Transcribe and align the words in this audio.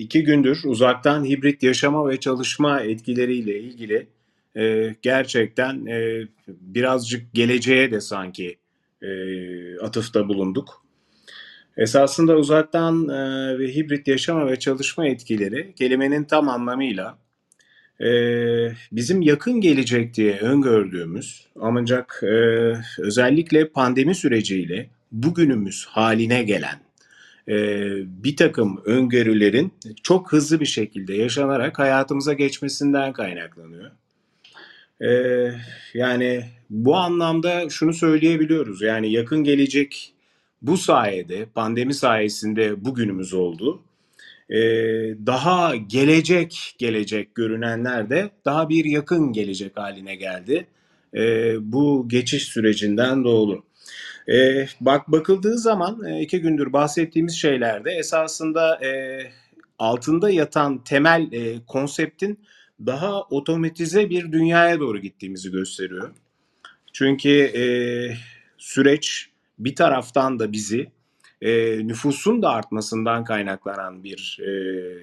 İki 0.00 0.24
gündür 0.24 0.60
uzaktan 0.64 1.24
hibrit 1.24 1.62
yaşama 1.62 2.08
ve 2.08 2.20
çalışma 2.20 2.80
etkileriyle 2.80 3.60
ilgili 3.60 4.06
e, 4.56 4.94
gerçekten 5.02 5.86
e, 5.86 6.26
birazcık 6.48 7.34
geleceğe 7.34 7.90
de 7.90 8.00
sanki 8.00 8.56
e, 9.02 9.08
atıfta 9.78 10.28
bulunduk. 10.28 10.84
Esasında 11.76 12.36
uzaktan 12.36 13.08
e, 13.08 13.58
ve 13.58 13.74
hibrit 13.74 14.08
yaşama 14.08 14.46
ve 14.46 14.58
çalışma 14.58 15.06
etkileri 15.06 15.74
kelimenin 15.74 16.24
tam 16.24 16.48
anlamıyla 16.48 17.18
e, 18.00 18.10
bizim 18.92 19.22
yakın 19.22 19.60
gelecek 19.60 20.14
diye 20.14 20.38
öngördüğümüz 20.38 21.46
ancak 21.60 22.20
e, 22.22 22.26
özellikle 22.98 23.68
pandemi 23.68 24.14
süreciyle 24.14 24.90
bugünümüz 25.12 25.86
haline 25.86 26.42
gelen 26.42 26.89
e, 27.50 27.54
bir 28.24 28.36
takım 28.36 28.82
öngörülerin 28.84 29.72
çok 30.02 30.32
hızlı 30.32 30.60
bir 30.60 30.66
şekilde 30.66 31.14
yaşanarak 31.14 31.78
hayatımıza 31.78 32.32
geçmesinden 32.32 33.12
kaynaklanıyor. 33.12 33.90
E, 35.00 35.10
yani 35.94 36.44
bu 36.70 36.96
anlamda 36.96 37.68
şunu 37.68 37.94
söyleyebiliyoruz. 37.94 38.82
Yani 38.82 39.12
yakın 39.12 39.44
gelecek 39.44 40.12
bu 40.62 40.76
sayede, 40.76 41.46
pandemi 41.54 41.94
sayesinde 41.94 42.84
bugünümüz 42.84 43.34
oldu. 43.34 43.82
E, 44.50 44.58
daha 45.26 45.76
gelecek 45.76 46.74
gelecek 46.78 47.34
görünenler 47.34 48.10
de 48.10 48.30
daha 48.44 48.68
bir 48.68 48.84
yakın 48.84 49.32
gelecek 49.32 49.76
haline 49.76 50.14
geldi. 50.14 50.66
Bu 51.60 52.08
geçiş 52.08 52.44
sürecinden 52.44 53.24
doğru. 53.24 53.62
E, 54.28 54.66
bak 54.80 55.08
bakıldığı 55.08 55.58
zaman 55.58 56.04
e, 56.04 56.20
iki 56.20 56.40
gündür 56.40 56.72
bahsettiğimiz 56.72 57.34
şeylerde 57.34 57.90
esasında 57.90 58.84
e, 58.84 59.20
altında 59.78 60.30
yatan 60.30 60.84
temel 60.84 61.32
e, 61.32 61.64
konseptin 61.66 62.40
daha 62.86 63.22
otomatize 63.22 64.10
bir 64.10 64.32
dünyaya 64.32 64.80
doğru 64.80 64.98
gittiğimizi 64.98 65.50
gösteriyor. 65.50 66.10
Çünkü 66.92 67.30
e, 67.30 67.64
süreç 68.58 69.30
bir 69.58 69.74
taraftan 69.74 70.38
da 70.38 70.52
bizi 70.52 70.90
e, 71.42 71.78
nüfusun 71.86 72.42
da 72.42 72.50
artmasından 72.50 73.24
kaynaklanan 73.24 74.04
bir 74.04 74.38
e, 74.42 74.50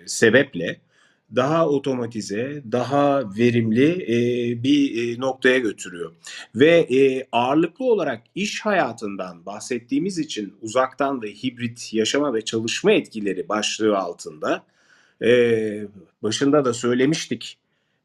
sebeple 0.08 0.80
daha 1.36 1.70
otomatize, 1.70 2.64
daha 2.72 3.36
verimli 3.38 3.92
e, 3.92 4.64
bir 4.64 5.18
e, 5.18 5.20
noktaya 5.20 5.58
götürüyor. 5.58 6.12
Ve 6.56 6.80
e, 6.80 7.28
ağırlıklı 7.32 7.86
olarak 7.86 8.24
iş 8.36 8.62
hayatından 8.62 9.46
bahsettiğimiz 9.46 10.20
için 10.20 10.54
uzaktan 10.62 11.22
ve 11.22 11.32
hibrit 11.32 11.94
yaşama 11.94 12.34
ve 12.34 12.42
çalışma 12.42 12.92
etkileri 12.92 13.50
başlığı 13.50 13.98
altında 13.98 14.64
e, 15.22 15.88
başında 16.24 16.66
da 16.66 16.74
söylemiştik. 16.74 17.58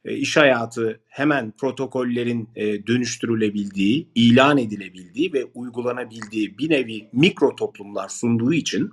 E, 0.05 0.17
iş 0.17 0.37
hayatı 0.37 1.01
hemen 1.09 1.51
protokollerin 1.51 2.49
e, 2.57 2.87
dönüştürülebildiği, 2.87 4.09
ilan 4.15 4.59
edilebildiği 4.59 5.33
ve 5.33 5.45
uygulanabildiği 5.55 6.59
bir 6.59 6.71
nevi 6.71 7.09
mikro 7.13 7.57
toplumlar 7.57 8.09
sunduğu 8.09 8.53
için 8.53 8.93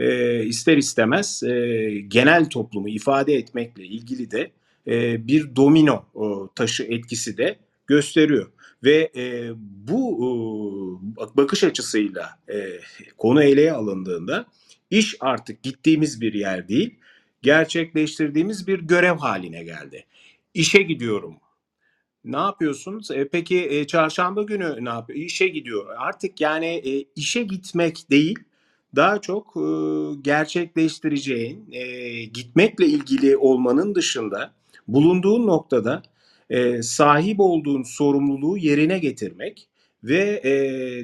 e, 0.00 0.44
ister 0.44 0.76
istemez 0.76 1.42
e, 1.42 1.90
genel 2.08 2.50
toplumu 2.50 2.88
ifade 2.88 3.34
etmekle 3.34 3.84
ilgili 3.84 4.30
de 4.30 4.50
e, 4.86 5.26
bir 5.26 5.56
domino 5.56 6.04
o, 6.14 6.50
taşı 6.54 6.82
etkisi 6.82 7.36
de 7.38 7.56
gösteriyor. 7.86 8.50
Ve 8.84 9.10
e, 9.16 9.50
bu 9.58 10.00
e, 11.18 11.36
bakış 11.36 11.64
açısıyla 11.64 12.38
e, 12.48 12.80
konu 13.18 13.42
eleye 13.42 13.72
alındığında 13.72 14.46
iş 14.90 15.16
artık 15.20 15.62
gittiğimiz 15.62 16.20
bir 16.20 16.34
yer 16.34 16.68
değil, 16.68 16.94
gerçekleştirdiğimiz 17.42 18.66
bir 18.66 18.78
görev 18.78 19.16
haline 19.16 19.64
geldi. 19.64 20.04
İşe 20.54 20.82
gidiyorum. 20.82 21.36
Ne 22.24 22.36
yapıyorsun? 22.36 23.02
E, 23.14 23.28
peki 23.28 23.66
e, 23.70 23.86
çarşamba 23.86 24.42
günü 24.42 24.84
ne 24.84 24.88
yapıyor? 24.88 25.18
İşe 25.18 25.48
gidiyor. 25.48 25.86
Artık 25.98 26.40
yani 26.40 26.66
e, 26.66 27.04
işe 27.16 27.42
gitmek 27.42 28.10
değil, 28.10 28.38
daha 28.96 29.20
çok 29.20 29.56
e, 29.56 29.62
gerçekleştireceğin, 30.22 31.72
e, 31.72 32.24
gitmekle 32.24 32.86
ilgili 32.86 33.36
olmanın 33.36 33.94
dışında 33.94 34.52
bulunduğun 34.88 35.46
noktada 35.46 36.02
e, 36.50 36.82
sahip 36.82 37.40
olduğun 37.40 37.82
sorumluluğu 37.82 38.58
yerine 38.58 38.98
getirmek 38.98 39.68
ve 40.04 40.40
e, 40.44 40.52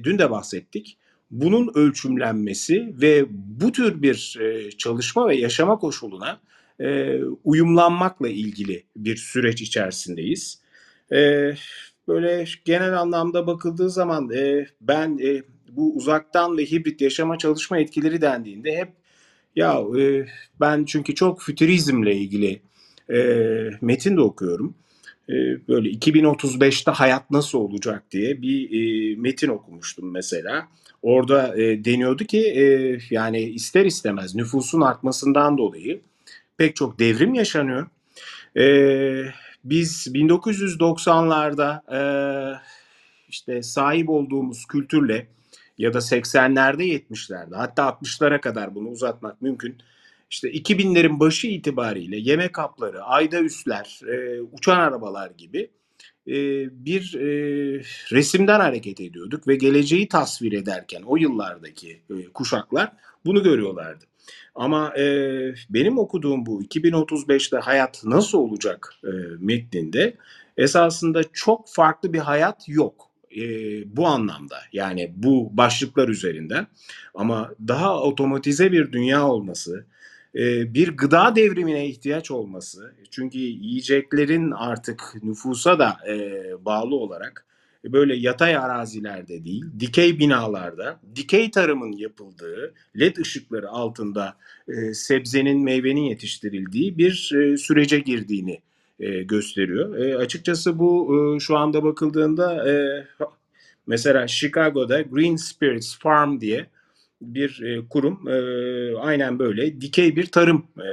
dün 0.04 0.18
de 0.18 0.30
bahsettik. 0.30 0.98
Bunun 1.30 1.70
ölçümlenmesi 1.74 2.94
ve 3.00 3.24
bu 3.30 3.72
tür 3.72 4.02
bir 4.02 4.38
e, 4.40 4.70
çalışma 4.70 5.28
ve 5.28 5.36
yaşama 5.36 5.78
koşuluna 5.78 6.40
e, 6.80 7.20
uyumlanmakla 7.44 8.28
ilgili 8.28 8.84
bir 8.96 9.16
süreç 9.16 9.62
içerisindeyiz. 9.62 10.60
E, 11.12 11.52
böyle 12.08 12.44
genel 12.64 13.00
anlamda 13.00 13.46
bakıldığı 13.46 13.90
zaman 13.90 14.30
e, 14.30 14.66
ben 14.80 15.18
e, 15.18 15.42
bu 15.72 15.96
uzaktan 15.96 16.58
ve 16.58 16.64
hibrit 16.64 17.00
yaşama 17.00 17.38
çalışma 17.38 17.78
etkileri 17.78 18.20
dendiğinde 18.20 18.76
hep 18.76 18.88
ya 19.56 19.82
e, 19.98 20.26
ben 20.60 20.84
çünkü 20.84 21.14
çok 21.14 21.42
fütürizmle 21.42 22.16
ilgili 22.16 22.60
e, 23.10 23.18
metin 23.80 24.16
de 24.16 24.20
okuyorum. 24.20 24.74
E, 25.28 25.34
böyle 25.68 25.90
2035'te 25.90 26.90
hayat 26.90 27.30
nasıl 27.30 27.58
olacak 27.58 28.02
diye 28.10 28.42
bir 28.42 28.70
e, 28.70 29.16
metin 29.16 29.48
okumuştum 29.48 30.10
mesela. 30.10 30.68
Orada 31.02 31.56
e, 31.56 31.84
deniyordu 31.84 32.24
ki 32.24 32.38
e, 32.38 32.98
yani 33.10 33.40
ister 33.40 33.84
istemez 33.84 34.34
nüfusun 34.34 34.80
artmasından 34.80 35.58
dolayı 35.58 36.00
pek 36.56 36.76
çok 36.76 36.98
devrim 36.98 37.34
yaşanıyor. 37.34 37.86
E, 38.56 38.64
biz 39.64 40.06
1990'larda 40.06 41.80
e, 41.96 42.00
işte 43.28 43.62
sahip 43.62 44.08
olduğumuz 44.08 44.66
kültürle 44.66 45.26
ya 45.78 45.94
da 45.94 45.98
80'lerde 45.98 46.82
70'lerde 46.82 47.54
hatta 47.56 47.82
60'lara 47.82 48.40
kadar 48.40 48.74
bunu 48.74 48.88
uzatmak 48.88 49.42
mümkün. 49.42 49.78
İşte 50.30 50.52
2000'lerin 50.52 51.20
başı 51.20 51.46
itibariyle 51.46 52.16
yemek 52.16 52.52
kapları, 52.52 53.02
ayda 53.02 53.40
üsler, 53.40 54.00
e, 54.08 54.40
uçan 54.40 54.80
arabalar 54.80 55.30
gibi 55.30 55.70
e, 56.26 56.34
bir 56.84 57.14
e, 57.14 57.28
resimden 58.12 58.60
hareket 58.60 59.00
ediyorduk 59.00 59.48
ve 59.48 59.56
geleceği 59.56 60.08
tasvir 60.08 60.52
ederken 60.52 61.02
o 61.02 61.16
yıllardaki 61.16 62.02
e, 62.10 62.24
kuşaklar 62.24 62.92
bunu 63.24 63.42
görüyorlardı. 63.42 64.04
Ama 64.54 64.98
e, 64.98 65.04
benim 65.70 65.98
okuduğum 65.98 66.46
bu 66.46 66.62
2035'te 66.62 67.56
hayat 67.56 68.04
nasıl 68.04 68.38
olacak 68.38 68.94
e, 69.04 69.10
metninde 69.38 70.16
esasında 70.56 71.22
çok 71.32 71.68
farklı 71.68 72.12
bir 72.12 72.18
hayat 72.18 72.68
yok 72.68 73.10
e, 73.36 73.42
bu 73.96 74.06
anlamda 74.06 74.56
yani 74.72 75.12
bu 75.16 75.50
başlıklar 75.52 76.08
üzerinden. 76.08 76.66
Ama 77.14 77.50
daha 77.68 78.02
otomatize 78.02 78.72
bir 78.72 78.92
dünya 78.92 79.28
olması, 79.28 79.86
e, 80.34 80.74
bir 80.74 80.96
gıda 80.96 81.36
devrimine 81.36 81.86
ihtiyaç 81.86 82.30
olması 82.30 82.94
çünkü 83.10 83.38
yiyeceklerin 83.38 84.50
artık 84.50 85.14
nüfusa 85.22 85.78
da 85.78 85.96
e, 86.08 86.42
bağlı 86.64 86.94
olarak 86.96 87.46
böyle 87.84 88.16
yatay 88.16 88.56
arazilerde 88.56 89.44
değil, 89.44 89.64
dikey 89.80 90.18
binalarda, 90.18 91.00
dikey 91.16 91.50
tarımın 91.50 91.92
yapıldığı, 91.92 92.74
led 92.98 93.16
ışıkları 93.16 93.68
altında 93.68 94.36
e, 94.68 94.94
sebzenin, 94.94 95.64
meyvenin 95.64 96.00
yetiştirildiği 96.00 96.98
bir 96.98 97.32
e, 97.34 97.56
sürece 97.56 97.98
girdiğini 97.98 98.60
e, 99.00 99.22
gösteriyor. 99.22 99.98
E, 99.98 100.16
açıkçası 100.16 100.78
bu 100.78 101.14
e, 101.36 101.40
şu 101.40 101.56
anda 101.56 101.84
bakıldığında 101.84 102.70
e, 102.70 103.04
mesela 103.86 104.28
Chicago'da 104.28 105.02
Green 105.02 105.36
Spirits 105.36 105.98
Farm 105.98 106.40
diye 106.40 106.66
bir 107.22 107.62
e, 107.62 107.88
kurum 107.88 108.28
e, 108.28 108.36
aynen 108.96 109.38
böyle 109.38 109.80
dikey 109.80 110.16
bir 110.16 110.26
tarım 110.26 110.66
e, 110.78 110.88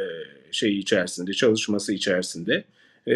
şeyi 0.51 0.79
içerisinde, 0.79 1.33
çalışması 1.33 1.93
içerisinde 1.93 2.63
e, 3.07 3.13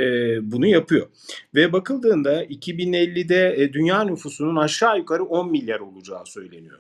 bunu 0.52 0.68
yapıyor. 0.68 1.08
Ve 1.56 1.74
bakıldığında 1.74 2.46
2050'de 2.46 3.56
e, 3.58 3.74
dünya 3.74 4.04
nüfusunun 4.04 4.56
aşağı 4.56 4.98
yukarı 4.98 5.24
10 5.24 5.52
milyar 5.52 5.80
olacağı 5.80 6.26
söyleniyor. 6.26 6.80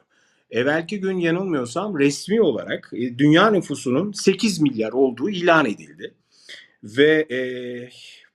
Evvelki 0.51 0.99
gün 0.99 1.17
yanılmıyorsam 1.17 1.99
resmi 1.99 2.41
olarak 2.41 2.91
e, 2.93 3.17
dünya 3.17 3.51
nüfusunun 3.51 4.11
8 4.11 4.61
milyar 4.61 4.91
olduğu 4.91 5.29
ilan 5.29 5.65
edildi. 5.65 6.13
Ve 6.97 7.27
e, 7.31 7.39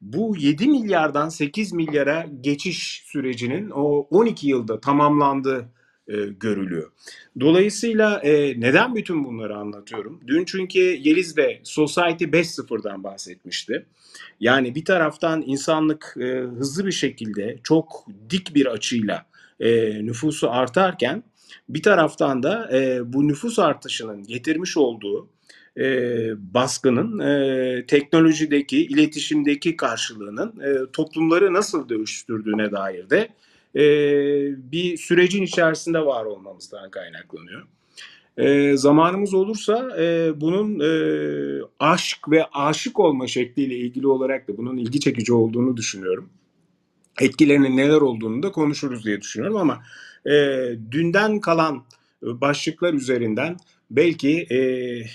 bu 0.01 0.37
7 0.39 0.69
milyardan 0.69 1.29
8 1.29 1.73
milyara 1.73 2.27
geçiş 2.41 3.03
sürecinin 3.07 3.71
o 3.71 4.07
12 4.11 4.49
yılda 4.49 4.81
tamamlandığı 4.81 5.69
e, 6.09 6.17
görülüyor. 6.41 6.93
Dolayısıyla 7.41 8.19
e, 8.19 8.61
neden 8.61 8.95
bütün 8.95 9.25
bunları 9.25 9.57
anlatıyorum? 9.57 10.21
Dün 10.27 10.45
çünkü 10.45 10.79
Yeliz 10.79 11.37
de 11.37 11.61
Society 11.65 12.25
5.0'dan 12.25 13.05
bahsetmişti. 13.05 13.87
Yani 14.41 14.75
bir 14.75 14.85
taraftan 14.85 15.43
insanlık 15.47 16.15
e, 16.21 16.25
hızlı 16.39 16.87
bir 16.87 16.93
şekilde 16.93 17.59
çok 17.63 18.07
dik 18.31 18.55
bir 18.55 18.67
açıyla 18.67 19.27
e, 19.61 19.93
nüfusu 20.07 20.51
artarken 20.51 21.23
bir 21.69 21.83
taraftan 21.83 22.43
da 22.43 22.79
e, 22.79 23.13
bu 23.13 23.29
nüfus 23.29 23.59
artışının 23.59 24.23
getirmiş 24.23 24.77
olduğu 24.77 25.29
e, 25.79 25.85
baskının 26.55 27.19
e, 27.19 27.87
teknolojideki, 27.87 28.87
iletişimdeki 28.87 29.77
karşılığının 29.77 30.61
e, 30.61 30.91
toplumları 30.93 31.53
nasıl 31.53 31.89
dönüştürdüğüne 31.89 32.73
dair 32.73 33.11
de 33.11 33.29
e, 33.75 33.83
bir 34.73 34.97
sürecin 34.97 35.43
içerisinde 35.43 35.99
var 35.99 36.25
olmamızdan 36.25 36.91
kaynaklanıyor. 36.91 37.63
E, 38.37 38.77
zamanımız 38.77 39.35
olursa 39.35 40.01
e, 40.01 40.41
bunun 40.41 40.81
e, 40.81 40.91
aşk 41.79 42.31
ve 42.31 42.45
aşık 42.53 43.01
olma 43.01 43.27
şekliyle 43.27 43.77
ilgili 43.77 44.07
olarak 44.07 44.49
da 44.49 44.57
bunun 44.57 44.77
ilgi 44.77 45.01
çekici 45.01 45.33
olduğunu 45.33 45.77
düşünüyorum. 45.77 46.29
Etkilerinin 47.21 47.77
neler 47.77 48.01
olduğunu 48.01 48.43
da 48.43 48.53
konuşuruz 48.53 49.05
diye 49.05 49.21
düşünüyorum 49.21 49.57
ama 49.57 49.83
e, 50.27 50.33
dünden 50.91 51.41
kalan 51.41 51.85
başlıklar 52.23 52.95
üzerinden 52.95 53.57
belki 53.91 54.47
e, 54.51 54.57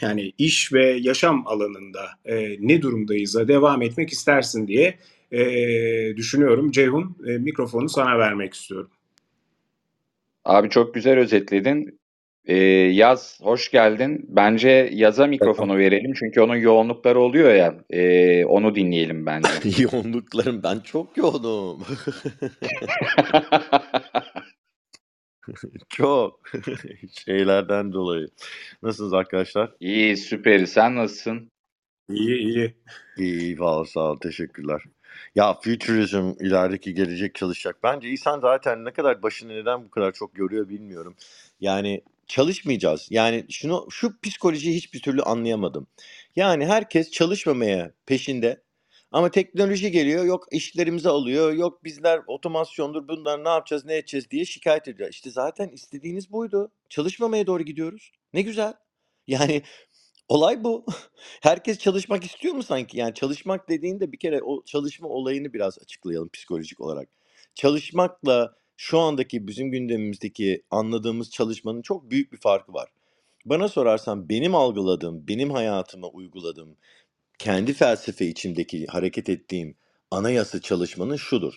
yani 0.02 0.34
iş 0.38 0.74
ve 0.74 0.86
yaşam 1.02 1.48
alanında 1.48 2.10
e, 2.26 2.56
ne 2.60 2.82
durumdayız'a 2.82 3.48
devam 3.48 3.82
etmek 3.82 4.10
istersin 4.10 4.68
diye 4.68 4.98
e, 5.32 5.42
düşünüyorum. 6.16 6.72
Ceyhun 6.72 7.18
e, 7.28 7.38
mikrofonu 7.38 7.90
sana 7.90 8.20
vermek 8.20 8.54
istiyorum. 8.54 8.90
Abi 10.46 10.70
çok 10.70 10.94
güzel 10.94 11.20
özetledin. 11.20 12.00
Ee, 12.46 12.56
Yaz, 12.94 13.40
hoş 13.42 13.72
geldin. 13.72 14.26
Bence 14.28 14.90
Yaz'a 14.94 15.28
mikrofonu 15.28 15.78
verelim 15.78 16.14
çünkü 16.14 16.42
onun 16.42 16.56
yoğunlukları 16.56 17.20
oluyor 17.20 17.54
ya. 17.54 17.76
ee, 17.90 18.46
onu 18.46 18.76
dinleyelim 18.76 19.26
bence. 19.26 19.50
Yoğunluklarım 19.84 20.64
ben 20.64 20.80
çok 20.80 21.18
yoğunum. 21.18 21.80
Çok 25.90 26.42
şeylerden 27.26 27.94
dolayı. 27.94 28.28
Nasılsınız 28.84 29.14
arkadaşlar? 29.14 29.72
İyi, 29.80 30.18
süperi. 30.18 30.68
Sen 30.68 30.96
nasılsın? 30.96 31.52
İyi 32.10 32.38
iyi. 32.38 32.76
İyi, 33.18 33.40
iyi 33.42 33.58
sağ 33.86 34.12
ol, 34.12 34.18
teşekkürler. 34.18 34.82
Ya 35.36 35.54
futurizm 35.54 36.34
ilerideki 36.40 36.94
gelecek 36.94 37.36
çalışacak. 37.36 37.78
Bence 37.84 38.10
insan 38.10 38.40
zaten 38.40 38.86
ne 38.86 38.92
kadar 38.94 39.24
başını 39.24 39.54
neden 39.54 39.86
bu 39.86 39.90
kadar 39.90 40.12
çok 40.12 40.38
yoruyor 40.38 40.70
bilmiyorum. 40.70 41.16
Yani 41.60 42.02
çalışmayacağız. 42.28 43.08
Yani 43.10 43.46
şunu 43.50 43.88
şu 43.90 44.22
psikolojiyi 44.22 44.76
hiçbir 44.76 45.02
türlü 45.02 45.22
anlayamadım. 45.22 45.88
Yani 46.36 46.66
herkes 46.66 47.12
çalışmamaya 47.12 47.92
peşinde. 48.06 48.62
Ama 49.12 49.32
teknoloji 49.32 49.92
geliyor, 49.92 50.26
yok 50.26 50.48
işlerimizi 50.52 51.10
alıyor, 51.10 51.54
yok 51.54 51.84
bizler 51.84 52.22
otomasyondur, 52.28 53.08
bunlar 53.08 53.44
ne 53.44 53.50
yapacağız, 53.50 53.86
ne 53.86 53.96
edeceğiz 53.98 54.32
diye 54.32 54.46
şikayet 54.46 54.88
ediyor. 54.88 55.10
İşte 55.10 55.32
zaten 55.32 55.70
istediğiniz 55.70 56.32
buydu. 56.32 56.72
Çalışmamaya 56.90 57.48
doğru 57.48 57.64
gidiyoruz. 57.64 58.12
Ne 58.34 58.42
güzel. 58.42 58.74
Yani 59.28 59.62
olay 60.28 60.64
bu. 60.64 60.86
Herkes 61.42 61.80
çalışmak 61.80 62.24
istiyor 62.24 62.54
mu 62.56 62.64
sanki? 62.64 62.98
Yani 62.98 63.14
çalışmak 63.14 63.70
dediğinde 63.70 64.12
bir 64.12 64.20
kere 64.20 64.42
o 64.44 64.64
çalışma 64.66 65.08
olayını 65.08 65.54
biraz 65.54 65.80
açıklayalım 65.80 66.30
psikolojik 66.30 66.82
olarak. 66.82 67.10
Çalışmakla 67.56 68.56
şu 68.78 69.00
andaki 69.00 69.48
bizim 69.48 69.72
gündemimizdeki 69.72 70.64
anladığımız 70.72 71.32
çalışmanın 71.32 71.82
çok 71.82 72.12
büyük 72.12 72.32
bir 72.32 72.38
farkı 72.38 72.74
var. 72.74 72.90
Bana 73.46 73.68
sorarsan 73.68 74.30
benim 74.30 74.56
algıladığım, 74.56 75.28
benim 75.28 75.52
hayatıma 75.52 76.08
uyguladığım, 76.08 76.78
kendi 77.40 77.74
felsefe 77.74 78.26
içindeki 78.26 78.86
hareket 78.86 79.30
ettiğim 79.30 79.78
anayasa 80.12 80.62
çalışmanın 80.62 81.16
şudur. 81.16 81.54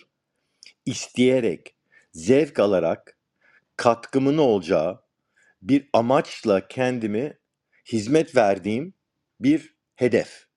İsteyerek, 0.85 1.75
zevk 2.13 2.59
alarak 2.59 3.17
katkımın 3.75 4.37
olacağı 4.37 5.01
bir 5.61 5.89
amaçla 5.93 6.67
kendimi 6.67 7.37
hizmet 7.91 8.35
verdiğim 8.35 8.93
bir 9.39 9.75
hedef 9.95 10.47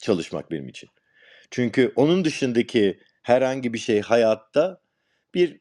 çalışmak 0.00 0.50
benim 0.50 0.68
için. 0.68 0.88
Çünkü 1.50 1.92
onun 1.96 2.24
dışındaki 2.24 3.00
herhangi 3.22 3.72
bir 3.72 3.78
şey 3.78 4.00
hayatta 4.00 4.80
bir 5.34 5.60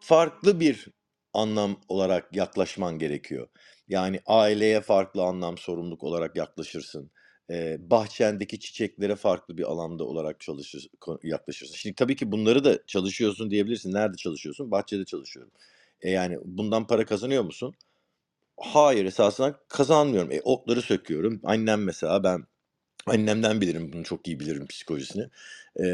farklı 0.00 0.60
bir 0.60 0.88
anlam 1.32 1.80
olarak 1.88 2.36
yaklaşman 2.36 2.98
gerekiyor. 2.98 3.48
Yani 3.88 4.20
aileye 4.26 4.80
farklı 4.80 5.22
anlam, 5.22 5.58
sorumluluk 5.58 6.02
olarak 6.02 6.36
yaklaşırsın. 6.36 7.10
Ee, 7.52 7.78
bahçendeki 7.90 8.60
çiçeklere 8.60 9.16
farklı 9.16 9.58
bir 9.58 9.62
alanda 9.62 10.04
olarak 10.04 10.40
çalışır, 10.40 10.88
yaklaşırsın. 11.22 11.74
Şimdi 11.74 11.94
tabii 11.94 12.16
ki 12.16 12.32
bunları 12.32 12.64
da 12.64 12.86
çalışıyorsun 12.86 13.50
diyebilirsin. 13.50 13.92
Nerede 13.92 14.16
çalışıyorsun? 14.16 14.70
Bahçede 14.70 15.04
çalışıyorum. 15.04 15.52
E 16.02 16.10
yani 16.10 16.38
bundan 16.44 16.86
para 16.86 17.04
kazanıyor 17.06 17.42
musun? 17.44 17.74
Hayır 18.56 19.04
esasında 19.04 19.60
kazanmıyorum. 19.68 20.32
E, 20.32 20.40
otları 20.44 20.82
söküyorum. 20.82 21.40
Annem 21.44 21.84
mesela 21.84 22.24
ben 22.24 22.44
annemden 23.06 23.60
bilirim 23.60 23.92
bunu 23.92 24.04
çok 24.04 24.28
iyi 24.28 24.40
bilirim 24.40 24.66
psikolojisini. 24.66 25.28
E, 25.80 25.84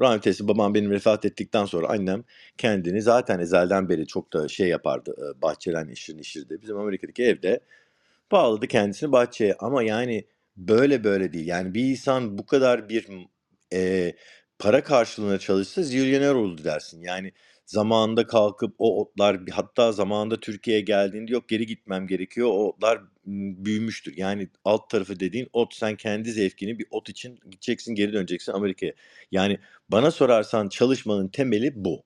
rahmetli 0.00 0.48
babam 0.48 0.74
benim 0.74 0.90
vefat 0.90 1.24
ettikten 1.24 1.64
sonra 1.64 1.88
annem 1.88 2.24
kendini 2.58 3.02
zaten 3.02 3.38
ezelden 3.38 3.88
beri 3.88 4.06
çok 4.06 4.32
da 4.32 4.48
şey 4.48 4.68
yapardı. 4.68 5.14
E, 5.18 5.42
bahçelen 5.42 5.88
işir 5.88 6.18
işirdi. 6.18 6.58
Bizim 6.62 6.78
Amerika'daki 6.78 7.22
evde 7.24 7.60
bağladı 8.32 8.66
kendisini 8.68 9.12
bahçeye 9.12 9.54
ama 9.58 9.82
yani 9.82 10.24
böyle 10.68 11.04
böyle 11.04 11.32
değil. 11.32 11.46
Yani 11.46 11.74
bir 11.74 11.84
insan 11.84 12.38
bu 12.38 12.46
kadar 12.46 12.88
bir 12.88 13.06
e, 13.72 14.12
para 14.58 14.84
karşılığında 14.84 15.38
çalışsa 15.38 15.82
zilyoner 15.82 16.34
oldu 16.34 16.64
dersin. 16.64 17.02
Yani 17.02 17.32
zamanında 17.66 18.26
kalkıp 18.26 18.74
o 18.78 19.00
otlar 19.00 19.40
hatta 19.50 19.92
zamanında 19.92 20.40
Türkiye'ye 20.40 20.82
geldiğinde 20.82 21.32
yok 21.32 21.48
geri 21.48 21.66
gitmem 21.66 22.06
gerekiyor. 22.06 22.48
O 22.48 22.68
otlar 22.68 23.00
büyümüştür. 23.64 24.16
Yani 24.16 24.48
alt 24.64 24.90
tarafı 24.90 25.20
dediğin 25.20 25.48
ot 25.52 25.74
sen 25.74 25.96
kendi 25.96 26.32
zevkini 26.32 26.78
bir 26.78 26.86
ot 26.90 27.08
için 27.08 27.38
gideceksin 27.50 27.94
geri 27.94 28.12
döneceksin 28.12 28.52
Amerika'ya. 28.52 28.92
Yani 29.32 29.58
bana 29.88 30.10
sorarsan 30.10 30.68
çalışmanın 30.68 31.28
temeli 31.28 31.72
bu. 31.76 32.02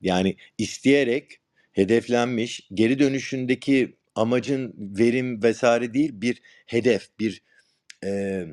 Yani 0.00 0.36
isteyerek 0.58 1.40
hedeflenmiş 1.72 2.68
geri 2.74 2.98
dönüşündeki 2.98 3.96
amacın 4.14 4.74
verim 4.98 5.42
vesaire 5.42 5.94
değil 5.94 6.10
bir 6.14 6.42
hedef 6.66 7.08
bir 7.20 7.42
e, 8.04 8.44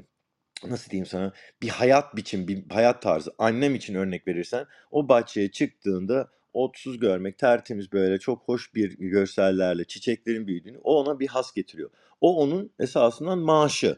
nasıl 0.67 0.91
diyeyim 0.91 1.05
sana 1.05 1.33
bir 1.61 1.69
hayat 1.69 2.15
biçim 2.15 2.47
bir 2.47 2.69
hayat 2.69 3.01
tarzı 3.01 3.35
annem 3.37 3.75
için 3.75 3.95
örnek 3.95 4.27
verirsen 4.27 4.65
o 4.91 5.09
bahçeye 5.09 5.51
çıktığında 5.51 6.29
otsuz 6.53 6.99
görmek 6.99 7.37
tertemiz 7.37 7.91
böyle 7.91 8.19
çok 8.19 8.41
hoş 8.47 8.75
bir 8.75 8.97
görsellerle 8.97 9.85
çiçeklerin 9.85 10.47
büyüdüğünü 10.47 10.77
o 10.83 10.99
ona 10.99 11.19
bir 11.19 11.27
has 11.27 11.53
getiriyor. 11.53 11.89
O 12.21 12.37
onun 12.37 12.71
esasından 12.79 13.39
maaşı. 13.39 13.97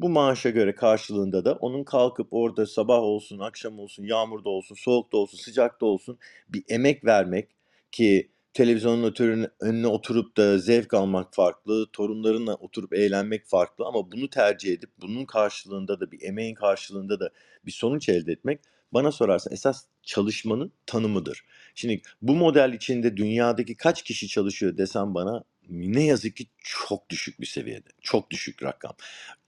Bu 0.00 0.08
maaşa 0.08 0.50
göre 0.50 0.74
karşılığında 0.74 1.44
da 1.44 1.54
onun 1.54 1.84
kalkıp 1.84 2.28
orada 2.30 2.66
sabah 2.66 2.98
olsun, 2.98 3.38
akşam 3.38 3.78
olsun, 3.78 4.04
yağmurda 4.04 4.48
olsun, 4.48 4.74
soğukta 4.74 5.16
olsun, 5.16 5.38
sıcakta 5.38 5.86
olsun 5.86 6.18
bir 6.48 6.64
emek 6.68 7.04
vermek 7.04 7.48
ki 7.92 8.31
televizyonun 8.54 9.02
ötürün 9.02 9.46
önüne 9.60 9.86
oturup 9.86 10.36
da 10.36 10.58
zevk 10.58 10.94
almak 10.94 11.34
farklı, 11.34 11.86
torunlarınla 11.92 12.54
oturup 12.54 12.92
eğlenmek 12.94 13.46
farklı 13.46 13.84
ama 13.84 14.12
bunu 14.12 14.30
tercih 14.30 14.72
edip 14.72 14.90
bunun 15.00 15.24
karşılığında 15.24 16.00
da 16.00 16.12
bir 16.12 16.22
emeğin 16.22 16.54
karşılığında 16.54 17.20
da 17.20 17.30
bir 17.66 17.72
sonuç 17.72 18.08
elde 18.08 18.32
etmek 18.32 18.60
bana 18.92 19.12
sorarsan 19.12 19.52
esas 19.52 19.84
çalışmanın 20.02 20.72
tanımıdır. 20.86 21.44
Şimdi 21.74 22.02
bu 22.22 22.36
model 22.36 22.72
içinde 22.72 23.16
dünyadaki 23.16 23.76
kaç 23.76 24.02
kişi 24.02 24.28
çalışıyor 24.28 24.76
desem 24.76 25.14
bana 25.14 25.44
ne 25.68 26.04
yazık 26.04 26.36
ki 26.36 26.46
çok 26.58 27.10
düşük 27.10 27.40
bir 27.40 27.46
seviyede. 27.46 27.88
Çok 28.00 28.30
düşük 28.30 28.62
rakam. 28.62 28.92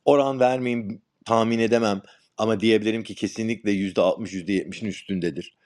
Oran 0.05 0.41
vermeyeyim 0.41 1.03
tahmin 1.25 1.59
edemem 1.59 2.03
ama 2.39 2.61
diyebilirim 2.61 3.03
ki 3.03 3.15
kesinlikle 3.15 3.71
%60 3.71 4.35
%70'in 4.35 4.89
üstündedir. 4.89 5.57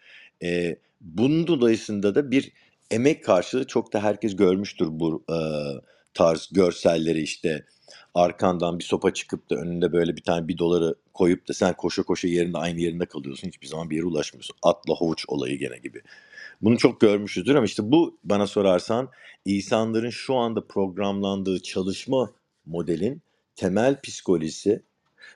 Ee, 0.42 0.76
bunun 1.00 1.46
dolayısıyla 1.46 2.14
da 2.14 2.30
bir 2.30 2.52
emek 2.90 3.24
karşılığı 3.24 3.66
çok 3.66 3.92
da 3.92 4.02
herkes 4.02 4.36
görmüştür 4.36 4.88
bu 4.90 5.24
e, 5.30 5.38
tarz 6.14 6.48
görselleri 6.52 7.22
işte 7.22 7.64
arkandan 8.14 8.78
bir 8.78 8.84
sopa 8.84 9.14
çıkıp 9.14 9.50
da 9.50 9.56
önünde 9.56 9.92
böyle 9.92 10.16
bir 10.16 10.22
tane 10.22 10.48
bir 10.48 10.58
doları 10.58 10.94
koyup 11.14 11.48
da 11.48 11.52
sen 11.52 11.72
koşa 11.76 12.02
koşa 12.02 12.28
yerinde 12.28 12.58
aynı 12.58 12.80
yerinde 12.80 13.06
kalıyorsun 13.06 13.48
hiçbir 13.48 13.66
zaman 13.66 13.90
bir 13.90 13.96
yere 13.96 14.06
ulaşmıyorsun. 14.06 14.56
Atla 14.62 14.94
hovuç 14.94 15.24
olayı 15.28 15.58
gene 15.58 15.78
gibi. 15.78 16.02
Bunu 16.62 16.78
çok 16.78 17.00
görmüşüzdür 17.00 17.54
ama 17.54 17.66
işte 17.66 17.92
bu 17.92 18.18
bana 18.24 18.46
sorarsan 18.46 19.08
insanların 19.44 20.10
şu 20.10 20.34
anda 20.34 20.66
programlandığı 20.66 21.62
çalışma 21.62 22.32
modelin 22.66 23.22
temel 23.56 24.00
psikolojisi 24.00 24.82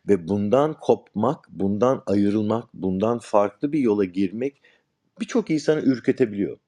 ve 0.08 0.28
bundan 0.28 0.80
kopmak, 0.80 1.48
bundan 1.50 2.02
ayrılmak, 2.06 2.74
bundan 2.74 3.18
farklı 3.18 3.72
bir 3.72 3.78
yola 3.78 4.04
girmek 4.04 4.62
birçok 5.20 5.50
insanı 5.50 5.80
ürketebiliyor. 5.80 6.58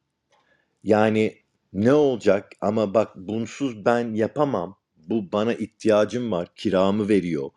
Yani 0.84 1.38
ne 1.72 1.92
olacak 1.92 2.52
ama 2.60 2.94
bak 2.94 3.16
bunsuz 3.16 3.84
ben 3.84 4.14
yapamam. 4.14 4.78
Bu 4.96 5.32
bana 5.32 5.54
ihtiyacım 5.54 6.32
var. 6.32 6.48
Kiramı 6.56 7.08
veriyor. 7.08 7.50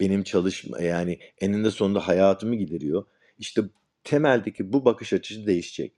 Benim 0.00 0.22
çalışma 0.22 0.82
yani 0.82 1.18
eninde 1.40 1.70
sonunda 1.70 2.08
hayatımı 2.08 2.54
gideriyor. 2.56 3.04
İşte 3.38 3.62
temeldeki 4.04 4.72
bu 4.72 4.84
bakış 4.84 5.12
açısı 5.12 5.46
değişecek. 5.46 5.92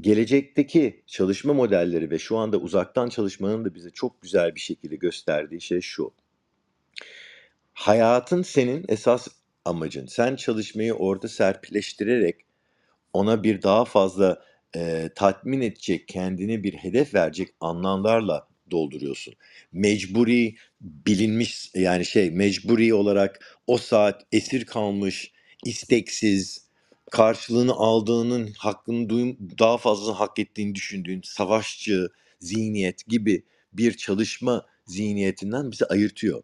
Gelecekteki 0.00 1.02
çalışma 1.06 1.54
modelleri 1.54 2.10
ve 2.10 2.18
şu 2.18 2.36
anda 2.36 2.58
uzaktan 2.58 3.08
çalışmanın 3.08 3.64
da 3.64 3.74
bize 3.74 3.90
çok 3.90 4.22
güzel 4.22 4.54
bir 4.54 4.60
şekilde 4.60 4.96
gösterdiği 4.96 5.60
şey 5.60 5.80
şu. 5.80 6.12
hayatın 7.74 8.42
senin 8.42 8.84
esas 8.88 9.28
amacın. 9.64 10.06
Sen 10.06 10.36
çalışmayı 10.36 10.94
orada 10.94 11.28
serpileştirerek 11.28 12.36
ona 13.12 13.42
bir 13.42 13.62
daha 13.62 13.84
fazla 13.84 14.42
e, 14.76 15.10
tatmin 15.14 15.60
edecek, 15.60 16.08
kendine 16.08 16.62
bir 16.62 16.74
hedef 16.74 17.14
verecek 17.14 17.48
anlamlarla 17.60 18.48
dolduruyorsun. 18.70 19.34
Mecburi 19.72 20.54
bilinmiş 20.80 21.70
yani 21.74 22.04
şey 22.04 22.30
mecburi 22.30 22.94
olarak 22.94 23.58
o 23.66 23.78
saat 23.78 24.26
esir 24.32 24.64
kalmış, 24.64 25.32
isteksiz, 25.64 26.66
karşılığını 27.10 27.72
aldığının 27.72 28.52
hakkını 28.58 29.08
duyum, 29.08 29.36
daha 29.58 29.78
fazla 29.78 30.20
hak 30.20 30.38
ettiğini 30.38 30.74
düşündüğün 30.74 31.20
savaşçı 31.24 32.08
zihniyet 32.40 33.06
gibi 33.06 33.44
bir 33.72 33.96
çalışma 33.96 34.66
zihniyetinden 34.86 35.70
bizi 35.72 35.86
ayırtıyor 35.86 36.42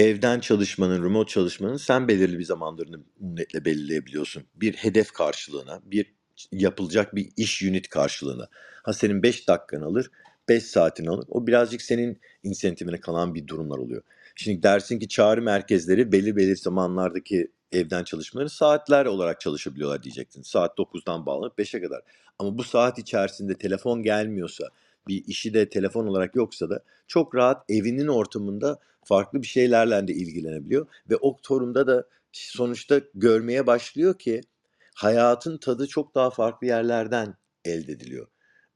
evden 0.00 0.40
çalışmanın, 0.40 1.04
remote 1.04 1.32
çalışmanın 1.32 1.76
sen 1.76 2.08
belirli 2.08 2.38
bir 2.38 2.44
zamanlarını 2.44 3.00
netle 3.20 3.64
belirleyebiliyorsun. 3.64 4.44
Bir 4.54 4.74
hedef 4.74 5.12
karşılığına, 5.12 5.80
bir 5.84 6.14
yapılacak 6.52 7.14
bir 7.14 7.28
iş 7.36 7.62
unit 7.62 7.88
karşılığına. 7.88 8.48
Ha 8.82 8.92
senin 8.92 9.22
5 9.22 9.48
dakikan 9.48 9.82
alır, 9.82 10.10
5 10.48 10.64
saatin 10.64 11.06
alır. 11.06 11.26
O 11.28 11.46
birazcık 11.46 11.82
senin 11.82 12.20
insentifine 12.42 13.00
kalan 13.00 13.34
bir 13.34 13.46
durumlar 13.46 13.78
oluyor. 13.78 14.02
Şimdi 14.34 14.62
dersin 14.62 14.98
ki 14.98 15.08
çağrı 15.08 15.42
merkezleri 15.42 16.12
belli 16.12 16.36
belirli 16.36 16.56
zamanlardaki 16.56 17.52
evden 17.72 18.04
çalışmaları 18.04 18.50
saatler 18.50 19.06
olarak 19.06 19.40
çalışabiliyorlar 19.40 20.02
diyecektin. 20.02 20.42
Saat 20.42 20.78
9'dan 20.78 21.26
bağlanıp 21.26 21.58
5'e 21.58 21.82
kadar. 21.82 22.02
Ama 22.38 22.58
bu 22.58 22.64
saat 22.64 22.98
içerisinde 22.98 23.54
telefon 23.54 24.02
gelmiyorsa, 24.02 24.68
bir 25.08 25.24
işi 25.26 25.54
de 25.54 25.68
telefon 25.68 26.06
olarak 26.06 26.36
yoksa 26.36 26.70
da 26.70 26.82
çok 27.06 27.34
rahat 27.34 27.64
evinin 27.68 28.06
ortamında 28.06 28.78
farklı 29.04 29.42
bir 29.42 29.46
şeylerle 29.46 30.08
de 30.08 30.12
ilgilenebiliyor 30.12 30.86
ve 31.10 31.16
o 31.16 31.36
torunda 31.42 31.86
da 31.86 32.04
sonuçta 32.32 33.00
görmeye 33.14 33.66
başlıyor 33.66 34.18
ki 34.18 34.40
hayatın 35.02 35.58
tadı 35.58 35.86
çok 35.86 36.14
daha 36.14 36.30
farklı 36.30 36.66
yerlerden 36.66 37.34
elde 37.64 37.92
ediliyor. 37.92 38.26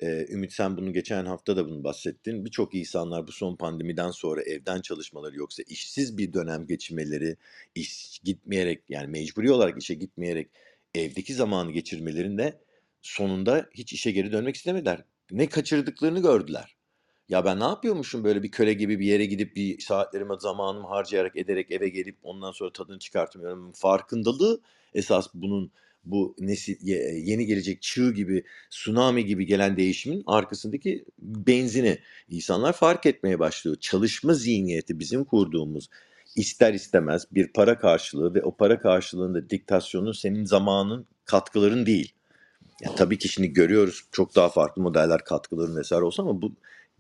Ee, 0.03 0.27
Ümit 0.31 0.53
sen 0.53 0.77
bunu 0.77 0.93
geçen 0.93 1.27
hafta 1.27 1.57
da 1.57 1.67
bunu 1.67 1.85
bahsettin. 1.85 2.45
Birçok 2.45 2.75
insanlar 2.75 3.27
bu 3.27 3.33
son 3.33 3.57
pandemiden 3.57 4.11
sonra 4.11 4.43
evden 4.43 4.81
çalışmaları 4.81 5.37
yoksa 5.37 5.63
işsiz 5.67 6.19
bir 6.19 6.33
dönem 6.33 6.67
geçirmeleri, 6.67 7.37
iş 7.75 8.19
gitmeyerek 8.25 8.83
yani 8.89 9.07
mecburi 9.07 9.53
olarak 9.53 9.83
işe 9.83 9.95
gitmeyerek 9.95 10.51
evdeki 10.95 11.35
zamanı 11.35 11.73
geçirmelerinde 11.73 12.61
sonunda 13.03 13.67
hiç 13.75 13.93
işe 13.93 14.11
geri 14.11 14.33
dönmek 14.33 14.57
istemediler. 14.57 15.05
Ne 15.31 15.49
kaçırdıklarını 15.49 16.23
gördüler. 16.23 16.77
Ya 17.29 17.45
ben 17.45 17.61
ne 17.61 17.65
yapıyormuşum 17.65 18.25
böyle 18.25 18.43
bir 18.43 18.51
köle 18.51 18.73
gibi 18.73 19.01
bir 19.01 19.07
yere 19.07 19.27
gidip 19.27 19.57
bir 19.57 19.81
saatlerime 19.81 20.35
zamanımı 20.39 20.87
harcayarak 20.87 21.37
ederek 21.37 21.71
eve 21.71 21.89
gelip 21.89 22.17
ondan 22.23 22.53
sonra 22.53 22.73
tadını 22.73 22.99
çıkartmıyorum. 22.99 23.73
Farkındalığı 23.73 24.61
esas 24.95 25.29
bunun 25.35 25.73
bu 26.05 26.35
nesil 26.39 26.77
yeni 27.27 27.47
gelecek 27.47 27.83
çığ 27.83 28.13
gibi 28.13 28.45
tsunami 28.71 29.25
gibi 29.25 29.47
gelen 29.47 29.77
değişimin 29.77 30.23
arkasındaki 30.27 31.05
benzini 31.19 31.99
insanlar 32.29 32.73
fark 32.73 33.07
etmeye 33.07 33.39
başlıyor. 33.39 33.77
Çalışma 33.81 34.35
zihniyeti 34.35 34.99
bizim 34.99 35.25
kurduğumuz 35.25 35.89
ister 36.37 36.75
istemez 36.75 37.27
bir 37.33 37.49
para 37.49 37.79
karşılığı 37.79 38.35
ve 38.35 38.43
o 38.43 38.57
para 38.57 38.81
karşılığında 38.81 39.51
diktasyonun 39.51 40.13
senin 40.13 40.45
zamanın 40.45 41.07
katkıların 41.25 41.87
değil. 41.87 42.13
Ya 42.81 42.95
tabii 42.95 43.19
ki 43.19 43.29
şimdi 43.29 43.53
görüyoruz 43.53 44.05
çok 44.13 44.37
daha 44.37 44.49
farklı 44.49 44.83
modeller 44.83 45.25
katkıların 45.25 45.77
vesaire 45.77 46.05
olsa 46.05 46.23
ama 46.23 46.43
bu 46.43 46.53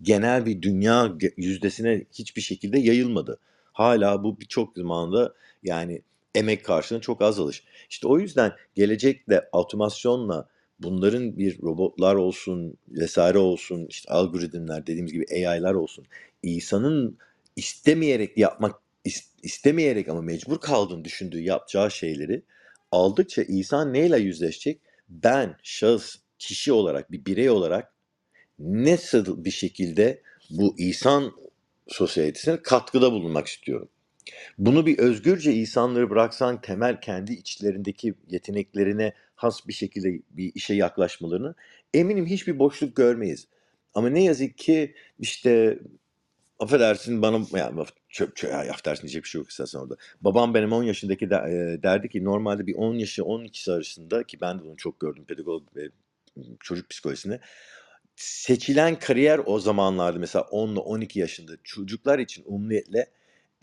genel 0.02 0.46
bir 0.46 0.62
dünya 0.62 1.12
yüzdesine 1.36 2.04
hiçbir 2.12 2.42
şekilde 2.42 2.78
yayılmadı. 2.78 3.38
Hala 3.72 4.24
bu 4.24 4.40
birçok 4.40 4.76
zamanda 4.76 5.34
yani 5.62 6.02
emek 6.34 6.64
karşılığında 6.64 7.02
çok 7.02 7.22
az 7.22 7.40
alış. 7.40 7.64
İşte 7.90 8.08
o 8.08 8.18
yüzden 8.18 8.52
gelecekte 8.74 9.48
otomasyonla 9.52 10.48
bunların 10.78 11.38
bir 11.38 11.62
robotlar 11.62 12.14
olsun 12.14 12.76
vesaire 12.88 13.38
olsun 13.38 13.86
işte 13.88 14.12
algoritmler 14.12 14.86
dediğimiz 14.86 15.12
gibi 15.12 15.26
AI'lar 15.32 15.74
olsun 15.74 16.06
insanın 16.42 17.18
istemeyerek 17.56 18.38
yapmak 18.38 18.74
istemeyerek 19.42 20.08
ama 20.08 20.22
mecbur 20.22 20.58
kaldığını 20.58 21.04
düşündüğü 21.04 21.40
yapacağı 21.40 21.90
şeyleri 21.90 22.42
aldıkça 22.92 23.42
insan 23.42 23.92
neyle 23.92 24.18
yüzleşecek? 24.18 24.80
Ben 25.08 25.56
şahıs 25.62 26.16
kişi 26.38 26.72
olarak 26.72 27.12
bir 27.12 27.24
birey 27.26 27.50
olarak 27.50 27.92
nasıl 28.58 29.44
bir 29.44 29.50
şekilde 29.50 30.22
bu 30.50 30.74
insan 30.78 31.32
sosyetesine 31.88 32.62
katkıda 32.62 33.12
bulunmak 33.12 33.46
istiyorum. 33.46 33.88
Bunu 34.58 34.86
bir 34.86 34.98
özgürce 34.98 35.52
insanları 35.52 36.10
bıraksan 36.10 36.60
temel 36.60 37.00
kendi 37.00 37.32
içlerindeki 37.32 38.14
yeteneklerine 38.28 39.12
has 39.34 39.68
bir 39.68 39.72
şekilde 39.72 40.22
bir 40.30 40.52
işe 40.54 40.74
yaklaşmalarını 40.74 41.54
eminim 41.94 42.26
hiçbir 42.26 42.58
boşluk 42.58 42.96
görmeyiz. 42.96 43.48
Ama 43.94 44.08
ne 44.08 44.24
yazık 44.24 44.58
ki 44.58 44.94
işte 45.18 45.78
affedersin 46.58 47.22
bana 47.22 47.58
yani 47.58 47.84
çöp 48.08 48.36
çöp 48.36 48.50
ya, 48.50 48.58
affedersin 48.58 49.02
diyecek 49.02 49.24
bir 49.24 49.28
şey 49.28 49.38
yok 49.38 49.50
istersen 49.50 49.78
orada. 49.78 49.96
Babam 50.20 50.54
benim 50.54 50.72
10 50.72 50.82
yaşındaki 50.82 51.30
de, 51.30 51.34
e, 51.34 51.82
derdi 51.82 52.08
ki 52.08 52.24
normalde 52.24 52.66
bir 52.66 52.74
10 52.74 52.94
yaşı 52.94 53.24
12 53.24 53.72
arasında 53.72 54.24
ki 54.24 54.40
ben 54.40 54.58
de 54.58 54.62
bunu 54.64 54.76
çok 54.76 55.00
gördüm 55.00 55.24
pedagog 55.24 55.76
ve 55.76 55.88
çocuk 56.60 56.90
psikolojisinde 56.90 57.40
seçilen 58.16 58.98
kariyer 58.98 59.40
o 59.46 59.58
zamanlarda 59.58 60.18
mesela 60.18 60.42
10 60.42 60.72
ile 60.72 60.78
12 60.78 61.20
yaşında 61.20 61.52
çocuklar 61.64 62.18
için 62.18 62.44
umniyetle 62.46 63.10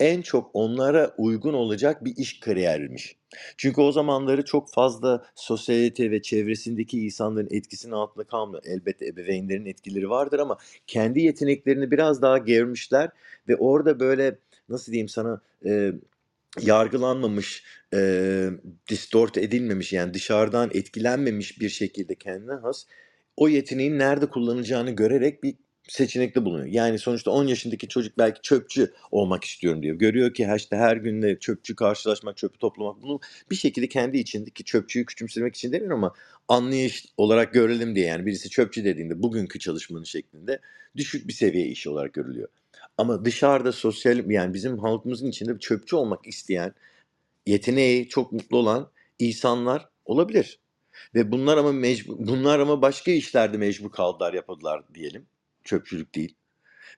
en 0.02 0.22
çok 0.22 0.50
onlara 0.54 1.14
uygun 1.18 1.54
olacak 1.54 2.04
bir 2.04 2.16
iş 2.16 2.40
kariyeriymiş. 2.40 3.16
Çünkü 3.56 3.80
o 3.80 3.92
zamanları 3.92 4.44
çok 4.44 4.72
fazla 4.72 5.26
sosyete 5.34 6.10
ve 6.10 6.22
çevresindeki 6.22 7.00
insanların 7.00 7.48
etkisinin 7.50 7.92
altında 7.92 8.24
kalmıyor. 8.24 8.62
Elbette 8.66 9.06
ebeveynlerin 9.06 9.66
etkileri 9.66 10.10
vardır 10.10 10.38
ama 10.38 10.58
kendi 10.86 11.20
yeteneklerini 11.20 11.90
biraz 11.90 12.22
daha 12.22 12.38
germişler 12.38 13.10
ve 13.48 13.56
orada 13.56 14.00
böyle 14.00 14.38
nasıl 14.68 14.92
diyeyim 14.92 15.08
sana 15.08 15.40
e, 15.66 15.92
yargılanmamış, 16.60 17.64
e, 17.94 18.50
distort 18.88 19.38
edilmemiş 19.38 19.92
yani 19.92 20.14
dışarıdan 20.14 20.70
etkilenmemiş 20.74 21.60
bir 21.60 21.68
şekilde 21.68 22.14
kendine 22.14 22.54
has 22.54 22.86
o 23.36 23.48
yeteneğin 23.48 23.98
nerede 23.98 24.26
kullanılacağını 24.26 24.90
görerek 24.90 25.42
bir 25.42 25.54
seçenekte 25.88 26.44
bulunuyor. 26.44 26.66
Yani 26.66 26.98
sonuçta 26.98 27.30
10 27.30 27.46
yaşındaki 27.46 27.88
çocuk 27.88 28.18
belki 28.18 28.42
çöpçü 28.42 28.92
olmak 29.10 29.44
istiyorum 29.44 29.82
diyor. 29.82 29.96
Görüyor 29.96 30.34
ki 30.34 30.48
işte 30.56 30.76
her 30.76 30.96
günde 30.96 31.38
çöpçü 31.38 31.76
karşılaşmak, 31.76 32.36
çöpü 32.36 32.58
toplamak 32.58 33.02
bunu 33.02 33.20
bir 33.50 33.56
şekilde 33.56 33.88
kendi 33.88 34.18
içindeki 34.18 34.64
çöpçüyü 34.64 35.06
küçümsemek 35.06 35.56
için 35.56 35.72
demiyorum 35.72 36.04
ama 36.04 36.14
anlayış 36.48 37.06
olarak 37.16 37.54
görelim 37.54 37.96
diye 37.96 38.06
yani 38.06 38.26
birisi 38.26 38.50
çöpçü 38.50 38.84
dediğinde 38.84 39.22
bugünkü 39.22 39.58
çalışmanın 39.58 40.04
şeklinde 40.04 40.60
düşük 40.96 41.28
bir 41.28 41.32
seviye 41.32 41.66
iş 41.66 41.86
olarak 41.86 42.12
görülüyor. 42.12 42.48
Ama 42.98 43.24
dışarıda 43.24 43.72
sosyal 43.72 44.30
yani 44.30 44.54
bizim 44.54 44.78
halkımızın 44.78 45.26
içinde 45.26 45.58
çöpçü 45.58 45.96
olmak 45.96 46.26
isteyen, 46.26 46.74
yeteneği 47.46 48.08
çok 48.08 48.32
mutlu 48.32 48.56
olan 48.56 48.90
insanlar 49.18 49.88
olabilir. 50.04 50.58
Ve 51.14 51.32
bunlar 51.32 51.56
ama 51.56 51.72
mecbur, 51.72 52.16
bunlar 52.18 52.58
ama 52.60 52.82
başka 52.82 53.10
işlerde 53.10 53.56
mecbur 53.56 53.90
kaldılar 53.90 54.34
yapıldılar 54.34 54.82
diyelim. 54.94 55.26
Çöpçülük 55.64 56.14
değil. 56.14 56.34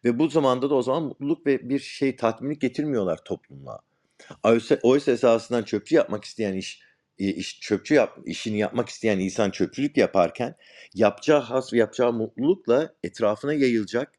Ve 0.05 0.19
bu 0.19 0.29
zamanda 0.29 0.71
da 0.71 0.75
o 0.75 0.83
zaman 0.83 1.03
mutluluk 1.03 1.47
ve 1.47 1.69
bir 1.69 1.79
şey 1.79 2.17
tatminlik 2.17 2.61
getirmiyorlar 2.61 3.25
toplumluğa. 3.25 3.81
Oysa, 4.43 4.79
oysa 4.83 5.13
esasından 5.13 5.63
çöpçü 5.63 5.95
yapmak 5.95 6.25
isteyen 6.25 6.55
iş, 6.55 6.83
e, 7.19 7.29
iş 7.29 7.61
çöpçü 7.61 7.95
yap, 7.95 8.19
işini 8.25 8.59
yapmak 8.59 8.89
isteyen 8.89 9.19
insan 9.19 9.51
çöpçülük 9.51 9.97
yaparken 9.97 10.57
yapacağı 10.95 11.41
has 11.41 11.73
ve 11.73 11.79
yapacağı 11.79 12.13
mutlulukla 12.13 12.95
etrafına 13.03 13.55
yayılacak 13.55 14.13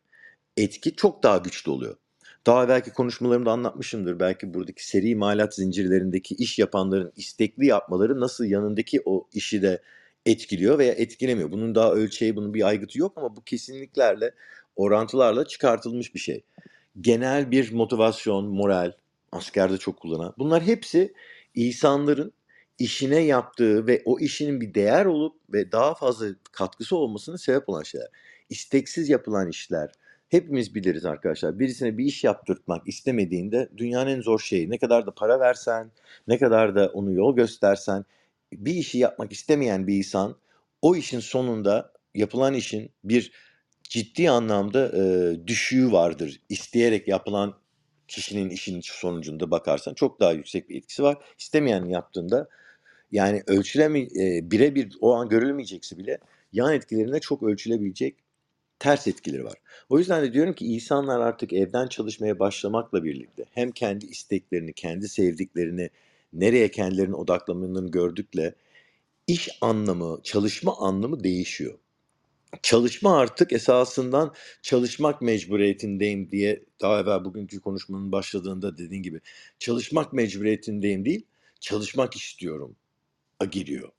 etki 0.58 0.96
çok 0.96 1.24
daha 1.24 1.38
güçlü 1.38 1.72
oluyor. 1.72 1.96
Daha 2.46 2.70
belki 2.70 2.94
konuşmalarımda 2.94 3.52
anlatmışımdır. 3.52 4.20
Belki 4.20 4.54
buradaki 4.54 4.88
seri 4.88 5.10
imalat 5.10 5.56
zincirlerindeki 5.56 6.36
iş 6.36 6.60
yapanların 6.60 7.14
istekli 7.16 7.66
yapmaları 7.66 8.20
nasıl 8.20 8.46
yanındaki 8.46 9.02
o 9.06 9.28
işi 9.34 9.62
de 9.62 9.82
etkiliyor 10.26 10.80
veya 10.80 10.94
etkilemiyor. 10.94 11.52
Bunun 11.52 11.76
daha 11.76 11.92
ölçeği, 11.92 12.36
bunun 12.36 12.54
bir 12.54 12.68
aygıtı 12.68 13.00
yok 13.00 13.14
ama 13.16 13.36
bu 13.36 13.44
kesinliklerle, 13.44 14.32
orantılarla 14.76 15.48
çıkartılmış 15.48 16.16
bir 16.16 16.20
şey. 16.20 16.44
Genel 17.02 17.52
bir 17.52 17.74
motivasyon, 17.74 18.46
moral, 18.46 18.92
askerde 19.32 19.78
çok 19.78 20.00
kullanan. 20.00 20.34
Bunlar 20.38 20.64
hepsi 20.64 21.14
insanların 21.56 22.34
işine 22.80 23.20
yaptığı 23.20 23.88
ve 23.88 24.02
o 24.06 24.20
işinin 24.20 24.62
bir 24.62 24.74
değer 24.74 25.06
olup 25.06 25.36
ve 25.54 25.72
daha 25.72 25.94
fazla 25.94 26.28
katkısı 26.52 26.96
olmasına 26.96 27.38
sebep 27.38 27.70
olan 27.70 27.84
şeyler. 27.84 28.08
İsteksiz 28.50 29.10
yapılan 29.10 29.50
işler, 29.50 29.92
Hepimiz 30.30 30.76
biliriz 30.76 31.06
arkadaşlar. 31.06 31.60
Birisine 31.60 31.98
bir 31.98 32.06
iş 32.06 32.24
yaptırtmak 32.24 32.88
istemediğinde 32.88 33.70
dünyanın 33.78 34.12
en 34.12 34.22
zor 34.22 34.40
şeyi. 34.40 34.70
Ne 34.70 34.78
kadar 34.78 35.06
da 35.06 35.12
para 35.12 35.40
versen, 35.40 35.92
ne 36.28 36.38
kadar 36.38 36.76
da 36.76 36.88
onu 36.94 37.14
yol 37.14 37.36
göstersen, 37.36 38.06
bir 38.54 38.74
işi 38.74 38.98
yapmak 38.98 39.32
istemeyen 39.32 39.88
bir 39.88 39.98
insan 39.98 40.38
o 40.82 40.96
işin 40.96 41.20
sonunda 41.20 41.94
yapılan 42.16 42.54
işin 42.54 42.92
bir 43.04 43.32
ciddi 43.84 44.30
anlamda 44.30 44.92
e, 44.98 45.48
düşüğü 45.48 45.92
vardır. 45.92 46.42
İsteyerek 46.50 47.08
yapılan 47.08 47.58
kişinin 48.08 48.50
işinin 48.50 48.82
sonucunda 48.84 49.52
bakarsan 49.52 49.94
çok 49.94 50.20
daha 50.20 50.32
yüksek 50.32 50.70
bir 50.70 50.76
etkisi 50.76 51.04
var. 51.04 51.18
İstemeyen 51.40 51.86
yaptığında 51.86 52.48
yani 53.12 53.44
ölçüleme 53.48 54.00
e, 54.00 54.52
birebir 54.52 54.98
o 55.02 55.14
an 55.14 55.30
görülmeyecekse 55.30 55.98
bile 55.98 56.20
yan 56.54 56.74
etkilerine 56.74 57.20
çok 57.20 57.44
ölçülebilecek 57.44 58.16
ters 58.80 59.08
etkileri 59.08 59.44
var. 59.44 59.56
O 59.90 60.00
yüzden 60.00 60.24
de 60.24 60.34
diyorum 60.34 60.54
ki 60.54 60.66
insanlar 60.66 61.20
artık 61.20 61.54
evden 61.54 61.88
çalışmaya 61.88 62.40
başlamakla 62.40 63.04
birlikte 63.04 63.46
hem 63.52 63.72
kendi 63.72 64.06
isteklerini, 64.06 64.74
kendi 64.74 65.10
sevdiklerini, 65.10 65.90
nereye 66.40 66.72
kendilerinin 66.72 67.14
odaklanmalarını 67.14 67.92
gördükle 67.92 68.56
iş 69.28 69.50
anlamı, 69.62 70.20
çalışma 70.24 70.78
anlamı 70.78 71.24
değişiyor. 71.24 71.78
Çalışma 72.62 73.18
artık 73.18 73.54
esasından 73.54 74.34
çalışmak 74.62 75.22
mecburiyetindeyim 75.22 76.32
diye 76.32 76.64
daha 76.82 77.00
evvel 77.00 77.26
bugünkü 77.26 77.60
konuşmanın 77.60 78.12
başladığında 78.12 78.78
dediğin 78.78 79.04
gibi 79.04 79.22
çalışmak 79.60 80.14
mecburiyetindeyim 80.14 81.06
değil, 81.06 81.26
çalışmak 81.60 82.16
istiyorum 82.16 82.76
giriyor. 83.52 83.90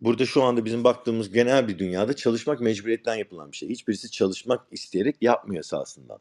Burada 0.00 0.26
şu 0.26 0.42
anda 0.42 0.64
bizim 0.64 0.84
baktığımız 0.84 1.32
genel 1.32 1.68
bir 1.68 1.78
dünyada 1.78 2.16
çalışmak 2.16 2.60
mecburiyetten 2.60 3.14
yapılan 3.14 3.52
bir 3.52 3.56
şey. 3.56 3.68
Hiçbirisi 3.68 4.10
çalışmak 4.10 4.66
isteyerek 4.70 5.16
yapmıyor 5.20 5.60
esasından 5.60 6.18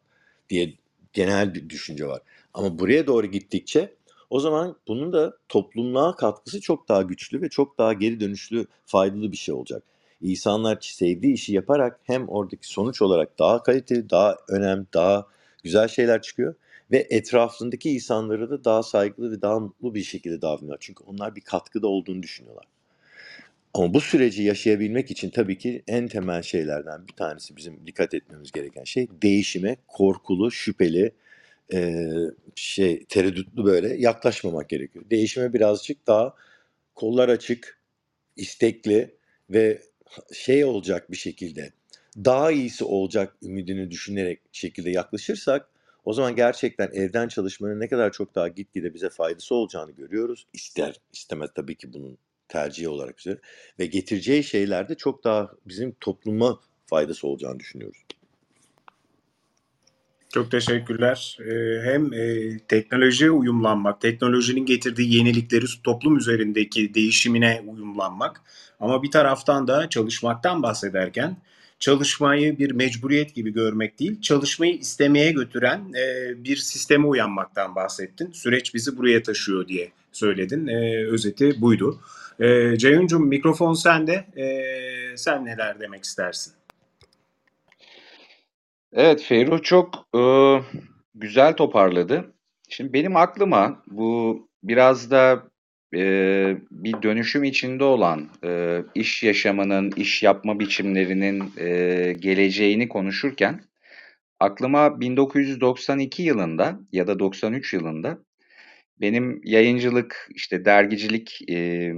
diye 0.49 0.73
genel 1.13 1.53
bir 1.53 1.69
düşünce 1.69 2.07
var. 2.07 2.21
Ama 2.53 2.79
buraya 2.79 3.07
doğru 3.07 3.27
gittikçe 3.27 3.93
o 4.31 4.39
zaman 4.39 4.75
bunun 4.87 5.13
da 5.13 5.37
toplumluğa 5.49 6.15
katkısı 6.15 6.61
çok 6.61 6.89
daha 6.89 7.01
güçlü 7.01 7.41
ve 7.41 7.49
çok 7.49 7.77
daha 7.77 7.93
geri 7.93 8.19
dönüşlü 8.19 8.65
faydalı 8.85 9.31
bir 9.31 9.37
şey 9.37 9.55
olacak. 9.55 9.83
İnsanlar 10.21 10.77
sevdiği 10.81 11.33
işi 11.33 11.53
yaparak 11.53 11.99
hem 12.03 12.29
oradaki 12.29 12.67
sonuç 12.67 13.01
olarak 13.01 13.39
daha 13.39 13.63
kaliteli, 13.63 14.09
daha 14.09 14.37
önemli, 14.49 14.85
daha 14.93 15.27
güzel 15.63 15.87
şeyler 15.87 16.21
çıkıyor 16.21 16.55
ve 16.91 17.07
etrafındaki 17.09 17.89
insanlara 17.89 18.49
da 18.49 18.63
daha 18.63 18.83
saygılı 18.83 19.31
ve 19.31 19.41
daha 19.41 19.59
mutlu 19.59 19.95
bir 19.95 20.03
şekilde 20.03 20.41
davranıyorlar. 20.41 20.77
Çünkü 20.79 21.03
onlar 21.03 21.35
bir 21.35 21.41
katkıda 21.41 21.87
olduğunu 21.87 22.23
düşünüyorlar. 22.23 22.65
Ama 23.73 23.93
bu 23.93 24.01
süreci 24.01 24.43
yaşayabilmek 24.43 25.11
için 25.11 25.29
tabii 25.29 25.57
ki 25.57 25.83
en 25.87 26.07
temel 26.07 26.41
şeylerden 26.41 27.07
bir 27.07 27.13
tanesi 27.13 27.57
bizim 27.57 27.87
dikkat 27.87 28.13
etmemiz 28.13 28.51
gereken 28.51 28.83
şey 28.83 29.07
değişime 29.21 29.77
korkulu, 29.87 30.51
şüpheli, 30.51 31.11
e, 31.73 32.05
şey 32.55 33.05
tereddütlü 33.05 33.65
böyle 33.65 33.95
yaklaşmamak 33.95 34.69
gerekiyor. 34.69 35.05
Değişime 35.11 35.53
birazcık 35.53 36.07
daha 36.07 36.35
kollar 36.95 37.29
açık, 37.29 37.79
istekli 38.35 39.15
ve 39.49 39.81
şey 40.33 40.65
olacak 40.65 41.11
bir 41.11 41.17
şekilde 41.17 41.71
daha 42.17 42.51
iyisi 42.51 42.85
olacak 42.85 43.35
ümidini 43.43 43.91
düşünerek 43.91 44.39
şekilde 44.51 44.89
yaklaşırsak 44.89 45.69
o 46.05 46.13
zaman 46.13 46.35
gerçekten 46.35 46.89
evden 46.93 47.27
çalışmanın 47.27 47.79
ne 47.79 47.87
kadar 47.87 48.11
çok 48.11 48.35
daha 48.35 48.47
gitgide 48.47 48.93
bize 48.93 49.09
faydası 49.09 49.55
olacağını 49.55 49.91
görüyoruz. 49.91 50.47
İster 50.53 50.95
istemez 51.13 51.49
tabii 51.55 51.75
ki 51.75 51.93
bunun 51.93 52.17
tercihi 52.47 52.89
olarak 52.89 53.17
bize 53.17 53.37
ve 53.79 53.85
getireceği 53.85 54.43
şeylerde 54.43 54.95
çok 54.95 55.23
daha 55.23 55.51
bizim 55.65 55.91
topluma 55.99 56.59
faydası 56.85 57.27
olacağını 57.27 57.59
düşünüyoruz. 57.59 58.05
Çok 60.33 60.51
teşekkürler. 60.51 61.37
Ee, 61.39 61.81
hem 61.83 62.13
e, 62.13 62.57
teknolojiye 62.67 63.31
uyumlanmak, 63.31 64.01
teknolojinin 64.01 64.65
getirdiği 64.65 65.15
yenilikleri 65.15 65.65
toplum 65.83 66.17
üzerindeki 66.17 66.93
değişimine 66.93 67.63
uyumlanmak 67.67 68.41
ama 68.79 69.03
bir 69.03 69.11
taraftan 69.11 69.67
da 69.67 69.89
çalışmaktan 69.89 70.63
bahsederken 70.63 71.37
çalışmayı 71.79 72.59
bir 72.59 72.71
mecburiyet 72.71 73.35
gibi 73.35 73.53
görmek 73.53 73.99
değil, 73.99 74.21
çalışmayı 74.21 74.73
istemeye 74.73 75.31
götüren 75.31 75.93
e, 75.93 76.33
bir 76.43 76.57
sisteme 76.57 77.07
uyanmaktan 77.07 77.75
bahsettin. 77.75 78.31
Süreç 78.31 78.73
bizi 78.73 78.97
buraya 78.97 79.23
taşıyor 79.23 79.67
diye 79.67 79.91
söyledin. 80.11 80.67
E, 80.67 81.07
özeti 81.07 81.61
buydu. 81.61 81.99
Ceyhun'cum 82.77 83.27
mikrofon 83.27 83.73
sende. 83.73 84.25
Sen 85.15 85.45
neler 85.45 85.79
demek 85.79 86.03
istersin? 86.03 86.53
Evet, 88.93 89.23
Ferruh 89.23 89.63
çok 89.63 90.07
e, 90.15 90.21
güzel 91.15 91.53
toparladı. 91.53 92.33
Şimdi 92.69 92.93
benim 92.93 93.15
aklıma 93.15 93.83
bu 93.87 94.49
biraz 94.63 95.11
da 95.11 95.43
e, 95.95 96.57
bir 96.71 97.01
dönüşüm 97.01 97.43
içinde 97.43 97.83
olan 97.83 98.29
e, 98.43 98.79
iş 98.95 99.23
yaşamının, 99.23 99.91
iş 99.95 100.23
yapma 100.23 100.59
biçimlerinin 100.59 101.43
e, 101.57 102.13
geleceğini 102.13 102.89
konuşurken 102.89 103.61
aklıma 104.39 104.99
1992 105.01 106.23
yılında 106.23 106.79
ya 106.91 107.07
da 107.07 107.19
93 107.19 107.73
yılında 107.73 108.17
benim 109.01 109.41
yayıncılık, 109.43 110.29
işte 110.35 110.65
dergicilik 110.65 111.49
e, 111.49 111.91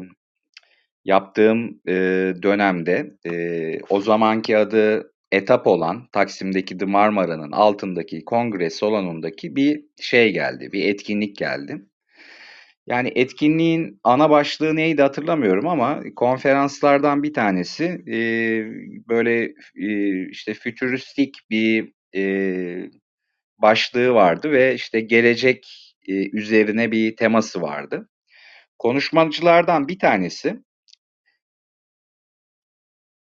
yaptığım 1.05 1.81
e, 1.87 1.93
dönemde 2.43 3.11
e, 3.25 3.81
o 3.89 4.01
zamanki 4.01 4.57
adı 4.57 5.12
etap 5.33 5.67
olan 5.67 6.07
Taksim'deki 6.11 6.77
The 6.77 6.85
Marmara'nın 6.85 7.51
altındaki 7.51 8.25
kongre 8.25 8.69
salonundaki 8.69 9.55
bir 9.55 9.83
şey 10.01 10.33
geldi, 10.33 10.69
bir 10.73 10.83
etkinlik 10.89 11.37
geldi. 11.37 11.81
Yani 12.87 13.11
etkinliğin 13.15 13.99
ana 14.03 14.29
başlığı 14.29 14.75
neydi 14.75 15.01
hatırlamıyorum 15.01 15.67
ama 15.67 16.03
konferanslardan 16.15 17.23
bir 17.23 17.33
tanesi 17.33 17.83
e, 18.07 18.17
böyle 19.09 19.53
e, 19.75 20.29
işte 20.29 20.53
fütüristik 20.53 21.35
bir 21.49 21.93
e, 22.15 22.23
başlığı 23.57 24.13
vardı 24.13 24.51
ve 24.51 24.75
işte 24.75 25.01
gelecek 25.01 25.67
e, 26.07 26.13
üzerine 26.37 26.91
bir 26.91 27.15
teması 27.15 27.61
vardı. 27.61 28.09
Konuşmacılardan 28.79 29.87
bir 29.87 29.99
tanesi 29.99 30.59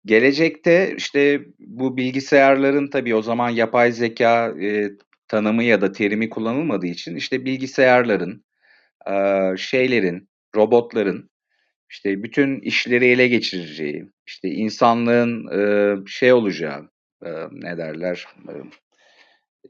Gelecekte 0.05 0.93
işte 0.97 1.45
bu 1.59 1.97
bilgisayarların 1.97 2.89
tabii 2.89 3.15
o 3.15 3.21
zaman 3.21 3.49
yapay 3.49 3.91
zeka 3.91 4.53
e, 4.61 4.89
tanımı 5.27 5.63
ya 5.63 5.81
da 5.81 5.91
terimi 5.91 6.29
kullanılmadığı 6.29 6.87
için 6.87 7.15
işte 7.15 7.45
bilgisayarların, 7.45 8.45
e, 9.11 9.13
şeylerin, 9.57 10.29
robotların 10.55 11.29
işte 11.89 12.23
bütün 12.23 12.59
işleri 12.59 13.05
ele 13.05 13.27
geçireceği, 13.27 14.05
işte 14.27 14.49
insanlığın 14.49 15.47
e, 15.59 15.95
şey 16.07 16.33
olacağı, 16.33 16.89
e, 17.25 17.29
ne 17.51 17.77
derler, 17.77 18.27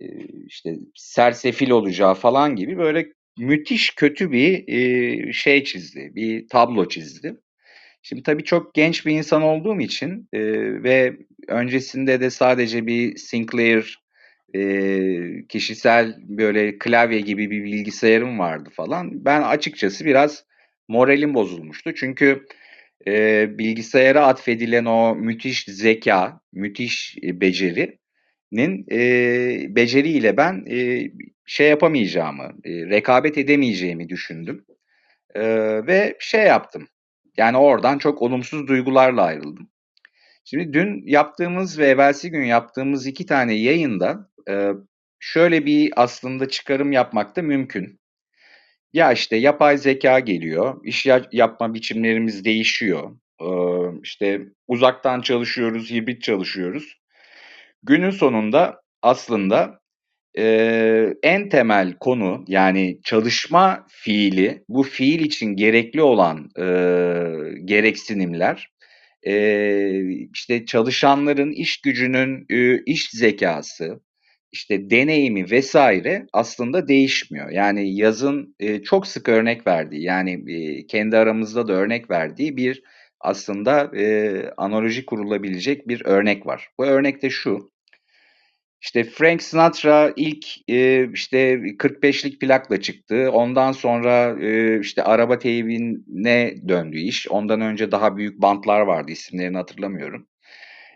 e, 0.02 0.06
işte 0.48 0.76
sersefil 0.96 1.70
olacağı 1.70 2.14
falan 2.14 2.56
gibi 2.56 2.78
böyle 2.78 3.14
müthiş 3.38 3.96
kötü 3.96 4.32
bir 4.32 4.68
e, 4.68 5.34
şey 5.34 5.64
çizdi, 5.64 6.12
bir 6.16 6.48
tablo 6.48 6.88
çizdi. 6.88 7.38
Şimdi 8.08 8.24
tabii 8.24 8.44
çok 8.44 8.74
genç 8.74 9.06
bir 9.06 9.12
insan 9.12 9.42
olduğum 9.42 9.80
için 9.80 10.30
e, 10.34 10.40
ve 10.84 11.18
öncesinde 11.48 12.22
de 12.22 12.30
sadece 12.30 12.88
bir 12.88 13.18
Sinclair 13.18 14.04
e, 14.56 15.48
kişisel 15.50 16.16
böyle 16.20 16.78
klavye 16.78 17.20
gibi 17.20 17.52
bir 17.52 17.64
bilgisayarım 17.64 18.40
vardı 18.40 18.70
falan. 18.74 19.26
Ben 19.26 19.42
açıkçası 19.42 20.06
biraz 20.06 20.46
moralim 20.88 21.34
bozulmuştu. 21.34 21.94
Çünkü 21.96 22.46
e, 23.08 23.48
bilgisayara 23.58 24.28
atfedilen 24.28 24.86
o 24.86 25.16
müthiş 25.16 25.66
zeka, 25.66 26.40
müthiş 26.54 27.18
e, 27.24 27.42
becerinin 27.42 28.86
e, 28.92 29.76
beceriyle 29.76 30.38
ben 30.38 30.66
e, 30.70 31.10
şey 31.46 31.70
yapamayacağımı, 31.70 32.52
e, 32.64 32.70
rekabet 32.72 33.38
edemeyeceğimi 33.38 34.10
düşündüm. 34.10 34.66
E, 35.36 35.42
ve 35.88 36.16
şey 36.20 36.42
yaptım 36.42 36.88
yani 37.38 37.58
oradan 37.58 37.98
çok 37.98 38.22
olumsuz 38.22 38.68
duygularla 38.68 39.22
ayrıldım. 39.24 39.70
Şimdi 40.46 40.74
dün 40.74 41.04
yaptığımız 41.06 41.80
ve 41.80 41.88
evvelsi 41.88 42.32
gün 42.32 42.44
yaptığımız 42.44 43.08
iki 43.08 43.26
tane 43.26 43.54
yayında 43.54 44.30
e, 44.50 44.72
şöyle 45.20 45.66
bir 45.66 45.94
aslında 45.96 46.50
çıkarım 46.50 46.92
yapmak 46.92 47.36
da 47.36 47.42
mümkün. 47.42 48.00
Ya 48.94 49.12
işte 49.12 49.36
yapay 49.36 49.78
zeka 49.78 50.20
geliyor, 50.20 50.82
iş 50.84 51.08
yapma 51.32 51.74
biçimlerimiz 51.74 52.46
değişiyor. 52.46 53.12
E, 53.42 53.48
işte 54.04 54.42
uzaktan 54.68 55.22
çalışıyoruz, 55.22 55.92
hibrit 55.92 56.24
çalışıyoruz. 56.24 56.98
Günün 57.84 58.12
sonunda 58.12 58.82
aslında 59.02 59.80
e, 60.38 61.14
en 61.24 61.50
temel 61.50 61.94
konu 62.00 62.46
yani 62.48 63.00
çalışma 63.04 63.86
fiili 63.90 64.64
bu 64.70 64.84
fiil 64.84 65.20
için 65.20 65.56
gerekli 65.56 66.02
olan 66.02 66.50
e, 66.60 66.66
gereksinimler 67.66 68.70
e, 69.28 70.28
işte 70.34 70.66
çalışanların 70.66 71.52
iş 71.52 71.82
gücünün 71.82 72.46
e, 72.50 72.84
iş 72.86 73.10
zekası 73.12 74.00
işte 74.52 74.90
deneyimi 74.90 75.52
vesaire 75.52 76.28
aslında 76.34 76.88
değişmiyor. 76.88 77.50
Yani 77.50 77.96
yazın 77.96 78.56
e, 78.60 78.84
çok 78.84 79.08
sık 79.08 79.30
örnek 79.30 79.68
verdiği 79.68 80.04
yani 80.04 80.44
e, 80.54 80.88
kendi 80.88 81.18
aramızda 81.18 81.68
da 81.68 81.74
örnek 81.74 82.10
verdiği 82.10 82.58
bir 82.58 82.84
aslında 83.20 83.92
e, 83.98 84.34
analoji 84.58 85.06
kurulabilecek 85.06 85.88
bir 85.88 86.06
örnek 86.06 86.46
var. 86.46 86.68
Bu 86.80 86.86
örnek 86.86 87.22
de 87.22 87.30
şu. 87.30 87.75
İşte 88.86 89.04
Frank 89.04 89.44
Sinatra 89.44 90.14
ilk 90.16 90.70
e, 90.70 91.10
işte 91.14 91.54
45'lik 91.78 92.42
plakla 92.42 92.82
çıktı. 92.82 93.30
Ondan 93.32 93.72
sonra 93.72 94.36
e, 94.42 94.80
işte 94.80 95.04
araba 95.04 95.40
teybine 95.40 96.56
döndü 96.68 96.98
iş. 96.98 97.28
Ondan 97.30 97.62
önce 97.62 97.92
daha 97.92 98.18
büyük 98.18 98.42
bantlar 98.42 98.82
vardı 98.82 99.12
isimlerini 99.12 99.58
hatırlamıyorum. 99.58 100.28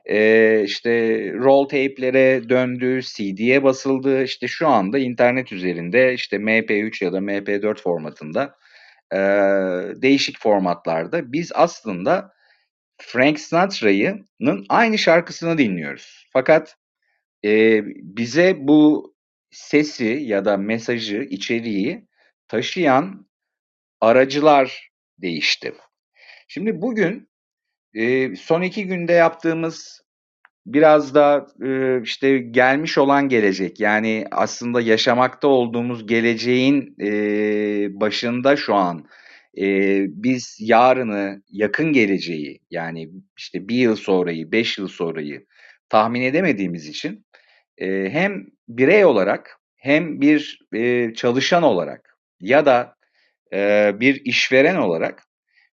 E, 0.05 0.61
işte 0.65 0.91
roll 1.33 1.63
tape'lere 1.67 2.49
döndü, 2.49 3.01
CD'ye 3.01 3.63
basıldı. 3.63 4.23
İşte 4.23 4.47
şu 4.47 4.67
anda 4.67 4.99
internet 4.99 5.51
üzerinde 5.51 6.13
işte 6.13 6.37
MP3 6.37 7.03
ya 7.03 7.13
da 7.13 7.17
MP4 7.17 7.81
formatında 7.81 8.55
e, 9.13 9.17
değişik 10.01 10.39
formatlarda 10.39 11.33
biz 11.33 11.51
aslında 11.55 12.33
Frank 13.01 13.39
Sinatra'nın 13.39 14.65
aynı 14.69 14.97
şarkısını 14.97 15.57
dinliyoruz. 15.57 16.27
Fakat 16.33 16.75
e, 17.45 17.81
bize 17.85 18.57
bu 18.59 19.13
sesi 19.51 20.05
ya 20.05 20.45
da 20.45 20.57
mesajı, 20.57 21.27
içeriği 21.29 22.07
taşıyan 22.47 23.27
aracılar 24.01 24.89
değişti. 25.17 25.73
Şimdi 26.47 26.81
bugün 26.81 27.29
e, 27.93 28.35
son 28.35 28.61
iki 28.61 28.87
günde 28.87 29.13
yaptığımız 29.13 30.01
biraz 30.65 31.15
da 31.15 31.47
e, 31.63 32.01
işte 32.03 32.37
gelmiş 32.37 32.97
olan 32.97 33.29
gelecek 33.29 33.79
yani 33.79 34.25
aslında 34.31 34.81
yaşamakta 34.81 35.47
olduğumuz 35.47 36.07
geleceğin 36.07 36.95
e, 37.01 37.09
başında 38.01 38.55
şu 38.55 38.75
an 38.75 39.05
e, 39.57 39.65
biz 40.23 40.57
yarını 40.59 41.43
yakın 41.49 41.93
geleceği 41.93 42.59
yani 42.71 43.09
işte 43.37 43.67
bir 43.67 43.75
yıl 43.75 43.95
sonrayı 43.95 44.51
beş 44.51 44.77
yıl 44.77 44.87
sonrayı 44.87 45.45
tahmin 45.89 46.21
edemediğimiz 46.21 46.87
için 46.87 47.25
e, 47.79 48.09
hem 48.09 48.45
birey 48.67 49.05
olarak 49.05 49.59
hem 49.77 50.21
bir 50.21 50.59
e, 50.73 51.13
çalışan 51.13 51.63
olarak 51.63 52.17
ya 52.41 52.65
da 52.65 52.95
e, 53.53 53.91
bir 53.99 54.21
işveren 54.25 54.75
olarak 54.75 55.23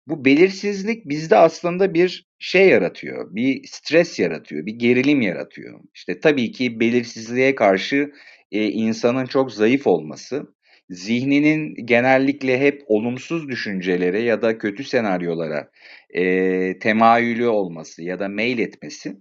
bu 0.07 0.25
belirsizlik 0.25 1.09
bizde 1.09 1.37
aslında 1.37 1.95
bir 1.95 2.27
şey 2.39 2.69
yaratıyor, 2.69 3.35
bir 3.35 3.67
stres 3.69 4.19
yaratıyor, 4.19 4.67
bir 4.67 4.75
gerilim 4.75 5.21
yaratıyor. 5.23 5.81
İşte 5.95 6.21
tabii 6.21 6.53
ki 6.53 6.81
belirsizliğe 6.81 7.55
karşı 7.55 8.13
e, 8.53 8.65
insanın 8.65 9.27
çok 9.27 9.53
zayıf 9.53 9.87
olması, 9.87 10.55
zihninin 10.91 11.87
genellikle 11.87 12.61
hep 12.61 12.83
olumsuz 12.87 13.49
düşüncelere 13.49 14.21
ya 14.23 14.43
da 14.43 14.59
kötü 14.59 14.85
senaryolara 14.85 15.71
e, 16.11 16.79
temayülü 16.79 17.47
olması 17.47 18.03
ya 18.03 18.19
da 18.21 18.29
mail 18.29 18.59
etmesi 18.59 19.17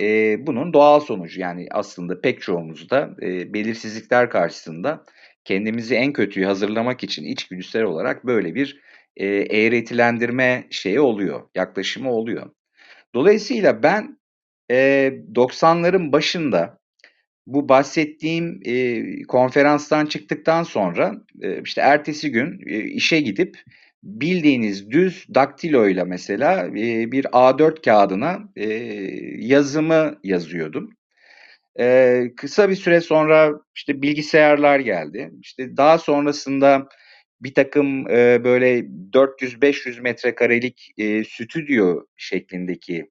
e, 0.00 0.36
bunun 0.46 0.72
doğal 0.72 1.00
sonucu. 1.00 1.40
Yani 1.40 1.66
aslında 1.70 2.20
pek 2.20 2.42
çoğumuzda 2.42 3.10
e, 3.22 3.54
belirsizlikler 3.54 4.30
karşısında 4.30 5.04
kendimizi 5.44 5.94
en 5.94 6.12
kötüyü 6.12 6.46
hazırlamak 6.46 7.04
için 7.04 7.24
içgüdüsel 7.24 7.82
olarak 7.82 8.26
böyle 8.26 8.54
bir 8.54 8.80
e, 9.16 9.26
eğretilendirme 9.26 10.66
şeyi 10.70 11.00
oluyor, 11.00 11.42
yaklaşımı 11.54 12.12
oluyor. 12.12 12.50
Dolayısıyla 13.14 13.82
ben 13.82 14.18
e, 14.70 14.76
90'ların 15.34 16.12
başında 16.12 16.78
bu 17.46 17.68
bahsettiğim 17.68 18.60
e, 18.64 19.02
konferanstan 19.22 20.06
çıktıktan 20.06 20.62
sonra 20.62 21.14
e, 21.42 21.62
işte 21.62 21.80
ertesi 21.80 22.30
gün 22.30 22.60
e, 22.66 22.78
işe 22.78 23.20
gidip 23.20 23.62
bildiğiniz 24.02 24.90
düz 24.90 25.26
daktiloyla 25.34 26.04
mesela 26.04 26.66
e, 26.66 27.12
bir 27.12 27.24
A4 27.24 27.84
kağıdına 27.84 28.38
e, 28.56 28.66
yazımı 29.38 30.18
yazıyordum. 30.24 30.90
E, 31.78 32.22
kısa 32.36 32.68
bir 32.70 32.76
süre 32.76 33.00
sonra 33.00 33.52
işte 33.74 34.02
bilgisayarlar 34.02 34.78
geldi. 34.80 35.30
İşte 35.40 35.76
daha 35.76 35.98
sonrasında 35.98 36.88
bir 37.40 37.54
takım 37.54 38.10
e, 38.10 38.44
böyle 38.44 38.78
400-500 39.12 40.00
metrekarelik 40.00 40.90
e, 40.98 41.24
stüdyo 41.24 42.04
şeklindeki 42.16 43.10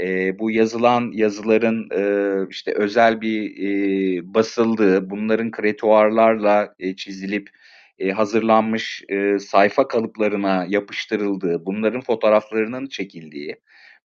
e, 0.00 0.38
bu 0.38 0.50
yazılan 0.50 1.10
yazıların 1.12 1.88
e, 1.90 2.02
işte 2.50 2.72
özel 2.74 3.20
bir 3.20 3.56
e, 3.58 4.34
basıldığı, 4.34 5.10
bunların 5.10 5.50
kretuarlarla 5.50 6.74
e, 6.78 6.96
çizilip 6.96 7.50
e, 8.02 8.10
hazırlanmış 8.10 9.04
e, 9.08 9.38
sayfa 9.38 9.88
kalıplarına 9.88 10.66
yapıştırıldığı, 10.68 11.66
bunların 11.66 12.00
fotoğraflarının 12.00 12.86
çekildiği 12.86 13.56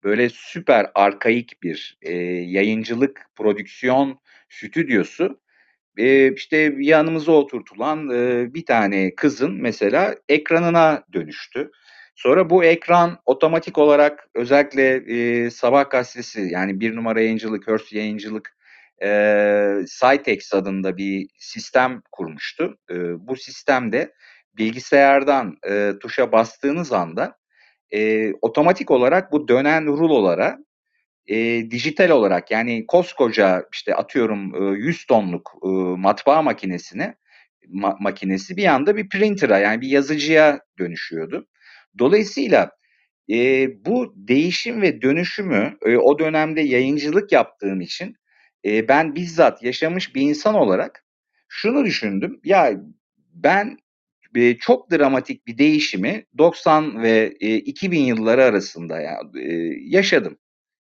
böyle 0.04 0.28
süper 0.28 0.90
arkaik 0.94 1.62
bir 1.62 1.98
e, 2.02 2.12
yayıncılık 2.26 3.26
prodüksiyon 3.36 4.20
stüdyosu 4.48 5.40
işte 6.36 6.74
yanımıza 6.78 7.32
oturtulan 7.32 8.10
bir 8.54 8.66
tane 8.66 9.14
kızın 9.14 9.62
mesela 9.62 10.16
ekranına 10.28 11.04
dönüştü. 11.12 11.70
Sonra 12.14 12.50
bu 12.50 12.64
ekran 12.64 13.18
otomatik 13.26 13.78
olarak 13.78 14.28
özellikle 14.34 14.94
e, 14.96 15.50
Sabah 15.50 15.90
gazetesi 15.90 16.48
yani 16.50 16.80
bir 16.80 16.96
numara 16.96 17.20
yayıncılık, 17.20 17.68
Hearst 17.68 17.92
yayıncılık 17.92 18.55
e, 19.02 19.08
Cytex 20.00 20.54
adında 20.54 20.96
bir 20.96 21.28
sistem 21.38 22.02
kurmuştu. 22.12 22.78
E, 22.90 22.94
bu 23.28 23.36
sistemde 23.36 24.12
bilgisayardan 24.58 25.56
e, 25.68 25.92
tuşa 26.00 26.32
bastığınız 26.32 26.92
anda 26.92 27.36
e, 27.90 28.32
otomatik 28.32 28.90
olarak 28.90 29.32
bu 29.32 29.48
dönen 29.48 29.86
rulolara 29.86 30.58
e, 31.26 31.36
dijital 31.70 32.10
olarak 32.10 32.50
yani 32.50 32.86
koskoca 32.86 33.64
işte 33.72 33.94
atıyorum 33.94 34.74
e, 34.74 34.78
100 34.78 35.06
tonluk 35.06 35.52
e, 35.64 35.68
matbaa 35.98 36.42
makinesine 36.42 37.14
ma- 37.68 37.96
makinesi 38.00 38.56
bir 38.56 38.66
anda 38.66 38.96
bir 38.96 39.08
printer'a 39.08 39.58
yani 39.58 39.80
bir 39.80 39.88
yazıcıya 39.88 40.60
dönüşüyordu. 40.78 41.46
Dolayısıyla 41.98 42.70
e, 43.30 43.68
bu 43.84 44.12
değişim 44.16 44.82
ve 44.82 45.02
dönüşümü 45.02 45.76
e, 45.86 45.96
o 45.96 46.18
dönemde 46.18 46.60
yayıncılık 46.60 47.32
yaptığım 47.32 47.80
için 47.80 48.16
e, 48.66 48.88
ben 48.88 49.14
bizzat 49.14 49.62
yaşamış 49.62 50.14
bir 50.14 50.22
insan 50.22 50.54
olarak 50.54 51.04
şunu 51.48 51.84
düşündüm. 51.84 52.40
Ya 52.44 52.72
ben 53.34 53.78
e, 54.36 54.56
çok 54.58 54.90
dramatik 54.90 55.46
bir 55.46 55.58
değişimi 55.58 56.24
90 56.38 57.02
ve 57.02 57.36
e, 57.40 57.56
2000 57.56 58.00
yılları 58.00 58.44
arasında 58.44 59.00
ya, 59.00 59.20
e, 59.40 59.52
yaşadım. 59.80 60.38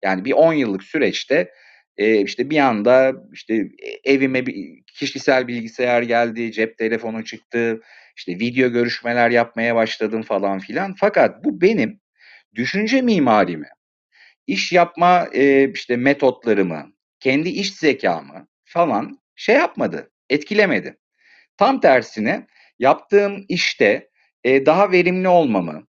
Yani 0.04 0.24
bir 0.24 0.32
10 0.32 0.52
yıllık 0.52 0.82
süreçte 0.82 1.52
e, 1.96 2.20
işte 2.20 2.50
bir 2.50 2.58
anda 2.58 3.12
işte 3.32 3.68
evime 4.04 4.46
bir 4.46 4.82
kişisel 4.86 5.48
bilgisayar 5.48 6.02
geldi, 6.02 6.52
cep 6.52 6.78
telefonu 6.78 7.24
çıktı, 7.24 7.80
işte 8.16 8.32
video 8.32 8.70
görüşmeler 8.70 9.30
yapmaya 9.30 9.74
başladım 9.74 10.22
falan 10.22 10.58
filan. 10.58 10.94
Fakat 11.00 11.44
bu 11.44 11.60
benim 11.60 12.00
düşünce 12.54 13.02
mimarimi, 13.02 13.68
iş 14.46 14.72
yapma 14.72 15.28
e, 15.34 15.72
işte 15.72 15.96
metotlarımı, 15.96 16.92
kendi 17.20 17.48
iş 17.48 17.74
zekamı 17.74 18.46
falan 18.64 19.18
şey 19.36 19.56
yapmadı, 19.56 20.10
etkilemedi. 20.30 20.98
Tam 21.56 21.80
tersine 21.80 22.46
yaptığım 22.78 23.44
işte 23.48 24.08
e, 24.44 24.66
daha 24.66 24.92
verimli 24.92 25.28
olmamı, 25.28 25.86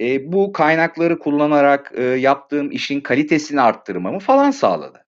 e, 0.00 0.32
bu 0.32 0.52
kaynakları 0.52 1.18
kullanarak 1.18 1.92
e, 1.96 2.02
yaptığım 2.02 2.70
işin 2.70 3.00
kalitesini 3.00 3.60
arttırmamı 3.60 4.18
falan 4.18 4.50
sağladı. 4.50 5.06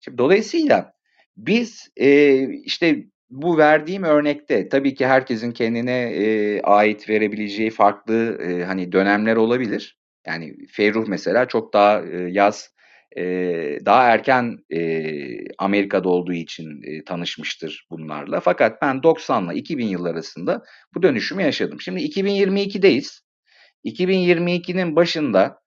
Şimdi 0.00 0.18
dolayısıyla 0.18 0.92
biz 1.36 1.88
e, 1.96 2.38
işte 2.48 3.04
bu 3.30 3.58
verdiğim 3.58 4.02
örnekte 4.02 4.68
tabii 4.68 4.94
ki 4.94 5.06
herkesin 5.06 5.52
kendine 5.52 6.02
e, 6.02 6.60
ait 6.62 7.08
verebileceği 7.08 7.70
farklı 7.70 8.38
e, 8.42 8.64
hani 8.64 8.92
dönemler 8.92 9.36
olabilir. 9.36 9.98
Yani 10.26 10.66
Ferruh 10.72 11.06
mesela 11.08 11.48
çok 11.48 11.72
daha 11.72 12.02
e, 12.02 12.16
yaz 12.16 12.75
e, 13.16 13.22
daha 13.84 14.02
erken 14.02 14.58
e, 14.70 15.00
Amerika'da 15.58 16.08
olduğu 16.08 16.32
için 16.32 16.82
e, 16.82 17.04
tanışmıştır 17.04 17.86
bunlarla. 17.90 18.40
Fakat 18.40 18.82
ben 18.82 19.02
90 19.02 19.46
ile 19.46 19.54
2000 19.58 19.86
yıl 19.86 20.04
arasında 20.04 20.62
bu 20.94 21.02
dönüşümü 21.02 21.42
yaşadım. 21.42 21.80
Şimdi 21.80 22.02
2022'deyiz. 22.02 23.20
2022'nin 23.84 24.96
başında 24.96 25.58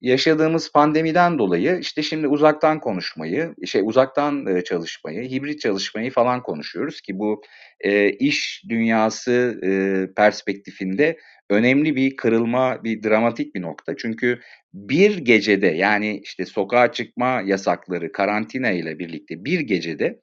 yaşadığımız 0.00 0.72
pandemiden 0.72 1.38
dolayı 1.38 1.78
işte 1.80 2.02
şimdi 2.02 2.28
uzaktan 2.28 2.80
konuşmayı, 2.80 3.54
şey 3.66 3.82
uzaktan 3.84 4.46
e, 4.46 4.64
çalışmayı, 4.64 5.30
hibrit 5.30 5.60
çalışmayı 5.60 6.10
falan 6.10 6.42
konuşuyoruz 6.42 7.00
ki 7.00 7.18
bu 7.18 7.42
e, 7.80 8.10
iş 8.10 8.62
dünyası 8.68 9.60
e, 9.62 9.70
perspektifinde 10.14 11.18
önemli 11.50 11.96
bir 11.96 12.16
kırılma, 12.16 12.84
bir 12.84 13.02
dramatik 13.02 13.54
bir 13.54 13.62
nokta. 13.62 13.96
Çünkü 13.96 14.40
bir 14.74 15.18
gecede 15.18 15.66
yani 15.66 16.20
işte 16.22 16.46
sokağa 16.46 16.92
çıkma 16.92 17.42
yasakları, 17.44 18.12
karantina 18.12 18.70
ile 18.70 18.98
birlikte 18.98 19.44
bir 19.44 19.60
gecede 19.60 20.20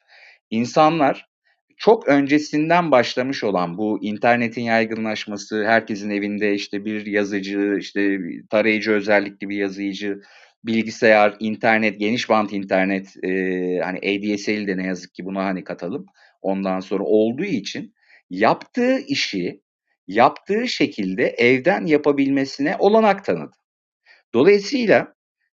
insanlar 0.49 1.32
çok 1.77 2.07
öncesinden 2.07 2.91
başlamış 2.91 3.43
olan 3.43 3.77
bu 3.77 3.99
internetin 4.03 4.61
yaygınlaşması, 4.61 5.65
herkesin 5.65 6.09
evinde 6.09 6.53
işte 6.53 6.85
bir 6.85 7.05
yazıcı, 7.05 7.75
işte 7.79 8.17
tarayıcı 8.49 8.91
özellikli 8.91 9.49
bir 9.49 9.57
yazıcı, 9.57 10.21
bilgisayar, 10.65 11.35
internet, 11.39 11.99
geniş 11.99 12.29
bant 12.29 12.53
internet, 12.53 13.15
eee, 13.23 13.79
hani 13.83 13.97
ADSL'i 13.99 14.67
de 14.67 14.77
ne 14.77 14.85
yazık 14.87 15.13
ki 15.15 15.25
buna 15.25 15.45
hani 15.45 15.63
katalım. 15.63 16.05
Ondan 16.41 16.79
sonra 16.79 17.03
olduğu 17.03 17.43
için 17.45 17.93
yaptığı 18.29 18.99
işi 19.07 19.61
yaptığı 20.07 20.67
şekilde 20.67 21.23
evden 21.27 21.85
yapabilmesine 21.85 22.75
olanak 22.79 23.25
tanıdı. 23.25 23.51
Dolayısıyla 24.33 25.13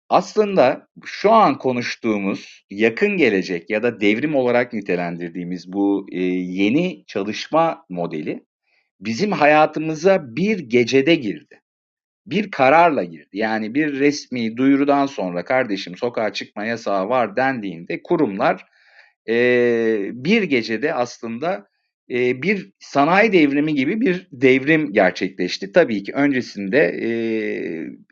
aslında 0.09 0.88
şu 1.05 1.33
an 1.33 1.59
konuştuğumuz 1.59 2.64
yakın 2.71 3.16
gelecek 3.16 3.71
ya 3.71 3.83
da 3.83 4.01
devrim 4.01 4.35
olarak 4.35 4.73
nitelendirdiğimiz 4.73 5.73
bu 5.73 6.07
e, 6.12 6.23
yeni 6.23 7.05
çalışma 7.07 7.85
modeli 7.88 8.47
bizim 9.01 9.33
hayatımıza 9.33 10.37
bir 10.37 10.59
gecede 10.59 11.14
girdi. 11.14 11.61
Bir 12.27 12.51
kararla 12.51 13.05
girdi. 13.05 13.29
Yani 13.33 13.75
bir 13.75 13.99
resmi 13.99 14.57
duyurudan 14.57 15.07
sonra 15.07 15.45
kardeşim 15.45 15.97
sokağa 15.97 16.33
çıkma 16.33 16.64
yasağı 16.64 17.09
var 17.09 17.37
dendiğinde 17.37 18.03
kurumlar 18.03 18.66
e, 19.29 19.35
bir 20.12 20.42
gecede 20.42 20.95
aslında 20.95 21.66
e, 22.11 22.42
bir 22.42 22.73
sanayi 22.79 23.33
devrimi 23.33 23.75
gibi 23.75 24.01
bir 24.01 24.29
devrim 24.33 24.92
gerçekleşti. 24.92 25.73
Tabii 25.73 26.03
ki 26.03 26.12
öncesinde 26.12 26.79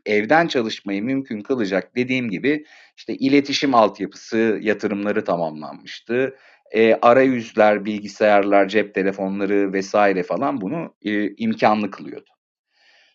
evden 0.06 0.46
çalışmayı 0.46 1.02
mümkün 1.02 1.40
kılacak 1.40 1.96
dediğim 1.96 2.30
gibi 2.30 2.64
işte 2.96 3.14
iletişim 3.14 3.74
altyapısı 3.74 4.58
yatırımları 4.62 5.24
tamamlanmıştı. 5.24 6.36
E, 6.72 6.94
arayüzler, 6.94 7.84
bilgisayarlar, 7.84 8.68
cep 8.68 8.94
telefonları 8.94 9.72
vesaire 9.72 10.22
falan 10.22 10.60
bunu 10.60 10.94
e, 11.02 11.34
imkanlı 11.36 11.90
kılıyordu. 11.90 12.30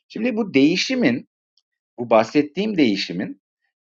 Şimdi 0.07 0.35
bu 0.35 0.53
değişimin, 0.53 1.27
bu 1.99 2.09
bahsettiğim 2.09 2.77
değişimin 2.77 3.41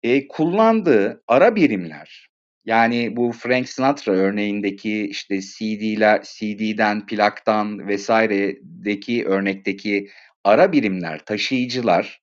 e, 0.04 0.28
kullandığı 0.28 1.24
ara 1.28 1.56
birimler, 1.56 2.28
yani 2.66 3.16
bu 3.16 3.32
Frank 3.32 3.70
Sinatra 3.70 4.12
örneğindeki 4.12 5.08
işte 5.08 5.42
CD'ler, 5.42 6.24
CD'den, 6.24 7.06
plaktan 7.06 7.88
vesairedeki 7.88 9.26
örnekteki 9.26 10.10
ara 10.44 10.72
birimler, 10.72 11.26
taşıyıcılar 11.26 12.22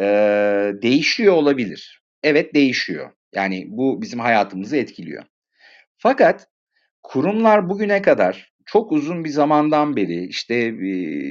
e, 0.00 0.04
değişiyor 0.82 1.34
olabilir. 1.34 2.02
Evet 2.22 2.54
değişiyor. 2.54 3.10
Yani 3.34 3.64
bu 3.68 4.02
bizim 4.02 4.20
hayatımızı 4.20 4.76
etkiliyor. 4.76 5.24
Fakat 5.98 6.48
kurumlar 7.02 7.68
bugüne 7.68 8.02
kadar 8.02 8.52
çok 8.66 8.92
uzun 8.92 9.24
bir 9.24 9.30
zamandan 9.30 9.96
beri 9.96 10.26
işte 10.26 10.74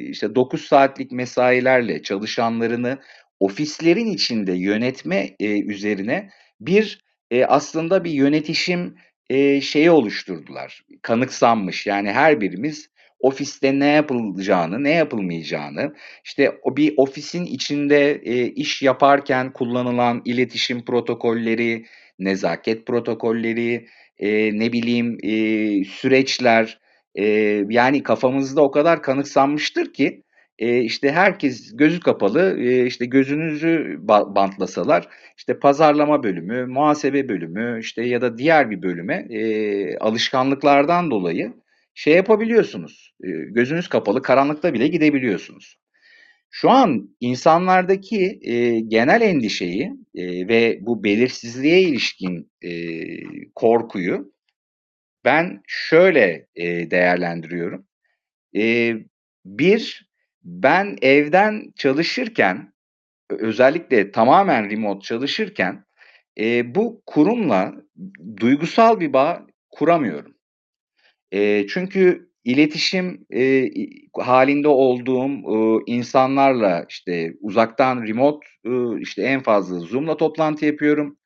işte 0.10 0.36
9 0.36 0.66
saatlik 0.66 1.12
mesailerle 1.12 2.02
çalışanlarını 2.02 3.00
ofislerin 3.40 4.06
içinde 4.06 4.54
yönetme 4.54 5.36
e, 5.40 5.62
üzerine 5.62 6.30
bir 6.60 7.04
e, 7.32 7.46
aslında 7.46 8.04
bir 8.04 8.12
yönetişim 8.12 8.96
e, 9.30 9.62
şeyi 9.62 9.92
oluşturdular. 9.92 10.82
Kanıksanmış 11.02 11.88
yani 11.88 12.12
her 12.12 12.42
birimiz 12.42 12.90
ofiste 13.24 13.80
ne 13.80 13.88
yapılacağını, 13.88 14.84
ne 14.84 14.92
yapılmayacağını, 14.92 15.94
işte 16.26 16.58
bir 16.68 16.94
ofisin 16.98 17.46
içinde 17.46 18.22
e, 18.24 18.48
iş 18.48 18.82
yaparken 18.82 19.54
kullanılan 19.54 20.22
iletişim 20.26 20.86
protokolleri, 20.86 21.86
nezaket 22.20 22.86
protokolleri, 22.86 23.88
e, 24.20 24.60
ne 24.60 24.74
bileyim 24.74 25.18
e, 25.24 25.84
süreçler, 25.84 26.80
e, 27.16 27.26
yani 27.70 28.04
kafamızda 28.04 28.62
o 28.62 28.72
kadar 28.72 29.02
kanıksanmıştır 29.02 29.94
ki 29.94 30.24
e, 30.60 30.80
işte 30.80 31.12
herkes 31.12 31.72
gözü 31.76 32.00
kapalı, 32.00 32.60
e, 32.60 32.86
işte 32.86 33.06
gözünüzü 33.06 33.98
bantlasalar, 34.08 35.08
işte 35.38 35.60
pazarlama 35.60 36.24
bölümü, 36.24 36.66
muhasebe 36.66 37.30
bölümü, 37.30 37.80
işte 37.80 38.04
ya 38.04 38.22
da 38.22 38.38
diğer 38.38 38.70
bir 38.70 38.82
bölüme 38.82 39.16
e, 39.30 39.98
alışkanlıklardan 39.98 41.12
dolayı 41.12 41.54
şey 41.94 42.16
yapabiliyorsunuz. 42.16 43.14
E, 43.24 43.28
gözünüz 43.30 43.88
kapalı, 43.90 44.22
karanlıkta 44.22 44.74
bile 44.74 44.88
gidebiliyorsunuz. 44.88 45.78
Şu 46.52 46.70
an 46.70 47.16
insanlardaki 47.20 48.40
e, 48.42 48.80
genel 48.80 49.22
endişeyi 49.22 49.92
e, 50.16 50.48
ve 50.48 50.80
bu 50.82 51.04
belirsizliğe 51.04 51.82
ilişkin 51.82 52.52
e, 52.62 52.72
korkuyu 53.56 54.34
ben 55.26 55.62
şöyle 55.68 56.48
e, 56.56 56.92
değerlendiriyorum. 56.92 57.88
E, 58.56 58.94
bir, 59.46 60.10
ben 60.44 60.98
evden 61.02 61.74
çalışırken, 61.76 62.74
özellikle 63.30 64.12
tamamen 64.12 64.70
remote 64.72 65.06
çalışırken 65.06 65.86
e, 66.40 66.76
bu 66.76 67.04
kurumla 67.06 67.74
duygusal 68.40 69.00
bir 69.00 69.14
bağ 69.14 69.48
kuramıyorum. 69.72 70.33
E, 71.34 71.68
çünkü 71.68 72.30
iletişim 72.44 73.26
e, 73.34 73.70
halinde 74.14 74.68
olduğum 74.68 75.30
e, 75.30 75.84
insanlarla 75.86 76.86
işte 76.90 77.34
uzaktan 77.42 78.08
remote 78.08 78.48
e, 78.66 79.00
işte 79.00 79.22
en 79.22 79.44
fazla 79.44 79.80
Zoom'la 79.80 80.18
toplantı 80.18 80.66
yapıyorum. 80.66 81.18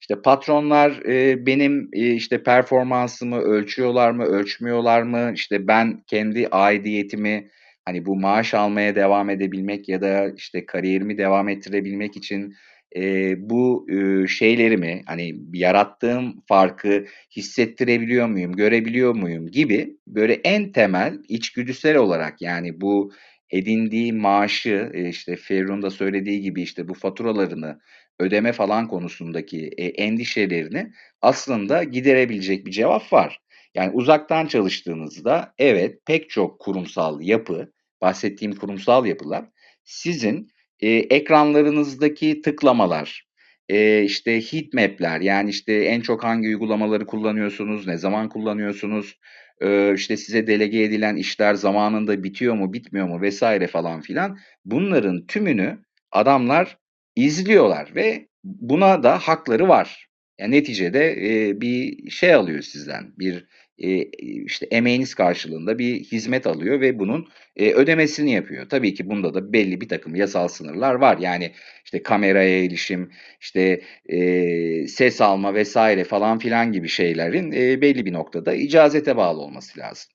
İşte 0.00 0.22
patronlar 0.22 0.90
e, 1.06 1.46
benim 1.46 1.88
e, 1.92 2.10
işte 2.10 2.42
performansımı 2.42 3.38
ölçüyorlar 3.38 4.10
mı, 4.10 4.24
ölçmüyorlar 4.24 5.02
mı? 5.02 5.32
İşte 5.34 5.68
ben 5.68 6.02
kendi 6.06 6.48
aidiyetimi 6.48 7.50
hani 7.84 8.06
bu 8.06 8.16
maaş 8.16 8.54
almaya 8.54 8.94
devam 8.94 9.30
edebilmek 9.30 9.88
ya 9.88 10.00
da 10.00 10.32
işte 10.36 10.66
kariyerimi 10.66 11.18
devam 11.18 11.48
ettirebilmek 11.48 12.16
için 12.16 12.54
e, 12.98 13.34
bu 13.50 13.86
e, 13.90 14.26
şeylerimi 14.26 15.02
hani 15.06 15.34
yarattığım 15.52 16.42
farkı 16.48 17.04
hissettirebiliyor 17.36 18.26
muyum, 18.26 18.52
görebiliyor 18.52 19.14
muyum 19.14 19.46
gibi 19.50 19.96
böyle 20.06 20.32
en 20.34 20.72
temel 20.72 21.18
içgüdüsel 21.28 21.96
olarak 21.96 22.42
yani 22.42 22.80
bu 22.80 23.12
edindiği 23.50 24.12
maaşı 24.12 24.90
e, 24.94 25.08
işte 25.08 25.36
Ferruh'un 25.36 25.82
da 25.82 25.90
söylediği 25.90 26.40
gibi 26.40 26.62
işte 26.62 26.88
bu 26.88 26.94
faturalarını 26.94 27.80
ödeme 28.20 28.52
falan 28.52 28.88
konusundaki 28.88 29.70
e, 29.76 29.86
endişelerini 29.86 30.92
aslında 31.22 31.84
giderebilecek 31.84 32.66
bir 32.66 32.70
cevap 32.70 33.12
var. 33.12 33.40
Yani 33.74 33.90
uzaktan 33.94 34.46
çalıştığınızda 34.46 35.54
evet 35.58 35.98
pek 36.06 36.30
çok 36.30 36.60
kurumsal 36.60 37.20
yapı, 37.20 37.72
bahsettiğim 38.00 38.54
kurumsal 38.54 39.06
yapılar 39.06 39.44
sizin 39.84 40.50
e, 40.80 40.88
ekranlarınızdaki 40.90 42.42
tıklamalar, 42.42 43.28
e, 43.68 44.02
işte 44.02 44.40
heat 44.40 44.72
map'ler 44.72 45.20
yani 45.20 45.50
işte 45.50 45.74
en 45.74 46.00
çok 46.00 46.24
hangi 46.24 46.48
uygulamaları 46.48 47.06
kullanıyorsunuz, 47.06 47.86
ne 47.86 47.96
zaman 47.96 48.28
kullanıyorsunuz, 48.28 49.18
e, 49.60 49.94
işte 49.94 50.16
size 50.16 50.46
delege 50.46 50.82
edilen 50.82 51.16
işler 51.16 51.54
zamanında 51.54 52.22
bitiyor 52.24 52.54
mu, 52.54 52.72
bitmiyor 52.72 53.08
mu 53.08 53.20
vesaire 53.20 53.66
falan 53.66 54.00
filan 54.00 54.38
bunların 54.64 55.26
tümünü 55.26 55.78
adamlar 56.12 56.78
izliyorlar 57.16 57.94
ve 57.94 58.28
buna 58.44 59.02
da 59.02 59.18
hakları 59.18 59.68
var. 59.68 60.08
Yani 60.38 60.56
neticede 60.56 61.12
e, 61.12 61.60
bir 61.60 62.10
şey 62.10 62.34
alıyor 62.34 62.62
sizden, 62.62 63.12
bir 63.18 63.46
e, 63.78 64.02
işte 64.44 64.66
emeğiniz 64.70 65.14
karşılığında 65.14 65.78
bir 65.78 66.00
hizmet 66.00 66.46
alıyor 66.46 66.80
ve 66.80 66.98
bunun 66.98 67.28
e, 67.56 67.72
ödemesini 67.72 68.32
yapıyor. 68.32 68.68
Tabii 68.68 68.94
ki 68.94 69.10
bunda 69.10 69.34
da 69.34 69.52
belli 69.52 69.80
bir 69.80 69.88
takım 69.88 70.14
yasal 70.14 70.48
sınırlar 70.48 70.94
var. 70.94 71.18
Yani 71.18 71.52
işte 71.84 72.02
kameraya 72.02 72.64
erişim, 72.64 73.10
işte 73.40 73.80
e, 74.06 74.88
ses 74.88 75.20
alma 75.20 75.54
vesaire 75.54 76.04
falan 76.04 76.38
filan 76.38 76.72
gibi 76.72 76.88
şeylerin 76.88 77.52
e, 77.52 77.80
belli 77.80 78.06
bir 78.06 78.12
noktada 78.12 78.54
icazete 78.54 79.16
bağlı 79.16 79.40
olması 79.40 79.80
lazım. 79.80 80.12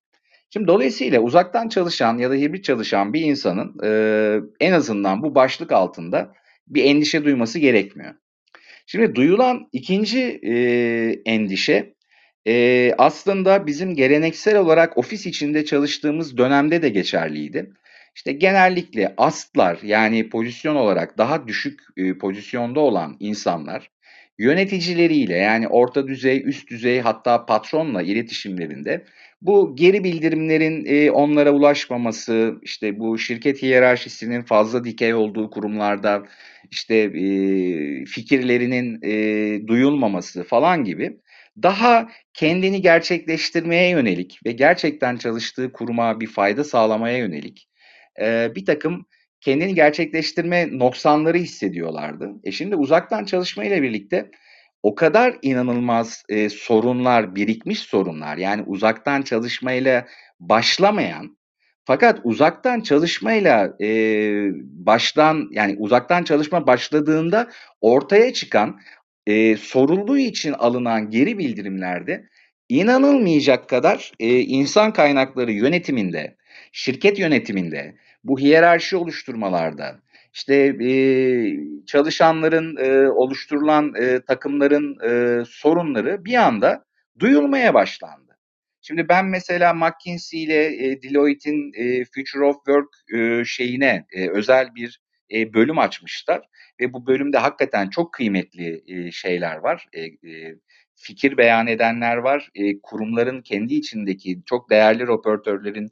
Şimdi 0.49 0.67
dolayısıyla 0.67 1.19
uzaktan 1.19 1.69
çalışan 1.69 2.17
ya 2.17 2.29
da 2.29 2.35
hibrit 2.35 2.63
çalışan 2.63 3.13
bir 3.13 3.21
insanın 3.21 3.75
en 4.59 4.71
azından 4.71 5.23
bu 5.23 5.35
başlık 5.35 5.71
altında 5.71 6.33
bir 6.67 6.83
endişe 6.83 7.23
duyması 7.23 7.59
gerekmiyor. 7.59 8.13
Şimdi 8.85 9.15
duyulan 9.15 9.69
ikinci 9.71 10.39
e, 10.43 10.53
endişe 11.25 11.92
e, 12.47 12.93
aslında 12.97 13.67
bizim 13.67 13.95
geleneksel 13.95 14.57
olarak 14.57 14.97
ofis 14.97 15.25
içinde 15.25 15.65
çalıştığımız 15.65 16.37
dönemde 16.37 16.81
de 16.81 16.89
geçerliydi. 16.89 17.71
İşte 18.15 18.31
genellikle 18.31 19.13
astlar 19.17 19.79
yani 19.83 20.29
pozisyon 20.29 20.75
olarak 20.75 21.17
daha 21.17 21.47
düşük 21.47 21.79
e, 21.97 22.17
pozisyonda 22.17 22.79
olan 22.79 23.17
insanlar 23.19 23.89
yöneticileriyle 24.37 25.37
yani 25.37 25.67
orta 25.67 26.07
düzey, 26.07 26.43
üst 26.45 26.69
düzey 26.69 26.99
hatta 26.99 27.45
patronla 27.45 28.01
iletişimlerinde 28.01 29.05
bu 29.41 29.75
geri 29.75 30.03
bildirimlerin 30.03 30.85
e, 30.85 31.11
onlara 31.11 31.51
ulaşmaması, 31.51 32.59
işte 32.61 32.99
bu 32.99 33.17
şirket 33.17 33.61
hiyerarşisinin 33.61 34.41
fazla 34.41 34.83
dikey 34.83 35.13
olduğu 35.13 35.49
kurumlarda 35.49 36.23
işte 36.71 36.95
e, 36.95 38.05
fikirlerinin 38.05 38.99
e, 39.03 39.67
duyulmaması 39.67 40.43
falan 40.43 40.83
gibi 40.83 41.17
daha 41.61 42.09
kendini 42.33 42.81
gerçekleştirmeye 42.81 43.89
yönelik 43.89 44.39
ve 44.45 44.51
gerçekten 44.51 45.17
çalıştığı 45.17 45.71
kuruma 45.71 46.19
bir 46.19 46.27
fayda 46.27 46.63
sağlamaya 46.63 47.17
yönelik 47.17 47.69
e, 48.21 48.55
bir 48.55 48.65
takım 48.65 49.05
kendini 49.41 49.75
gerçekleştirme 49.75 50.79
noksanları 50.79 51.37
hissediyorlardı. 51.37 52.31
E 52.43 52.51
şimdi 52.51 52.75
uzaktan 52.75 53.25
çalışma 53.25 53.63
ile 53.63 53.81
birlikte 53.81 54.31
o 54.83 54.95
kadar 54.95 55.37
inanılmaz 55.41 56.23
e, 56.29 56.49
sorunlar, 56.49 57.35
birikmiş 57.35 57.79
sorunlar 57.79 58.37
yani 58.37 58.63
uzaktan 58.63 59.21
çalışmayla 59.21 60.07
başlamayan 60.39 61.37
fakat 61.85 62.19
uzaktan 62.23 62.81
çalışmayla 62.81 63.73
e, 63.81 63.87
baştan 64.63 65.47
yani 65.51 65.75
uzaktan 65.79 66.23
çalışma 66.23 66.67
başladığında 66.67 67.49
ortaya 67.81 68.33
çıkan 68.33 68.79
e, 69.27 69.57
sorulduğu 69.57 70.17
için 70.17 70.53
alınan 70.53 71.09
geri 71.09 71.37
bildirimlerde 71.37 72.29
inanılmayacak 72.69 73.69
kadar 73.69 74.11
e, 74.19 74.39
insan 74.39 74.93
kaynakları 74.93 75.51
yönetiminde, 75.51 76.37
şirket 76.71 77.19
yönetiminde, 77.19 77.95
bu 78.23 78.39
hiyerarşi 78.39 78.97
oluşturmalarda, 78.97 79.99
işte 80.33 80.55
e, 80.83 80.91
çalışanların 81.85 82.77
e, 82.77 83.09
oluşturulan 83.09 83.93
e, 83.95 84.19
takımların 84.19 84.97
e, 85.09 85.43
sorunları 85.45 86.25
bir 86.25 86.35
anda 86.35 86.85
duyulmaya 87.19 87.73
başlandı. 87.73 88.37
Şimdi 88.81 89.09
ben 89.09 89.25
mesela 89.25 89.73
McKinsey 89.73 90.43
ile 90.43 90.85
e, 90.85 91.01
Deloitte'in 91.01 91.73
e, 91.73 92.05
Future 92.05 92.45
of 92.45 92.55
Work 92.55 92.89
e, 93.15 93.45
şeyine 93.45 94.05
e, 94.11 94.29
özel 94.29 94.75
bir 94.75 95.01
e, 95.31 95.53
bölüm 95.53 95.79
açmışlar 95.79 96.41
ve 96.81 96.93
bu 96.93 97.07
bölümde 97.07 97.37
hakikaten 97.37 97.89
çok 97.89 98.13
kıymetli 98.13 98.83
e, 98.87 99.11
şeyler 99.11 99.55
var. 99.57 99.87
E, 99.97 100.01
fikir 100.95 101.37
beyan 101.37 101.67
edenler 101.67 102.17
var. 102.17 102.49
Kurumların 102.83 103.41
kendi 103.41 103.73
içindeki 103.73 104.41
çok 104.45 104.69
değerli 104.69 105.03
röportörlerin 105.03 105.89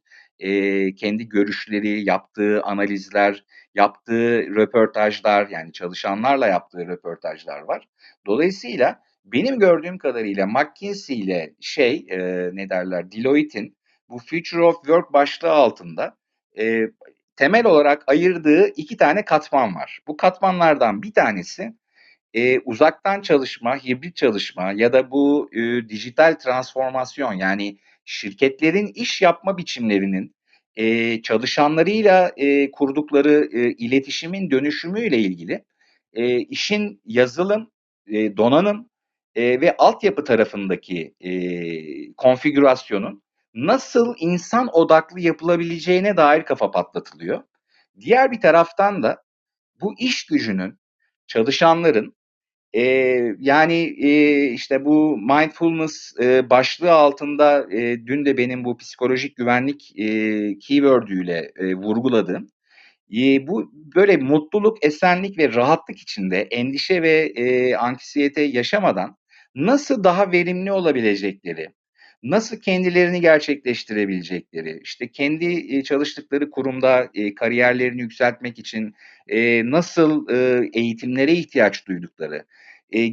kendi 0.95 1.29
görüşleri, 1.29 2.03
yaptığı 2.03 2.61
analizler, 2.63 3.45
yaptığı 3.75 4.55
röportajlar 4.55 5.47
yani 5.49 5.73
çalışanlarla 5.73 6.47
yaptığı 6.47 6.87
röportajlar 6.87 7.61
var. 7.61 7.87
Dolayısıyla 8.25 8.99
benim 9.25 9.59
gördüğüm 9.59 9.97
kadarıyla 9.97 10.47
McKinsey 10.47 11.19
ile 11.19 11.53
şey 11.59 12.05
ne 12.53 12.69
derler 12.69 13.11
Deloitte'in 13.11 13.77
bu 14.09 14.17
Future 14.17 14.63
of 14.63 14.75
Work 14.75 15.13
başlığı 15.13 15.51
altında 15.51 16.17
temel 17.35 17.65
olarak 17.65 18.03
ayırdığı 18.07 18.67
iki 18.67 18.97
tane 18.97 19.25
katman 19.25 19.75
var. 19.75 19.99
Bu 20.07 20.17
katmanlardan 20.17 21.03
bir 21.03 21.13
tanesi 21.13 21.73
e, 22.33 22.59
uzaktan 22.59 23.21
çalışma, 23.21 23.77
hibrit 23.77 24.15
çalışma 24.15 24.71
ya 24.71 24.93
da 24.93 25.11
bu 25.11 25.49
e, 25.53 25.89
dijital 25.89 26.33
transformasyon 26.33 27.33
yani 27.33 27.77
şirketlerin 28.05 28.87
iş 28.87 29.21
yapma 29.21 29.57
biçimlerinin 29.57 30.35
e, 30.75 31.21
çalışanlarıyla 31.21 32.31
e, 32.37 32.71
kurdukları 32.71 33.49
e, 33.53 33.71
iletişimin 33.71 34.51
dönüşümüyle 34.51 35.17
ilgili 35.17 35.63
e, 36.13 36.37
işin 36.39 37.01
yazılım, 37.05 37.71
e, 38.07 38.37
donanım 38.37 38.89
e, 39.35 39.61
ve 39.61 39.77
altyapı 39.77 40.23
tarafındaki 40.23 41.13
e, 41.21 42.13
konfigürasyonun 42.13 43.23
nasıl 43.53 44.15
insan 44.19 44.69
odaklı 44.73 45.19
yapılabileceğine 45.19 46.17
dair 46.17 46.43
kafa 46.43 46.71
patlatılıyor. 46.71 47.43
Diğer 47.99 48.31
bir 48.31 48.41
taraftan 48.41 49.03
da 49.03 49.23
bu 49.81 49.93
iş 49.99 50.25
gücünün, 50.25 50.79
çalışanların 51.27 52.15
e, 52.73 52.83
yani 53.39 53.95
e, 53.99 54.43
işte 54.51 54.85
bu 54.85 55.17
mindfulness 55.17 56.13
e, 56.21 56.49
başlığı 56.49 56.91
altında 56.91 57.73
e, 57.73 58.05
dün 58.05 58.25
de 58.25 58.37
benim 58.37 58.65
bu 58.65 58.77
psikolojik 58.77 59.35
güvenlik 59.35 59.99
e, 59.99 60.05
keyword'üyle 60.59 61.51
e, 61.55 61.75
vurguladığım 61.75 62.47
e, 63.11 63.47
bu 63.47 63.71
böyle 63.95 64.17
mutluluk, 64.17 64.85
esenlik 64.85 65.37
ve 65.37 65.53
rahatlık 65.53 65.99
içinde 65.99 66.41
endişe 66.41 67.01
ve 67.01 67.33
e, 67.35 67.75
anksiyete 67.75 68.41
yaşamadan 68.41 69.17
nasıl 69.55 70.03
daha 70.03 70.31
verimli 70.31 70.71
olabilecekleri, 70.71 71.67
nasıl 72.23 72.57
kendilerini 72.57 73.21
gerçekleştirebilecekleri, 73.21 74.79
işte 74.83 75.11
kendi 75.11 75.83
çalıştıkları 75.83 76.51
kurumda 76.51 77.09
kariyerlerini 77.35 78.01
yükseltmek 78.01 78.59
için 78.59 78.95
nasıl 79.71 80.27
eğitimlere 80.73 81.31
ihtiyaç 81.31 81.87
duydukları 81.87 82.45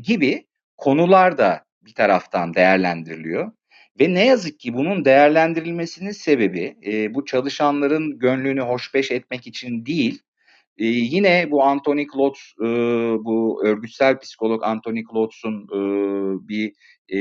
gibi 0.03 0.47
konular 0.77 1.38
da 1.38 1.64
bir 1.83 1.94
taraftan 1.94 2.55
değerlendiriliyor. 2.55 3.53
Ve 4.01 4.14
ne 4.14 4.27
yazık 4.27 4.61
ki 4.61 4.75
bunun 4.75 5.05
değerlendirilmesinin 5.05 6.11
sebebi 6.11 6.77
bu 7.14 7.25
çalışanların 7.25 8.18
gönlünü 8.18 8.61
hoşbeş 8.61 9.11
etmek 9.11 9.47
için 9.47 9.87
değil, 9.87 10.23
ee, 10.79 10.87
yine 10.87 11.51
bu 11.51 11.62
Anthony 11.62 12.07
Klotz, 12.07 12.55
e, 12.61 12.64
bu 13.25 13.62
örgütsel 13.64 14.18
psikolog 14.18 14.62
Anthony 14.64 15.05
Klotz'un 15.05 15.55
e, 15.55 15.79
bir 16.49 16.73
e, 17.09 17.18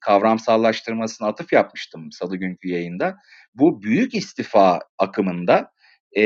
kavramsallaştırmasına 0.00 1.28
atıf 1.28 1.52
yapmıştım 1.52 2.12
salı 2.12 2.36
günkü 2.36 2.68
yayında. 2.68 3.16
Bu 3.54 3.82
büyük 3.82 4.14
istifa 4.14 4.80
akımında 4.98 5.72
e, 6.16 6.24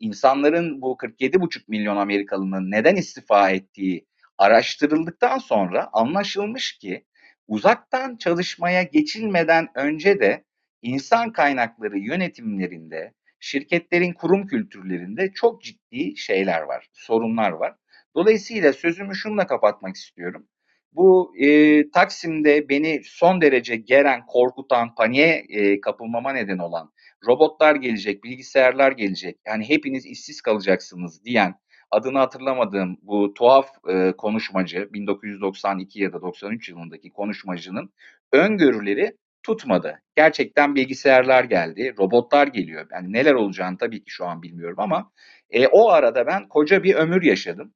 insanların 0.00 0.82
bu 0.82 0.96
47,5 0.96 1.62
milyon 1.68 1.96
Amerikalının 1.96 2.70
neden 2.70 2.96
istifa 2.96 3.50
ettiği 3.50 4.06
araştırıldıktan 4.38 5.38
sonra 5.38 5.88
anlaşılmış 5.92 6.78
ki 6.78 7.04
uzaktan 7.48 8.16
çalışmaya 8.16 8.82
geçilmeden 8.82 9.68
önce 9.74 10.20
de 10.20 10.44
insan 10.82 11.32
kaynakları 11.32 11.98
yönetimlerinde 11.98 13.12
şirketlerin 13.40 14.12
kurum 14.12 14.46
kültürlerinde 14.46 15.32
çok 15.34 15.62
ciddi 15.62 16.16
şeyler 16.16 16.62
var, 16.62 16.88
sorunlar 16.92 17.50
var. 17.50 17.74
Dolayısıyla 18.16 18.72
sözümü 18.72 19.14
şunla 19.14 19.46
kapatmak 19.46 19.96
istiyorum. 19.96 20.48
Bu 20.92 21.34
e, 21.38 21.90
Taksim'de 21.90 22.68
beni 22.68 23.00
son 23.04 23.40
derece 23.40 23.76
geren, 23.76 24.26
korkutan, 24.26 24.94
paniğe 24.94 25.44
e, 25.48 25.80
kapılmama 25.80 26.32
neden 26.32 26.58
olan 26.58 26.92
robotlar 27.26 27.76
gelecek, 27.76 28.24
bilgisayarlar 28.24 28.92
gelecek, 28.92 29.38
yani 29.46 29.68
hepiniz 29.68 30.06
işsiz 30.06 30.40
kalacaksınız 30.40 31.24
diyen 31.24 31.54
adını 31.90 32.18
hatırlamadığım 32.18 32.98
bu 33.02 33.34
tuhaf 33.34 33.68
e, 33.88 34.12
konuşmacı 34.12 34.88
1992 34.92 36.02
ya 36.02 36.12
da 36.12 36.22
93 36.22 36.68
yılındaki 36.68 37.10
konuşmacının 37.12 37.92
öngörüleri 38.32 39.16
tutmadı. 39.42 40.02
Gerçekten 40.16 40.74
bilgisayarlar 40.74 41.44
geldi, 41.44 41.94
robotlar 41.98 42.46
geliyor. 42.46 42.86
Yani 42.92 43.12
neler 43.12 43.34
olacağını 43.34 43.78
tabii 43.78 44.04
ki 44.04 44.10
şu 44.10 44.24
an 44.24 44.42
bilmiyorum 44.42 44.76
ama 44.78 45.10
e, 45.50 45.66
o 45.66 45.90
arada 45.90 46.26
ben 46.26 46.48
koca 46.48 46.82
bir 46.82 46.94
ömür 46.94 47.22
yaşadım. 47.22 47.74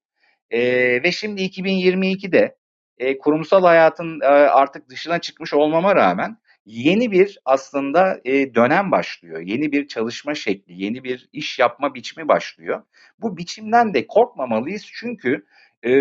E, 0.50 0.60
ve 1.02 1.12
şimdi 1.12 1.42
2022'de 1.42 2.56
e, 2.98 3.18
kurumsal 3.18 3.62
hayatın 3.62 4.20
e, 4.20 4.26
artık 4.26 4.88
dışına 4.88 5.20
çıkmış 5.20 5.54
olmama 5.54 5.96
rağmen 5.96 6.38
yeni 6.66 7.10
bir 7.10 7.38
aslında 7.44 8.20
e, 8.24 8.54
dönem 8.54 8.90
başlıyor. 8.90 9.40
Yeni 9.40 9.72
bir 9.72 9.88
çalışma 9.88 10.34
şekli, 10.34 10.82
yeni 10.82 11.04
bir 11.04 11.28
iş 11.32 11.58
yapma 11.58 11.94
biçimi 11.94 12.28
başlıyor. 12.28 12.82
Bu 13.18 13.36
biçimden 13.36 13.94
de 13.94 14.06
korkmamalıyız 14.06 14.86
çünkü 14.92 15.46
e, 15.86 15.92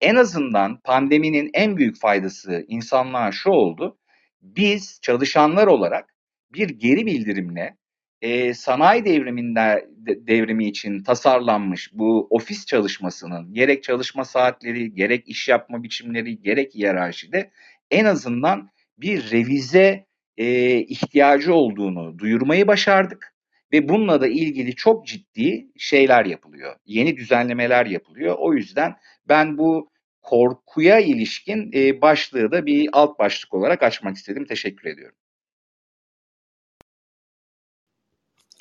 en 0.00 0.14
azından 0.16 0.80
pandeminin 0.84 1.50
en 1.54 1.76
büyük 1.76 2.00
faydası 2.00 2.64
insanlığa 2.68 3.32
şu 3.32 3.50
oldu 3.50 3.98
biz 4.42 4.98
çalışanlar 5.02 5.66
olarak 5.66 6.14
bir 6.52 6.68
geri 6.68 7.06
bildirimle 7.06 7.76
e, 8.22 8.54
sanayi 8.54 9.04
devriminde 9.04 9.88
devrimi 10.06 10.66
için 10.68 11.02
tasarlanmış 11.02 11.90
bu 11.92 12.26
ofis 12.30 12.66
çalışmasının 12.66 13.54
gerek 13.54 13.82
çalışma 13.82 14.24
saatleri, 14.24 14.94
gerek 14.94 15.28
iş 15.28 15.48
yapma 15.48 15.82
biçimleri, 15.82 16.42
gerek 16.42 16.74
hiyerarşide 16.74 17.50
en 17.90 18.04
azından 18.04 18.70
bir 18.98 19.30
revize 19.30 20.06
e, 20.36 20.78
ihtiyacı 20.78 21.54
olduğunu 21.54 22.18
duyurmayı 22.18 22.66
başardık 22.66 23.34
ve 23.72 23.88
bununla 23.88 24.20
da 24.20 24.26
ilgili 24.26 24.74
çok 24.74 25.06
ciddi 25.06 25.66
şeyler 25.78 26.24
yapılıyor. 26.24 26.76
Yeni 26.86 27.16
düzenlemeler 27.16 27.86
yapılıyor. 27.86 28.36
O 28.38 28.54
yüzden 28.54 28.94
ben 29.28 29.58
bu 29.58 29.90
korkuya 30.22 31.00
ilişkin 31.00 31.70
e, 31.74 32.00
başlığı 32.00 32.52
da 32.52 32.66
bir 32.66 32.88
alt 32.92 33.18
başlık 33.18 33.54
olarak 33.54 33.82
açmak 33.82 34.16
istedim. 34.16 34.44
Teşekkür 34.44 34.88
ediyorum. 34.88 35.16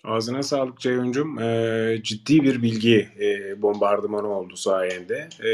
Ağzına 0.04 0.44
sağlık 0.44 0.80
Ceyhun'cum. 0.80 1.40
Ee, 1.40 1.98
ciddi 2.04 2.44
bir 2.44 2.62
bilgi 2.62 3.08
e, 3.20 3.62
bombardımanı 3.62 4.28
oldu 4.28 4.56
sayende. 4.58 5.30
E, 5.44 5.52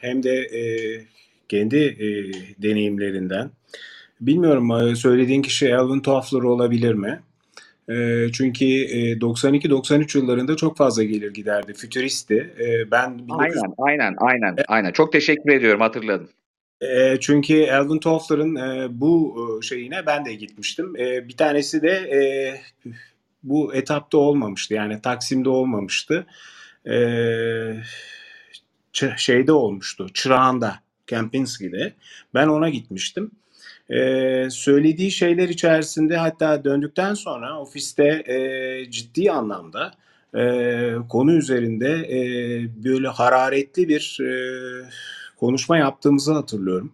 hem 0.00 0.22
de 0.22 0.32
e, 0.32 0.60
kendi 1.48 1.76
e, 1.76 2.08
deneyimlerinden. 2.62 3.50
Bilmiyorum 4.20 4.70
e, 4.70 4.96
söylediğin 4.96 5.42
kişi 5.42 5.76
Alvin 5.76 6.00
Toffler 6.00 6.40
olabilir 6.40 6.94
mi? 6.94 7.20
E, 7.88 8.26
çünkü 8.32 8.64
e, 8.64 9.12
92-93 9.12 10.18
yıllarında 10.18 10.56
çok 10.56 10.76
fazla 10.76 11.02
gelir 11.02 11.34
giderdi. 11.34 11.74
Fütüristti. 11.74 12.54
E, 12.60 12.90
ben 12.90 13.10
19... 13.10 13.38
Aynen, 13.38 13.74
aynen, 13.78 14.14
aynen, 14.18 14.56
aynen. 14.68 14.92
Çok 14.92 15.12
teşekkür 15.12 15.52
ediyorum, 15.52 15.80
hatırladım. 15.80 16.28
E, 16.80 17.16
çünkü 17.20 17.70
Alvin 17.70 17.98
Toffler'ın 17.98 18.56
e, 18.56 18.86
bu 18.90 19.60
şeyine 19.62 20.06
ben 20.06 20.24
de 20.24 20.34
gitmiştim. 20.34 20.96
E, 20.96 21.28
bir 21.28 21.36
tanesi 21.36 21.82
de 21.82 21.90
e, 21.90 22.20
bu 23.48 23.74
etapta 23.74 24.18
olmamıştı. 24.18 24.74
Yani 24.74 25.02
Taksim'de 25.02 25.48
olmamıştı. 25.48 26.26
Ee, 26.90 27.76
şeyde 29.16 29.52
olmuştu. 29.52 30.06
Çırağan'da, 30.14 30.74
Kempinski'de. 31.06 31.92
Ben 32.34 32.48
ona 32.48 32.68
gitmiştim. 32.68 33.30
Ee, 33.90 34.48
söylediği 34.50 35.10
şeyler 35.10 35.48
içerisinde 35.48 36.16
hatta 36.16 36.64
döndükten 36.64 37.14
sonra 37.14 37.60
ofiste 37.60 38.04
e, 38.04 38.90
ciddi 38.90 39.32
anlamda 39.32 39.92
e, 40.34 40.94
konu 41.08 41.32
üzerinde 41.32 41.90
e, 41.90 42.18
böyle 42.84 43.08
hararetli 43.08 43.88
bir 43.88 44.18
e, 44.20 44.30
konuşma 45.36 45.78
yaptığımızı 45.78 46.32
hatırlıyorum. 46.32 46.92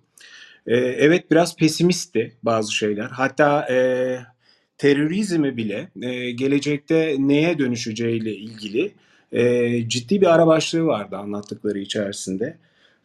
E, 0.66 0.76
evet 0.76 1.30
biraz 1.30 1.56
pesimistti 1.56 2.36
bazı 2.42 2.74
şeyler. 2.74 3.06
Hatta 3.06 3.66
e, 3.70 4.18
terörizmi 4.82 5.56
bile 5.56 5.88
e, 6.02 6.30
gelecekte 6.30 7.16
neye 7.18 7.58
dönüşeceğiyle 7.58 8.34
ilgili 8.34 8.92
e, 9.32 9.88
ciddi 9.88 10.20
bir 10.20 10.34
ara 10.34 10.46
başlığı 10.46 10.86
vardı 10.86 11.16
anlattıkları 11.16 11.78
içerisinde. 11.78 12.56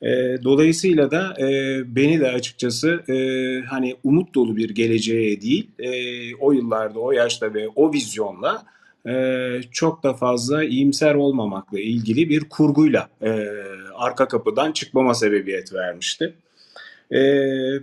E, 0.02 0.08
dolayısıyla 0.44 1.12
da 1.12 1.34
e, 1.40 1.82
beni 1.96 2.20
de 2.20 2.32
açıkçası 2.32 3.04
e, 3.10 3.16
hani 3.66 3.96
umut 4.04 4.36
dolu 4.36 4.56
bir 4.56 4.70
geleceğe 4.70 5.42
değil, 5.42 5.68
e, 5.80 5.90
o 6.36 6.52
yıllarda, 6.52 7.00
o 7.00 7.12
yaşta 7.12 7.54
ve 7.54 7.68
o 7.76 7.94
vizyonla 7.94 8.64
e, 9.08 9.62
çok 9.72 10.04
da 10.04 10.14
fazla 10.14 10.64
iyimser 10.64 11.16
olmamakla 11.16 11.80
ilgili 11.80 12.30
bir 12.30 12.50
kurguyla 12.50 13.10
e, 13.22 13.48
arka 13.96 14.28
kapıdan 14.28 14.72
çıkmama 14.72 15.14
sebebiyet 15.14 15.74
vermişti. 15.74 16.34
E, 17.12 17.20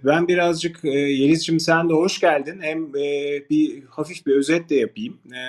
ben 0.05 0.29
birazcık 0.29 0.85
e, 0.85 0.89
Yeliz'cim 0.91 1.61
sen 1.61 1.89
de 1.89 1.93
hoş 1.93 2.21
geldin. 2.21 2.59
Hem 2.61 2.97
e, 2.97 3.43
bir 3.51 3.83
hafif 3.89 4.27
bir 4.27 4.37
özet 4.37 4.71
de 4.71 4.75
yapayım 4.75 5.19
e, 5.35 5.43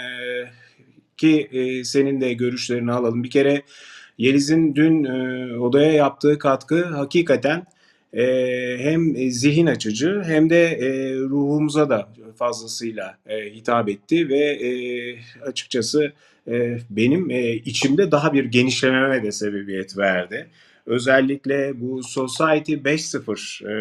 ki 1.18 1.50
e, 1.52 1.84
senin 1.84 2.22
de 2.22 2.34
görüşlerini 2.34 2.92
alalım. 2.92 3.24
Bir 3.24 3.30
kere 3.30 3.62
Yeliz'in 4.18 4.76
dün 4.76 5.04
odaya 5.60 5.92
yaptığı 5.92 6.40
katkı 6.40 6.86
hakikaten 6.86 7.66
hem 8.78 9.32
zihin 9.32 9.66
açıcı 9.66 10.22
hem 10.26 10.50
de 10.50 10.80
ruhumuza 11.20 11.90
da 11.90 12.10
fazlasıyla 12.36 13.18
hitap 13.30 13.90
etti 13.90 14.30
ve 14.30 14.60
açıkçası 15.46 16.14
benim 16.90 17.30
içimde 17.66 18.12
daha 18.12 18.34
bir 18.34 18.46
genişlememe 18.46 19.24
de 19.24 19.32
sebebiyet 19.32 19.98
verdi. 19.98 20.48
Özellikle 20.86 21.82
bu 21.82 22.04
Society 22.04 22.74
5.0 22.74 23.64
e, 23.64 23.76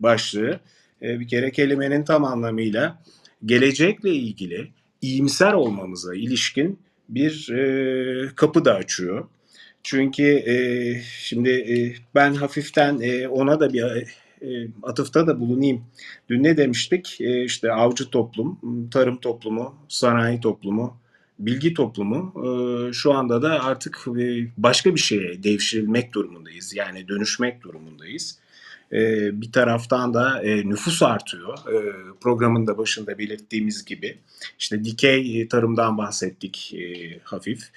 başlığı 0.00 0.60
e, 1.02 1.20
bir 1.20 1.28
kere 1.28 1.52
kelimenin 1.52 2.04
tam 2.04 2.24
anlamıyla 2.24 3.02
gelecekle 3.44 4.10
ilgili 4.10 4.68
iyimser 5.02 5.52
olmamıza 5.52 6.14
ilişkin 6.14 6.78
bir 7.08 7.50
e, 7.50 8.34
kapı 8.36 8.64
da 8.64 8.74
açıyor. 8.74 9.28
Çünkü 9.82 10.22
e, 10.22 10.54
şimdi 11.02 11.50
e, 11.50 11.94
ben 12.14 12.34
hafiften 12.34 13.00
e, 13.00 13.28
ona 13.28 13.60
da 13.60 13.72
bir 13.72 13.82
e, 14.42 14.68
atıfta 14.82 15.26
da 15.26 15.40
bulunayım. 15.40 15.84
Dün 16.28 16.42
ne 16.42 16.56
demiştik? 16.56 17.20
E, 17.20 17.44
işte 17.44 17.72
avcı 17.72 18.10
toplum, 18.10 18.58
tarım 18.90 19.20
toplumu, 19.20 19.74
sanayi 19.88 20.40
toplumu, 20.40 20.99
bilgi 21.40 21.74
toplumu 21.74 22.34
e, 22.36 22.92
şu 22.92 23.12
anda 23.12 23.42
da 23.42 23.64
artık 23.64 24.04
başka 24.56 24.94
bir 24.94 25.00
şeye 25.00 25.42
devşirilmek 25.42 26.12
durumundayız. 26.14 26.74
Yani 26.74 27.08
dönüşmek 27.08 27.62
durumundayız. 27.62 28.38
E, 28.92 29.30
bir 29.40 29.52
taraftan 29.52 30.14
da 30.14 30.42
e, 30.42 30.68
nüfus 30.68 31.02
artıyor. 31.02 31.58
E, 31.58 31.76
programın 32.20 32.66
da 32.66 32.78
başında 32.78 33.18
belirttiğimiz 33.18 33.84
gibi. 33.84 34.18
İşte 34.58 34.84
dikey 34.84 35.48
tarımdan 35.48 35.98
bahsettik 35.98 36.76
hafif. 37.24 37.70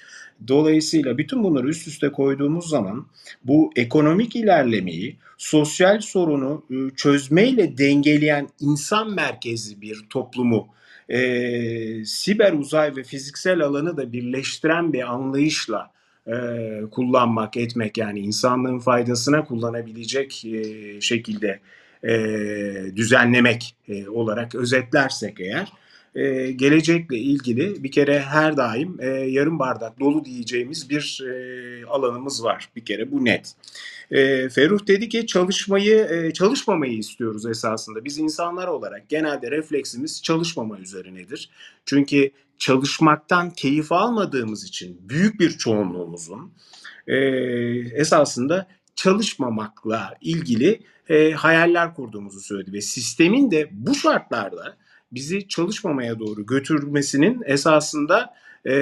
Dolayısıyla 0.48 1.18
bütün 1.18 1.44
bunları 1.44 1.68
üst 1.68 1.88
üste 1.88 2.12
koyduğumuz 2.12 2.68
zaman 2.68 3.06
bu 3.44 3.72
ekonomik 3.76 4.36
ilerlemeyi 4.36 5.16
sosyal 5.38 6.00
sorunu 6.00 6.64
çözmeyle 6.96 7.78
dengeleyen 7.78 8.48
insan 8.60 9.14
merkezli 9.14 9.80
bir 9.80 10.04
toplumu 10.10 10.68
e, 11.08 12.04
siber 12.04 12.52
uzay 12.52 12.96
ve 12.96 13.02
fiziksel 13.02 13.60
alanı 13.60 13.96
da 13.96 14.12
birleştiren 14.12 14.92
bir 14.92 15.12
anlayışla 15.12 15.90
e, 16.26 16.34
kullanmak, 16.90 17.56
etmek 17.56 17.98
yani 17.98 18.20
insanlığın 18.20 18.78
faydasına 18.78 19.44
kullanabilecek 19.44 20.44
e, 20.44 21.00
şekilde 21.00 21.60
e, 22.04 22.16
düzenlemek 22.96 23.76
e, 23.88 24.08
olarak 24.08 24.54
özetlersek 24.54 25.40
eğer 25.40 25.72
e, 26.14 26.52
gelecekle 26.52 27.18
ilgili 27.18 27.84
bir 27.84 27.90
kere 27.90 28.20
her 28.20 28.56
daim 28.56 28.96
e, 29.00 29.06
yarım 29.06 29.58
bardak 29.58 30.00
dolu 30.00 30.24
diyeceğimiz 30.24 30.90
bir 30.90 31.20
e, 31.28 31.86
alanımız 31.86 32.44
var. 32.44 32.68
Bir 32.76 32.84
kere 32.84 33.12
bu 33.12 33.24
net. 33.24 33.54
E, 34.10 34.48
Ferruh 34.48 34.86
dedi 34.86 35.08
ki 35.08 35.26
çalışmayı, 35.26 36.08
e, 36.10 36.32
çalışmamayı 36.32 36.98
istiyoruz 36.98 37.46
esasında. 37.46 38.04
Biz 38.04 38.18
insanlar 38.18 38.68
olarak 38.68 39.08
genelde 39.08 39.50
refleksimiz 39.50 40.22
çalışmama 40.22 40.78
üzerinedir. 40.78 41.50
Çünkü 41.84 42.30
çalışmaktan 42.58 43.50
keyif 43.50 43.92
almadığımız 43.92 44.64
için 44.64 45.00
büyük 45.08 45.40
bir 45.40 45.50
çoğunluğumuzun 45.50 46.52
e, 47.06 47.16
esasında 47.94 48.66
çalışmamakla 48.96 50.14
ilgili 50.20 50.80
e, 51.08 51.32
hayaller 51.32 51.94
kurduğumuzu 51.94 52.40
söyledi 52.40 52.72
ve 52.72 52.80
sistemin 52.80 53.50
de 53.50 53.68
bu 53.72 53.94
şartlarda 53.94 54.76
bizi 55.14 55.48
çalışmamaya 55.48 56.18
doğru 56.18 56.46
götürmesinin 56.46 57.42
esasında 57.46 58.34
e, 58.64 58.74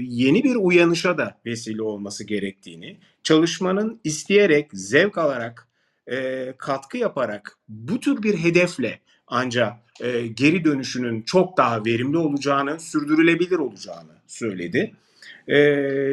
yeni 0.00 0.44
bir 0.44 0.54
uyanışa 0.56 1.18
da 1.18 1.38
vesile 1.46 1.82
olması 1.82 2.24
gerektiğini, 2.24 2.96
çalışmanın 3.22 4.00
isteyerek, 4.04 4.68
zevk 4.72 5.18
alarak, 5.18 5.68
e, 6.10 6.54
katkı 6.58 6.98
yaparak 6.98 7.58
bu 7.68 8.00
tür 8.00 8.22
bir 8.22 8.38
hedefle 8.38 9.00
ancak 9.26 9.72
e, 10.00 10.26
geri 10.26 10.64
dönüşünün 10.64 11.22
çok 11.22 11.56
daha 11.56 11.84
verimli 11.84 12.16
olacağını, 12.16 12.80
sürdürülebilir 12.80 13.58
olacağını 13.58 14.12
söyledi. 14.26 14.94
E, 15.48 15.56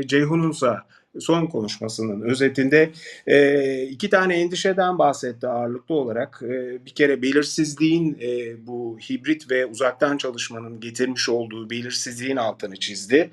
Ceyhun'unsa 0.05 0.85
son 1.19 1.45
konuşmasının 1.45 2.21
özetinde 2.21 2.91
e, 3.27 3.83
iki 3.83 4.09
tane 4.09 4.35
endişeden 4.35 4.97
bahsetti 4.97 5.47
ağırlıklı 5.47 5.95
olarak. 5.95 6.41
E, 6.43 6.85
bir 6.85 6.91
kere 6.91 7.21
belirsizliğin 7.21 8.17
e, 8.21 8.67
bu 8.67 8.97
hibrit 9.09 9.51
ve 9.51 9.65
uzaktan 9.65 10.17
çalışmanın 10.17 10.79
getirmiş 10.79 11.29
olduğu 11.29 11.69
belirsizliğin 11.69 12.37
altını 12.37 12.75
çizdi. 12.75 13.29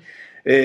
E, 0.47 0.55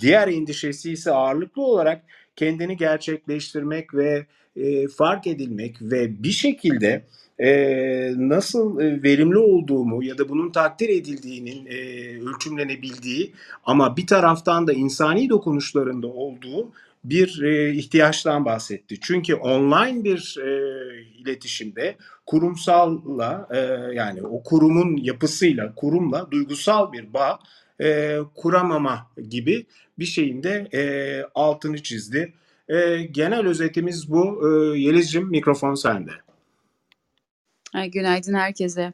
diğer 0.00 0.28
endişesi 0.28 0.92
ise 0.92 1.10
ağırlıklı 1.10 1.62
olarak 1.62 2.02
kendini 2.36 2.76
gerçekleştirmek 2.76 3.94
ve 3.94 4.26
e, 4.56 4.88
fark 4.88 5.26
edilmek 5.26 5.82
ve 5.82 6.22
bir 6.22 6.30
şekilde 6.30 7.02
e, 7.38 8.12
nasıl 8.16 8.80
e, 8.80 9.02
verimli 9.02 9.38
olduğumu 9.38 10.04
ya 10.04 10.18
da 10.18 10.28
bunun 10.28 10.52
takdir 10.52 10.88
edildiğinin 10.88 11.66
e, 11.66 11.76
ölçümlenebildiği 12.20 13.32
ama 13.64 13.96
bir 13.96 14.06
taraftan 14.06 14.66
da 14.66 14.72
insani 14.72 15.28
dokunuşlarında 15.28 16.06
olduğu 16.06 16.72
bir 17.04 17.42
e, 17.42 17.74
ihtiyaçtan 17.74 18.44
bahsetti. 18.44 18.96
Çünkü 19.00 19.34
online 19.34 20.04
bir 20.04 20.36
e, 20.42 20.50
iletişimde 21.18 21.96
kurumsalla 22.26 23.48
e, 23.50 23.58
yani 23.94 24.22
o 24.22 24.42
kurumun 24.42 24.96
yapısıyla 24.96 25.74
kurumla 25.74 26.30
duygusal 26.30 26.92
bir 26.92 27.12
bağ 27.14 27.38
e, 27.80 28.18
kuramama 28.34 29.10
gibi 29.30 29.66
bir 29.98 30.04
şeyin 30.04 30.42
de 30.42 30.68
e, 30.74 30.82
altını 31.34 31.82
çizdi. 31.82 32.32
E, 32.68 33.02
genel 33.02 33.46
özetimiz 33.46 34.10
bu. 34.10 34.42
E, 34.42 34.78
Yeliz'cim 34.78 35.28
mikrofon 35.28 35.74
sende. 35.74 36.10
Günaydın 37.92 38.34
herkese. 38.34 38.92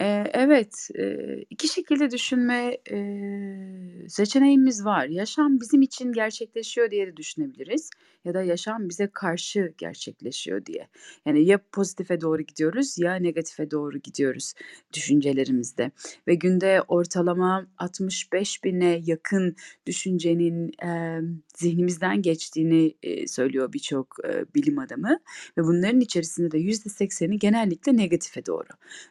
Eee, 0.00 0.30
evet, 0.34 0.88
eee, 0.98 1.44
2 1.50 1.68
şekilde 1.68 2.10
düşünme, 2.10 2.78
eee, 2.90 4.06
seçeneğimiz 4.08 4.84
var. 4.84 5.06
Yaşam 5.06 5.60
bizim 5.60 5.82
için 5.82 6.12
gerçekleşiyor 6.12 6.90
diye 6.90 7.06
de 7.06 7.16
düşünebiliriz 7.16 7.90
ya 8.24 8.34
da 8.34 8.42
yaşam 8.42 8.88
bize 8.88 9.06
karşı 9.14 9.74
gerçekleşiyor 9.78 10.66
diye. 10.66 10.88
Yani 11.26 11.44
ya 11.46 11.60
pozitife 11.72 12.20
doğru 12.20 12.42
gidiyoruz 12.42 12.98
ya 12.98 13.14
negatife 13.14 13.70
doğru 13.70 13.98
gidiyoruz 13.98 14.52
düşüncelerimizde 14.94 15.90
ve 16.28 16.34
günde 16.34 16.82
ortalama 16.88 17.66
65.000'e 17.78 19.00
yakın 19.04 19.56
düşüncenin, 19.86 20.72
emm, 20.82 21.38
zihnimizden 21.56 22.22
geçtiğini, 22.22 22.94
eee, 23.02 23.26
söylüyor 23.28 23.72
birçok, 23.72 24.16
eee, 24.24 24.44
bilim 24.54 24.78
adamı 24.78 25.18
ve 25.58 25.64
bunların 25.64 26.00
içerisinde 26.00 26.50
de 26.50 26.58
%80'i 26.58 27.38
genellikle 27.38 27.96
negatife 27.96 28.46
doğru. 28.46 28.66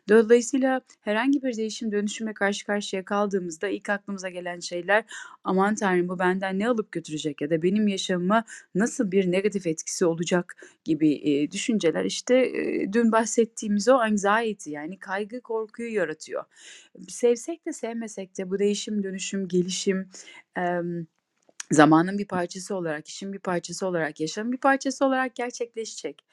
Dolayısıyla 0.10 0.82
herhangi 1.02 1.44
bir 1.44 1.58
değişim 1.58 1.92
dönüşümle 1.92 2.34
karşı 2.34 2.66
karşıya 2.66 3.06
kaldığımızda 3.06 3.68
ilk 3.70 3.90
aklımıza 3.90 4.30
gelen 4.30 4.60
şeyler 4.60 5.04
aman 5.44 5.76
tanrım 5.76 6.10
bu 6.10 6.20
benden 6.20 6.60
ne 6.60 6.68
alıp 6.70 6.92
götürecek 6.92 7.42
ya 7.42 7.50
da 7.50 7.62
benim 7.62 7.88
yaşamıma 7.88 8.44
nasıl 8.76 9.01
bir 9.12 9.32
negatif 9.32 9.68
etkisi 9.68 10.06
olacak 10.06 10.56
gibi 10.84 11.14
e, 11.14 11.52
düşünceler 11.52 12.06
işte 12.06 12.36
e, 12.36 12.94
dün 12.94 13.12
bahsettiğimiz 13.12 13.90
o 13.90 13.94
anxiety 13.94 14.72
yani 14.72 15.00
kaygı 15.00 15.42
korkuyu 15.42 15.94
yaratıyor. 15.94 16.44
Sevsek 17.08 17.66
de 17.66 17.74
sevmesek 17.74 18.38
de 18.38 18.50
bu 18.50 18.60
değişim 18.60 19.04
dönüşüm 19.04 19.48
gelişim 19.48 20.10
em, 20.56 21.08
zamanın 21.72 22.18
bir 22.18 22.28
parçası 22.28 22.76
olarak, 22.76 23.08
işin 23.08 23.34
bir 23.34 23.40
parçası 23.40 23.88
olarak, 23.88 24.20
yaşamın 24.20 24.52
bir 24.52 24.58
parçası 24.58 25.06
olarak 25.06 25.36
gerçekleşecek. 25.36 26.26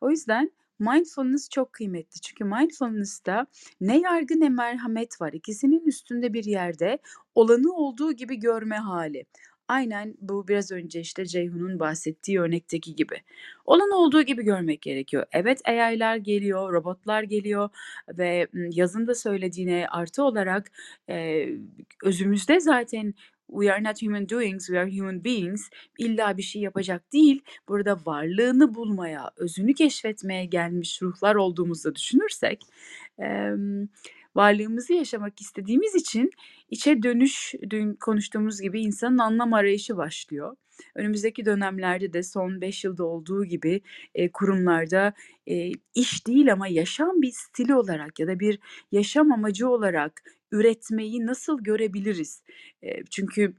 O 0.00 0.10
yüzden 0.10 0.50
mindfulness 0.78 1.48
çok 1.48 1.72
kıymetli. 1.72 2.20
Çünkü 2.20 2.44
mindfulness'ta 2.44 3.46
ne 3.80 4.00
yargı 4.00 4.40
ne 4.40 4.48
merhamet 4.48 5.20
var. 5.20 5.32
İkisinin 5.32 5.86
üstünde 5.86 6.32
bir 6.32 6.44
yerde 6.44 6.98
olanı 7.34 7.72
olduğu 7.72 8.12
gibi 8.12 8.36
görme 8.36 8.76
hali. 8.76 9.26
Aynen 9.68 10.14
bu 10.20 10.48
biraz 10.48 10.72
önce 10.72 11.00
işte 11.00 11.26
Ceyhun'un 11.26 11.80
bahsettiği 11.80 12.40
örnekteki 12.40 12.94
gibi. 12.94 13.14
Olan 13.64 13.90
olduğu 13.90 14.22
gibi 14.22 14.42
görmek 14.42 14.82
gerekiyor. 14.82 15.26
Evet 15.32 15.60
AI'lar 15.68 16.16
geliyor, 16.16 16.72
robotlar 16.72 17.22
geliyor 17.22 17.68
ve 18.08 18.48
yazın 18.72 19.06
da 19.06 19.14
söylediğine 19.14 19.86
artı 19.90 20.22
olarak 20.24 20.72
e, 21.08 21.48
özümüzde 22.04 22.60
zaten 22.60 23.14
we 23.48 23.72
are 23.72 23.84
not 23.84 24.02
human 24.02 24.28
doings, 24.28 24.66
we 24.66 24.80
are 24.80 24.98
human 24.98 25.24
beings. 25.24 25.68
İlla 25.98 26.36
bir 26.36 26.42
şey 26.42 26.62
yapacak 26.62 27.12
değil. 27.12 27.42
Burada 27.68 28.00
varlığını 28.06 28.74
bulmaya, 28.74 29.30
özünü 29.36 29.74
keşfetmeye 29.74 30.44
gelmiş 30.44 31.02
ruhlar 31.02 31.34
olduğumuzu 31.34 31.94
düşünürsek, 31.94 32.62
em, 33.18 33.88
varlığımızı 34.34 34.92
yaşamak 34.92 35.40
istediğimiz 35.40 35.94
için 35.94 36.30
içe 36.74 37.02
dönüş, 37.02 37.54
dün 37.70 37.94
konuştuğumuz 37.94 38.60
gibi 38.60 38.80
insanın 38.80 39.18
anlam 39.18 39.52
arayışı 39.54 39.96
başlıyor. 39.96 40.56
Önümüzdeki 40.94 41.44
dönemlerde 41.44 42.12
de 42.12 42.22
son 42.22 42.60
5 42.60 42.84
yılda 42.84 43.04
olduğu 43.04 43.44
gibi 43.44 43.80
e, 44.14 44.32
kurumlarda 44.32 45.12
e, 45.46 45.70
iş 45.94 46.26
değil 46.26 46.52
ama 46.52 46.68
yaşam 46.68 47.22
bir 47.22 47.30
stili 47.32 47.74
olarak 47.74 48.20
ya 48.20 48.26
da 48.26 48.40
bir 48.40 48.58
yaşam 48.92 49.32
amacı 49.32 49.68
olarak 49.68 50.22
üretmeyi 50.52 51.26
nasıl 51.26 51.62
görebiliriz? 51.62 52.42
E, 52.82 53.04
çünkü 53.10 53.54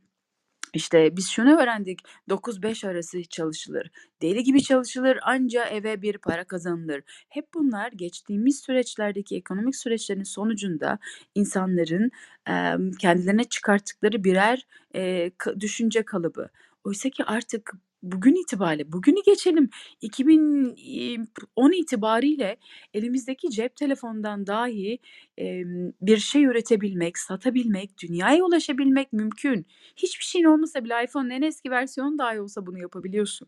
işte 0.76 1.18
biz 1.18 1.30
şunu 1.30 1.62
öğrendik 1.62 2.00
9-5 2.30 2.88
arası 2.88 3.24
çalışılır. 3.24 3.92
Deli 4.22 4.44
gibi 4.44 4.64
çalışılır 4.64 5.20
anca 5.24 5.66
eve 5.66 6.02
bir 6.02 6.18
para 6.18 6.44
kazanılır. 6.44 7.04
Hep 7.30 7.54
bunlar 7.54 7.92
geçtiğimiz 7.92 8.60
süreçlerdeki 8.60 9.36
ekonomik 9.36 9.76
süreçlerin 9.76 10.24
sonucunda 10.24 11.00
insanların 11.36 12.12
em, 12.48 12.92
kendilerine 12.92 13.44
çıkarttıkları 13.44 14.24
birer 14.24 14.68
e, 14.96 15.32
düşünce 15.60 16.04
kalıbı. 16.04 16.50
Oysa 16.84 17.10
ki 17.10 17.24
artık 17.24 17.74
bugün 18.12 18.36
itibariyle, 18.36 18.92
bugünü 18.92 19.24
geçelim 19.26 19.70
2010 20.02 21.72
itibariyle 21.72 22.58
elimizdeki 22.94 23.50
cep 23.50 23.76
telefonundan 23.76 24.48
dahi 24.48 25.00
em, 25.38 25.94
bir 26.02 26.18
şey 26.18 26.44
üretebilmek, 26.46 27.18
satabilmek, 27.18 27.98
dünyaya 28.04 28.44
ulaşabilmek 28.44 29.14
mümkün. 29.14 29.66
Hiçbir 29.96 30.24
şeyin 30.24 30.46
olmasa 30.46 30.84
bile 30.84 31.04
iPhone'un 31.04 31.30
en 31.30 31.42
eski 31.42 31.72
versiyonu 31.72 32.18
dahi 32.18 32.40
olsa 32.42 32.66
bunu 32.66 32.80
yapabiliyorsun. 32.80 33.48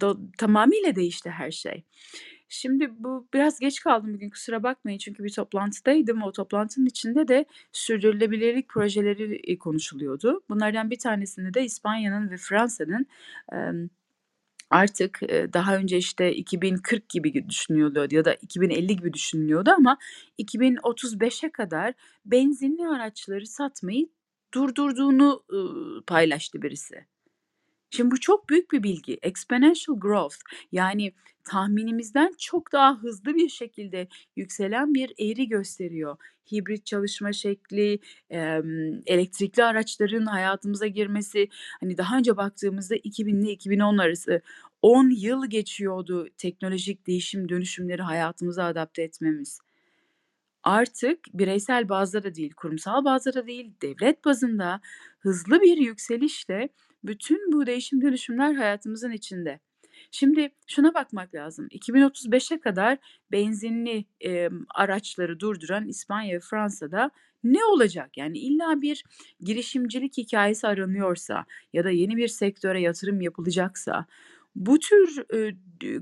Do- 0.00 0.32
tamamıyla 0.38 0.96
değişti 0.96 1.30
her 1.30 1.50
şey. 1.50 1.84
Şimdi 2.48 2.90
bu 2.98 3.28
biraz 3.34 3.58
geç 3.58 3.80
kaldım 3.80 4.14
bugün 4.14 4.30
kusura 4.30 4.62
bakmayın 4.62 4.98
çünkü 4.98 5.24
bir 5.24 5.32
toplantıdaydım. 5.32 6.22
O 6.22 6.32
toplantının 6.32 6.86
içinde 6.86 7.28
de 7.28 7.44
sürdürülebilirlik 7.72 8.68
projeleri 8.68 9.40
e, 9.44 9.58
konuşuluyordu. 9.58 10.42
Bunlardan 10.48 10.90
bir 10.90 10.98
tanesinde 10.98 11.54
de 11.54 11.64
İspanya'nın 11.64 12.30
ve 12.30 12.36
Fransa'nın 12.36 13.06
artık 14.70 15.22
e, 15.22 15.52
daha 15.52 15.76
önce 15.76 15.96
işte 15.96 16.34
2040 16.34 17.08
gibi 17.08 17.48
düşünülüyordu 17.48 18.14
ya 18.14 18.24
da 18.24 18.34
2050 18.34 18.96
gibi 18.96 19.12
düşünülüyordu 19.12 19.70
ama 19.70 19.98
2035'e 20.38 21.52
kadar 21.52 21.94
benzinli 22.24 22.88
araçları 22.88 23.46
satmayı 23.46 24.08
durdurduğunu 24.54 25.44
paylaştı 26.06 26.62
birisi. 26.62 27.06
Şimdi 27.90 28.10
bu 28.10 28.20
çok 28.20 28.48
büyük 28.48 28.72
bir 28.72 28.82
bilgi. 28.82 29.18
Exponential 29.22 30.00
growth 30.00 30.36
yani 30.72 31.12
tahminimizden 31.44 32.34
çok 32.38 32.72
daha 32.72 32.98
hızlı 32.98 33.34
bir 33.34 33.48
şekilde 33.48 34.08
yükselen 34.36 34.94
bir 34.94 35.10
eğri 35.18 35.48
gösteriyor. 35.48 36.16
Hibrit 36.52 36.86
çalışma 36.86 37.32
şekli, 37.32 37.98
elektrikli 39.06 39.64
araçların 39.64 40.26
hayatımıza 40.26 40.86
girmesi. 40.86 41.48
Hani 41.80 41.98
daha 41.98 42.18
önce 42.18 42.36
baktığımızda 42.36 42.96
2000 42.96 43.42
ile 43.42 43.52
2010 43.52 43.98
arası 43.98 44.42
10 44.82 45.10
yıl 45.10 45.46
geçiyordu 45.50 46.28
teknolojik 46.38 47.06
değişim 47.06 47.48
dönüşümleri 47.48 48.02
hayatımıza 48.02 48.64
adapte 48.64 49.02
etmemiz. 49.02 49.60
Artık 50.62 51.18
bireysel 51.34 51.88
bazda 51.88 52.22
da 52.22 52.34
değil, 52.34 52.52
kurumsal 52.56 53.04
bazda 53.04 53.34
da 53.34 53.46
değil, 53.46 53.72
devlet 53.82 54.24
bazında 54.24 54.80
hızlı 55.18 55.60
bir 55.60 55.76
yükselişle 55.76 56.68
bütün 57.04 57.52
bu 57.52 57.66
değişim 57.66 58.02
dönüşümler 58.02 58.54
hayatımızın 58.54 59.10
içinde. 59.10 59.60
Şimdi 60.10 60.50
şuna 60.66 60.94
bakmak 60.94 61.34
lazım. 61.34 61.68
2035'e 61.68 62.60
kadar 62.60 62.98
benzinli 63.32 64.04
e, 64.24 64.48
araçları 64.74 65.40
durduran 65.40 65.88
İspanya 65.88 66.36
ve 66.36 66.40
Fransa'da 66.40 67.10
ne 67.44 67.64
olacak? 67.64 68.16
Yani 68.16 68.38
illa 68.38 68.82
bir 68.82 69.04
girişimcilik 69.40 70.16
hikayesi 70.18 70.66
aranıyorsa 70.66 71.44
ya 71.72 71.84
da 71.84 71.90
yeni 71.90 72.16
bir 72.16 72.28
sektöre 72.28 72.80
yatırım 72.80 73.20
yapılacaksa 73.20 74.06
bu 74.58 74.78
tür 74.78 75.24
e, 75.34 75.54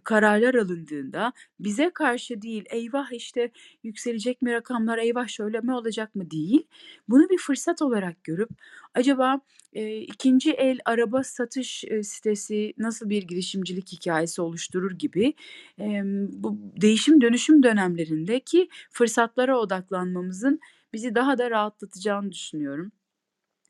kararlar 0.05 0.55
alındığında 0.55 1.33
bize 1.61 1.91
karşı 1.95 2.43
değil 2.43 2.65
eyvah 2.71 3.13
işte 3.13 3.51
yükselecek 3.83 4.43
mi 4.43 4.53
rakamlar 4.53 4.99
eyvah 4.99 5.29
şöyle 5.29 5.61
mi 5.61 5.75
olacak 5.75 6.15
mı 6.15 6.31
değil. 6.31 6.67
Bunu 7.09 7.29
bir 7.31 7.39
fırsat 7.39 7.83
olarak 7.83 8.25
görüp 8.25 8.51
acaba 8.95 9.41
e, 9.73 10.01
ikinci 10.01 10.51
el 10.53 10.79
araba 10.85 11.25
satış 11.25 11.85
e, 11.85 12.03
sitesi 12.03 12.75
nasıl 12.79 13.09
bir 13.09 13.23
girişimcilik 13.23 13.93
hikayesi 13.93 14.43
oluşturur 14.43 14.93
gibi 14.93 15.35
e, 15.81 16.03
bu 16.29 16.59
değişim 16.81 17.21
dönüşüm 17.21 17.63
dönemlerindeki 17.63 18.69
fırsatlara 18.91 19.59
odaklanmamızın 19.59 20.61
bizi 20.93 21.15
daha 21.15 21.39
da 21.39 21.51
rahatlatacağını 21.51 22.33
düşünüyorum. 22.33 22.93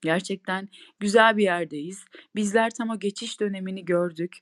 Gerçekten 0.03 0.69
güzel 1.01 1.37
bir 1.37 1.43
yerdeyiz. 1.43 2.05
Bizler 2.37 2.71
tam 2.71 2.91
o 2.91 2.99
geçiş 2.99 3.41
dönemini 3.41 3.85
gördük. 3.85 4.37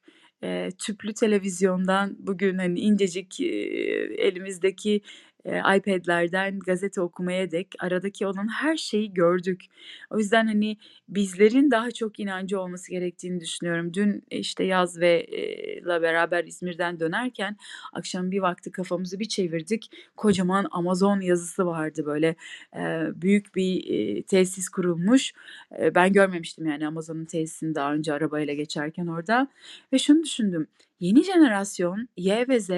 Eee, 0.44 0.70
tüplü 0.78 1.14
televizyondan 1.14 2.16
bugün, 2.20 2.58
hani, 2.58 2.80
incecik, 2.80 3.40
eee, 3.40 4.14
elimizdeki, 4.18 5.02
eee, 5.46 5.62
iPad'lerden 5.76 6.58
gazete 6.58 7.00
okumaya 7.00 7.50
dek 7.50 7.68
aradaki 7.78 8.26
olan 8.26 8.48
her 8.48 8.76
şeyi 8.76 9.14
gördük. 9.14 9.64
O 10.10 10.18
yüzden, 10.18 10.46
hani, 10.46 10.76
bizlerin 11.08 11.70
daha 11.70 11.90
çok 11.90 12.20
inancı 12.20 12.60
olması 12.60 12.90
gerektiğini 12.90 13.40
düşünüyorum. 13.40 13.94
Dün, 13.94 14.22
işte, 14.30 14.64
Yaz 14.64 15.00
ve 15.00 15.24
eee, 15.26 15.82
la 15.84 16.02
beraber 16.02 16.44
İzmir'den 16.44 17.00
dönerken 17.00 17.56
akşam 17.92 18.30
bir 18.30 18.38
vakti 18.40 18.70
kafamızı 18.72 19.18
bir 19.20 19.28
çevirdik. 19.28 19.90
Kocaman 20.16 20.66
Amazon 20.70 21.20
yazısı 21.20 21.66
vardı, 21.66 22.02
böyle, 22.06 22.36
eee, 22.76 23.08
büyük 23.14 23.54
bir, 23.54 23.74
eee, 23.84 24.22
tesis 24.22 24.68
kurulmuş. 24.68 25.32
Eee, 25.78 25.94
ben 25.94 26.12
görmemiştim, 26.12 26.66
yani, 26.66 26.86
Amazon'un 26.86 27.24
tesisini 27.24 27.74
daha 27.74 27.94
önce 27.94 28.12
arabayla 28.12 28.54
geçerken 28.54 29.06
orada 29.06 29.48
ve 29.92 29.98
şunu 29.98 30.22
düşündüm. 30.22 30.66
Yeni 31.00 31.24
jenerasyon 31.24 32.08
Y 32.16 32.48
ve 32.48 32.60
Z 32.60 32.70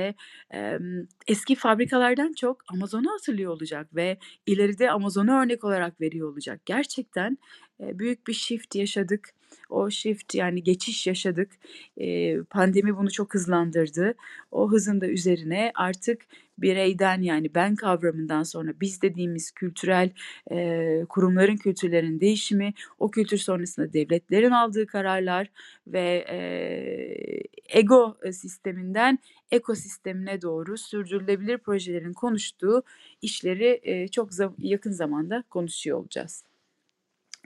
emm, 0.51 1.07
eski 1.29 1.55
fabrikalardan 1.55 2.33
çok 2.33 2.57
Amazon'u 2.73 3.13
hatırlıyor 3.13 3.53
olacak 3.53 3.95
ve 3.95 4.19
ileride 4.47 4.91
Amazon'u 4.91 5.33
örnek 5.43 5.65
olarak 5.65 6.01
veriyor 6.01 6.33
olacak. 6.33 6.61
Gerçekten, 6.67 7.39
eee, 7.81 7.99
büyük 7.99 8.27
bir 8.27 8.33
shift 8.33 8.75
yaşadık. 8.75 9.31
O 9.71 9.91
shift 9.91 10.35
yani 10.35 10.63
geçiş 10.63 11.07
yaşadık. 11.07 11.51
Eee, 11.97 12.41
pandemi 12.51 12.97
bunu 12.97 13.11
çok 13.11 13.35
hızlandırdı. 13.35 14.15
O 14.51 14.71
hızın 14.73 15.01
da 15.01 15.07
üzerine 15.09 15.73
artık 15.75 16.23
bireyden 16.59 17.23
yani 17.23 17.55
ben 17.55 17.75
kavramından 17.77 18.43
sonra 18.43 18.71
biz 18.81 19.03
dediğimiz 19.03 19.51
kültürel 19.51 20.11
eee, 20.51 21.07
kurumların 21.09 21.57
kültürlerin 21.57 22.21
değişimi, 22.21 22.75
o 22.99 23.11
kültür 23.11 23.39
sonrasında 23.39 23.93
devletlerin 23.93 24.51
aldığı 24.51 24.87
kararlar 24.87 25.49
ve 25.87 26.25
eee, 26.29 27.43
ego 27.69 28.17
sisteminden 28.33 29.19
ekosistemine 29.51 30.43
doğru 30.43 30.79
sürdürülebilir 30.79 31.59
projelerin 31.59 32.13
konuştuğu 32.13 32.83
işleri 33.23 33.81
eee, 33.85 34.09
çok 34.09 34.31
za- 34.31 34.55
yakın 34.59 34.93
zamanda 34.93 35.45
konuşuyor 35.51 35.99
olacağız. 35.99 36.45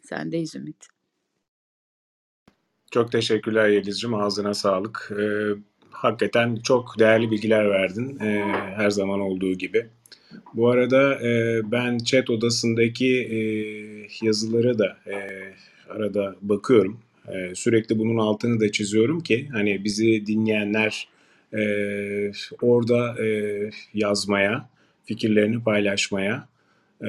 Sendeyiz 0.03 0.55
Ümit. 0.55 0.89
Çok 2.91 3.13
teşekkürler 3.13 3.69
Yeliz'cim. 3.69 4.15
Ağzına 4.15 4.55
sağlık. 4.55 5.13
Ee, 5.21 5.51
hakikaten 5.91 6.57
çok 6.57 6.99
değerli 6.99 7.31
bilgiler 7.31 7.71
verdin. 7.71 8.19
Ee, 8.21 8.45
her 8.77 8.91
zaman 8.91 9.21
olduğu 9.21 9.53
gibi. 9.53 9.87
Bu 10.55 10.69
arada 10.69 11.29
e, 11.29 11.61
ben 11.73 11.99
chat 11.99 12.31
odasındaki 12.31 13.23
e, 13.23 13.39
yazıları 14.27 14.79
da 14.79 14.97
e, 15.07 15.17
arada 15.89 16.37
bakıyorum. 16.43 17.01
E, 17.29 17.55
sürekli 17.55 17.99
bunun 17.99 18.19
altını 18.19 18.61
da 18.61 18.73
çiziyorum 18.73 19.21
ki 19.21 19.49
hani 19.53 19.85
bizi 19.85 20.27
dinleyenler 20.27 21.09
e, 21.53 21.63
orada 22.63 23.25
e, 23.25 23.71
yazmaya, 23.95 24.69
fikirlerini 25.05 25.63
paylaşmaya 25.63 26.49
e, 27.03 27.07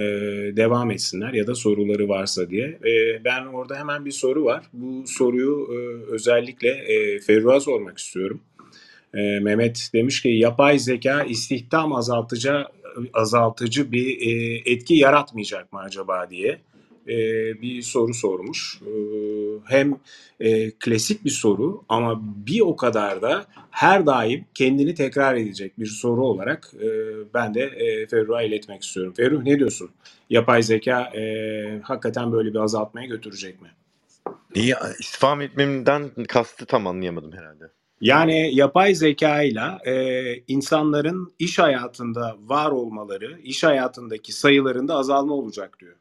devam 0.55 0.91
etsinler 0.91 1.33
ya 1.33 1.47
da 1.47 1.55
soruları 1.55 2.09
varsa 2.09 2.49
diye. 2.49 2.79
E, 2.85 3.23
ben 3.25 3.45
orada 3.45 3.79
hemen 3.79 4.05
bir 4.05 4.11
soru 4.11 4.45
var. 4.45 4.63
Bu 4.73 5.07
soruyu 5.07 5.67
e, 5.71 5.77
özellikle 6.11 6.69
e, 6.69 7.19
Ferruh'a 7.19 7.59
sormak 7.59 7.97
istiyorum. 7.97 8.41
E, 9.13 9.39
Mehmet 9.39 9.89
demiş 9.93 10.21
ki 10.21 10.29
yapay 10.29 10.79
zeka 10.79 11.23
istihdam 11.23 11.93
azaltıcı 11.93 12.65
azaltıcı 13.13 13.91
bir 13.91 14.27
e, 14.27 14.61
etki 14.71 14.93
yaratmayacak 14.93 15.73
mı 15.73 15.79
acaba 15.79 16.29
diye 16.29 16.61
e, 17.07 17.15
bir 17.61 17.81
soru 17.81 18.13
sormuş. 18.13 18.81
E, 18.81 18.91
hem 19.65 19.99
e, 20.39 20.71
klasik 20.71 21.25
bir 21.25 21.29
soru 21.29 21.83
ama 21.89 22.21
bir 22.47 22.61
o 22.61 22.75
kadar 22.75 23.21
da 23.21 23.45
her 23.71 24.05
daim 24.05 24.45
kendini 24.53 24.95
tekrar 24.95 25.35
edecek 25.35 25.79
bir 25.79 25.85
soru 25.85 26.25
olarak 26.25 26.71
e, 26.81 26.87
ben 27.33 27.53
de 27.53 27.61
e, 27.61 28.07
Ferruh'a 28.07 28.41
iletmek 28.41 28.83
istiyorum. 28.83 29.13
Ferruh 29.17 29.43
ne 29.43 29.59
diyorsun? 29.59 29.89
Yapay 30.29 30.63
zeka 30.63 31.01
e, 31.01 31.81
hakikaten 31.83 32.31
böyle 32.31 32.53
bir 32.53 32.59
azaltmaya 32.59 33.07
götürecek 33.07 33.61
mi? 33.61 33.67
İyi, 34.55 34.75
istifam 34.99 35.41
etmemden 35.41 36.11
kastı 36.27 36.65
tam 36.65 36.87
anlayamadım 36.87 37.31
herhalde. 37.31 37.80
Yani 38.01 38.55
yapay 38.55 38.95
zeka 38.95 39.41
ile 39.41 39.63
insanların 40.47 41.33
iş 41.39 41.59
hayatında 41.59 42.37
var 42.39 42.71
olmaları, 42.71 43.39
iş 43.43 43.63
hayatındaki 43.63 44.33
sayılarında 44.33 44.95
azalma 44.95 45.33
olacak 45.33 45.77
diyor. 45.79 45.95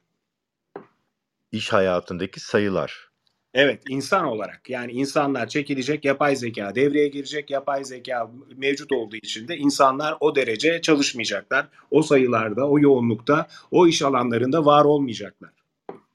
İş 1.52 1.72
hayatındaki 1.72 2.40
sayılar. 2.40 3.10
Evet, 3.54 3.82
insan 3.88 4.24
olarak 4.24 4.70
yani 4.70 4.92
insanlar 4.92 5.48
çekilecek, 5.48 6.04
yapay 6.04 6.36
zeka 6.36 6.74
devreye 6.74 7.08
girecek, 7.08 7.50
yapay 7.50 7.84
zeka 7.84 8.30
mevcut 8.56 8.92
olduğu 8.92 9.16
için 9.16 9.48
de 9.48 9.56
insanlar 9.56 10.16
o 10.20 10.36
derece 10.36 10.80
çalışmayacaklar. 10.82 11.68
O 11.90 12.02
sayılarda, 12.02 12.68
o 12.68 12.78
yoğunlukta, 12.78 13.46
o 13.70 13.86
iş 13.86 14.02
alanlarında 14.02 14.64
var 14.64 14.84
olmayacaklar. 14.84 15.50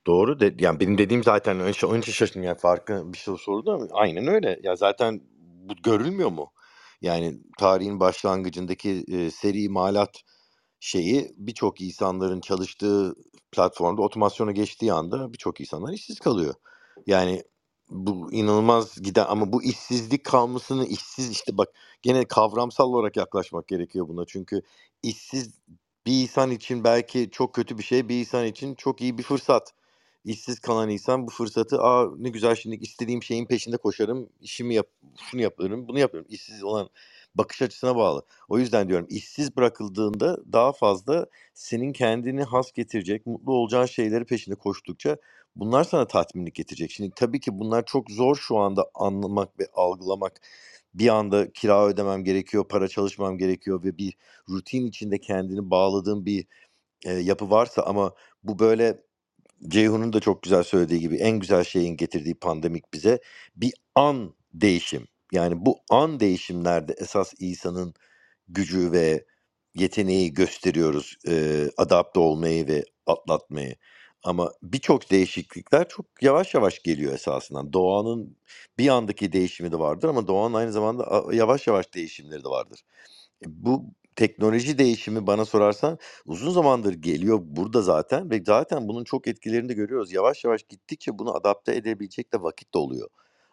Doğru. 0.07 0.39
De, 0.39 0.53
yani 0.59 0.79
benim 0.79 0.97
dediğim 0.97 1.23
zaten 1.23 1.59
önce, 1.59 1.87
önce 1.87 2.11
şaşırdım 2.11 2.43
yani 2.43 2.57
farkı 2.57 3.13
bir 3.13 3.17
şey 3.17 3.35
sordu 3.39 3.71
ama 3.71 3.87
aynen 3.91 4.27
öyle. 4.27 4.59
Ya 4.63 4.75
zaten 4.75 5.21
bu 5.69 5.75
görülmüyor 5.75 6.29
mu? 6.31 6.51
Yani 7.01 7.39
tarihin 7.59 7.99
başlangıcındaki 7.99 9.05
e, 9.07 9.31
seri 9.31 9.61
imalat 9.63 10.21
şeyi 10.79 11.31
birçok 11.37 11.81
insanların 11.81 12.41
çalıştığı 12.41 13.15
platformda 13.51 14.01
otomasyona 14.01 14.51
geçtiği 14.51 14.93
anda 14.93 15.33
birçok 15.33 15.61
insanlar 15.61 15.93
işsiz 15.93 16.19
kalıyor. 16.19 16.55
Yani 17.07 17.43
bu 17.89 18.33
inanılmaz 18.33 19.01
giden 19.01 19.25
ama 19.29 19.53
bu 19.53 19.63
işsizlik 19.63 20.23
kalmasını 20.25 20.85
işsiz 20.85 21.31
işte 21.31 21.57
bak 21.57 21.69
gene 22.01 22.25
kavramsal 22.25 22.89
olarak 22.89 23.17
yaklaşmak 23.17 23.67
gerekiyor 23.67 24.07
buna. 24.07 24.25
Çünkü 24.25 24.61
işsiz 25.03 25.59
bir 26.05 26.21
insan 26.23 26.51
için 26.51 26.83
belki 26.83 27.29
çok 27.31 27.53
kötü 27.55 27.77
bir 27.77 27.83
şey, 27.83 28.09
bir 28.09 28.19
insan 28.19 28.45
için 28.45 28.75
çok 28.75 29.01
iyi 29.01 29.17
bir 29.17 29.23
fırsat. 29.23 29.73
İşsiz 30.25 30.59
kalan 30.59 30.89
insan 30.89 31.27
bu 31.27 31.31
fırsatı 31.31 31.81
aa 31.81 32.07
ne 32.17 32.29
güzel 32.29 32.55
şimdi 32.55 32.75
istediğim 32.75 33.23
şeyin 33.23 33.45
peşinde 33.45 33.77
koşarım, 33.77 34.29
işimi 34.41 34.75
yap, 34.75 34.87
şunu 35.31 35.41
yaparım, 35.41 35.87
bunu 35.87 35.99
yaparım. 35.99 36.25
İşsiz 36.29 36.63
olan 36.63 36.89
bakış 37.35 37.61
açısına 37.61 37.95
bağlı. 37.95 38.25
O 38.49 38.59
yüzden 38.59 38.89
diyorum 38.89 39.07
işsiz 39.09 39.57
bırakıldığında 39.57 40.37
daha 40.53 40.71
fazla 40.71 41.25
senin 41.53 41.93
kendini 41.93 42.43
has 42.43 42.71
getirecek, 42.71 43.25
mutlu 43.25 43.53
olacağın 43.53 43.85
şeyleri 43.85 44.25
peşinde 44.25 44.55
koştukça 44.55 45.17
bunlar 45.55 45.83
sana 45.83 46.07
tatminlik 46.07 46.55
getirecek. 46.55 46.91
Şimdi 46.91 47.11
tabii 47.15 47.39
ki 47.39 47.59
bunlar 47.59 47.85
çok 47.85 48.11
zor 48.11 48.35
şu 48.35 48.57
anda 48.57 48.85
anlamak 48.95 49.59
ve 49.59 49.67
algılamak. 49.73 50.41
Bir 50.93 51.07
anda 51.09 51.51
kira 51.53 51.87
ödemem 51.87 52.23
gerekiyor, 52.23 52.67
para 52.67 52.87
çalışmam 52.87 53.37
gerekiyor 53.37 53.83
ve 53.83 53.97
bir 53.97 54.13
rutin 54.49 54.85
içinde 54.85 55.19
kendini 55.19 55.71
bağladığın 55.71 56.25
bir 56.25 56.45
e, 57.05 57.13
yapı 57.13 57.49
varsa 57.49 57.81
ama 57.81 58.13
bu 58.43 58.59
böyle 58.59 59.04
Ceyhun'un 59.67 60.13
da 60.13 60.19
çok 60.19 60.43
güzel 60.43 60.63
söylediği 60.63 60.99
gibi 60.99 61.15
en 61.15 61.39
güzel 61.39 61.63
şeyin 61.63 61.97
getirdiği 61.97 62.35
pandemik 62.35 62.93
bize 62.93 63.19
bir 63.55 63.73
an 63.95 64.35
değişim. 64.53 65.07
Yani 65.31 65.65
bu 65.65 65.79
an 65.89 66.19
değişimlerde 66.19 66.95
esas 66.97 67.33
insanın 67.39 67.93
gücü 68.47 68.91
ve 68.91 69.25
yeteneği 69.75 70.33
gösteriyoruz. 70.33 71.17
E, 71.27 71.65
adapte 71.77 72.19
olmayı 72.19 72.67
ve 72.67 72.83
atlatmayı. 73.07 73.75
Ama 74.23 74.51
birçok 74.63 75.11
değişiklikler 75.11 75.89
çok 75.89 76.05
yavaş 76.21 76.53
yavaş 76.53 76.83
geliyor 76.83 77.13
esasında. 77.13 77.73
Doğanın 77.73 78.37
bir 78.77 78.87
andaki 78.89 79.33
değişimi 79.33 79.71
de 79.71 79.79
vardır 79.79 80.09
ama 80.09 80.27
doğanın 80.27 80.53
aynı 80.53 80.71
zamanda 80.71 81.23
yavaş 81.33 81.67
yavaş 81.67 81.93
değişimleri 81.93 82.43
de 82.43 82.49
vardır. 82.49 82.81
E, 83.45 83.47
bu 83.47 83.85
teknoloji 84.15 84.77
değişimi 84.77 85.27
bana 85.27 85.45
sorarsan 85.45 85.97
uzun 86.25 86.51
zamandır 86.51 86.93
geliyor 86.93 87.39
burada 87.41 87.81
zaten 87.81 88.31
ve 88.31 88.43
zaten 88.45 88.87
bunun 88.87 89.03
çok 89.03 89.27
etkilerini 89.27 89.69
de 89.69 89.73
görüyoruz. 89.73 90.11
Yavaş 90.13 90.43
yavaş 90.43 90.63
gittikçe 90.63 91.19
bunu 91.19 91.35
adapte 91.35 91.75
edebilecek 91.75 92.33
de 92.33 92.41
vakit 92.41 92.73
de 92.73 92.77
oluyor. 92.77 93.09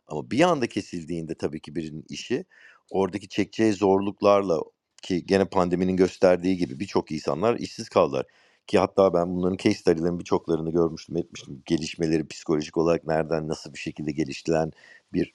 Ama 0.07 0.31
bir 0.31 0.41
anda 0.41 0.67
kesildiğinde 0.67 1.35
tabii 1.35 1.61
ki 1.61 1.77
birinin 1.77 2.05
işi 2.09 2.45
oradaki 2.91 3.29
çekeceği 3.29 3.73
zorluklarla 3.73 4.61
ki 5.03 5.27
gene 5.27 5.45
pandeminin 5.45 5.97
gösterdiği 5.97 6.57
gibi 6.57 6.81
birçok 6.81 7.13
insanlar 7.13 7.59
işsiz 7.59 7.89
kaldılar. 7.89 8.27
Ki 8.67 8.79
hatta 8.79 9.15
ben 9.15 9.37
bunların 9.37 9.57
case 9.57 9.75
study'lerin 9.79 10.19
birçoklarını 10.19 10.71
görmüştüm, 10.71 11.17
etmiştim. 11.17 11.63
Gelişmeleri 11.67 12.27
psikolojik 12.29 12.77
olarak 12.79 13.07
nereden, 13.07 13.49
nasıl 13.49 13.75
bir 13.75 13.79
şekilde 13.79 14.13
geliştiren 14.13 14.73
bir 15.13 15.35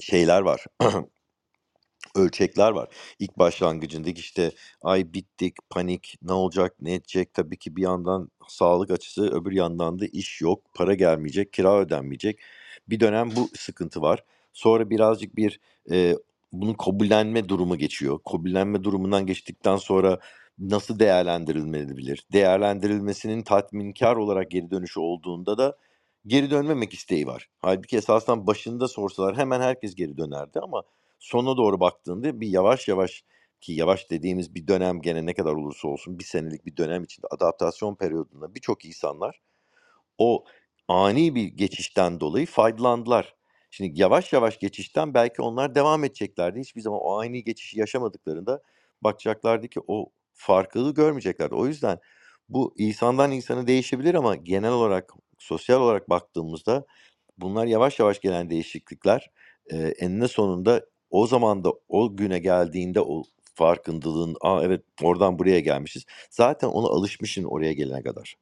şeyler 0.00 0.40
var. 0.40 0.66
ölçekler 2.14 2.70
var. 2.70 2.88
İlk 3.18 3.38
başlangıcındaki 3.38 4.20
işte 4.20 4.52
ay 4.82 5.12
bittik, 5.14 5.56
panik, 5.70 6.18
ne 6.22 6.32
olacak, 6.32 6.74
ne 6.80 6.94
edecek? 6.94 7.34
Tabii 7.34 7.56
ki 7.58 7.76
bir 7.76 7.82
yandan 7.82 8.30
sağlık 8.48 8.90
açısı, 8.90 9.22
öbür 9.30 9.52
yandan 9.52 9.98
da 9.98 10.06
iş 10.06 10.40
yok, 10.40 10.62
para 10.74 10.94
gelmeyecek, 10.94 11.52
kira 11.52 11.78
ödenmeyecek. 11.78 12.40
Bir 12.88 13.00
dönem 13.00 13.30
bu 13.36 13.48
sıkıntı 13.56 14.02
var. 14.02 14.24
Sonra 14.52 14.90
birazcık 14.90 15.36
bir 15.36 15.60
e, 15.90 16.16
bunun 16.52 16.74
kabullenme 16.74 17.48
durumu 17.48 17.76
geçiyor. 17.78 18.18
Kabullenme 18.30 18.84
durumundan 18.84 19.26
geçtikten 19.26 19.76
sonra 19.76 20.18
nasıl 20.58 20.98
değerlendirilmelidir? 20.98 22.26
Değerlendirilmesinin 22.32 23.42
tatminkar 23.42 24.16
olarak 24.16 24.50
geri 24.50 24.70
dönüşü 24.70 25.00
olduğunda 25.00 25.58
da 25.58 25.76
geri 26.26 26.50
dönmemek 26.50 26.94
isteği 26.94 27.26
var. 27.26 27.48
Halbuki 27.58 27.96
esasdan 27.96 28.46
başında 28.46 28.88
sorsalar 28.88 29.36
hemen 29.36 29.60
herkes 29.60 29.94
geri 29.94 30.18
dönerdi 30.18 30.60
ama 30.62 30.82
sona 31.18 31.56
doğru 31.56 31.80
baktığında 31.80 32.40
bir 32.40 32.48
yavaş 32.48 32.88
yavaş 32.88 33.24
ki 33.60 33.72
yavaş 33.72 34.10
dediğimiz 34.10 34.54
bir 34.54 34.68
dönem 34.68 35.00
gene 35.02 35.26
ne 35.26 35.34
kadar 35.34 35.52
olursa 35.52 35.88
olsun 35.88 36.18
bir 36.18 36.24
senelik 36.24 36.66
bir 36.66 36.76
dönem 36.76 37.04
içinde 37.04 37.26
adaptasyon 37.30 37.94
periyodunda 37.94 38.54
birçok 38.54 38.84
insanlar 38.84 39.40
o 40.18 40.44
ani 40.88 41.34
bir 41.34 41.44
geçişten 41.44 42.20
dolayı 42.20 42.46
faydalandılar. 42.46 43.34
Şimdi 43.70 44.00
yavaş 44.00 44.32
yavaş 44.32 44.58
geçişten 44.58 45.14
belki 45.14 45.42
onlar 45.42 45.74
devam 45.74 46.04
edeceklerdi. 46.04 46.60
Hiçbir 46.60 46.80
zaman 46.80 47.00
o 47.00 47.20
ani 47.20 47.44
geçişi 47.44 47.78
yaşamadıklarında 47.80 48.62
bakacaklardı 49.02 49.68
ki 49.68 49.80
o 49.86 50.10
farklılığı 50.34 50.94
görmeyeceklerdi. 50.94 51.54
O 51.54 51.66
yüzden 51.66 51.98
bu 52.48 52.74
insandan 52.78 53.32
insana 53.32 53.66
değişebilir 53.66 54.14
ama 54.14 54.36
genel 54.36 54.72
olarak 54.72 55.12
sosyal 55.38 55.80
olarak 55.80 56.10
baktığımızda 56.10 56.86
bunlar 57.38 57.66
yavaş 57.66 57.98
yavaş 57.98 58.20
gelen 58.20 58.50
değişiklikler 58.50 59.30
e, 59.72 59.76
eninde 59.76 60.28
sonunda 60.28 60.86
o 61.10 61.26
zaman 61.26 61.64
da 61.64 61.72
o 61.88 62.16
güne 62.16 62.38
geldiğinde 62.38 63.00
o 63.00 63.24
farkındalığın 63.54 64.36
aa 64.40 64.64
evet 64.64 64.82
oradan 65.02 65.38
buraya 65.38 65.60
gelmişiz. 65.60 66.04
Zaten 66.30 66.68
ona 66.68 66.86
alışmışsın 66.86 67.44
oraya 67.44 67.72
gelene 67.72 68.02
kadar. 68.02 68.34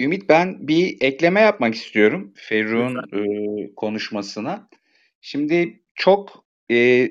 Ümit 0.00 0.28
ben 0.28 0.68
bir 0.68 0.96
ekleme 1.00 1.40
yapmak 1.40 1.74
istiyorum 1.74 2.32
Ferruh'un 2.36 2.96
e, 2.96 3.74
konuşmasına. 3.74 4.68
Şimdi 5.20 5.82
çok 5.94 6.44
e, 6.70 7.08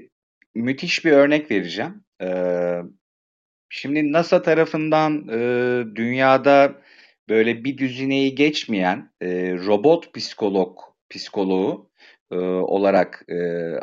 müthiş 0.56 1.06
bir 1.06 1.12
örnek 1.12 1.52
vereceğim. 1.52 2.04
E, 2.22 2.28
şimdi 3.70 4.12
NASA 4.12 4.42
tarafından 4.42 5.28
e, 5.28 5.40
dünyada 5.96 6.82
böyle 7.30 7.64
bir 7.64 7.78
düzineyi 7.78 8.36
geçmeyen 8.36 9.12
e, 9.22 9.28
robot 9.54 10.14
psikolog 10.14 10.80
psikoloğu 11.10 11.89
e, 12.32 12.36
olarak 12.36 13.26
e, 13.30 13.36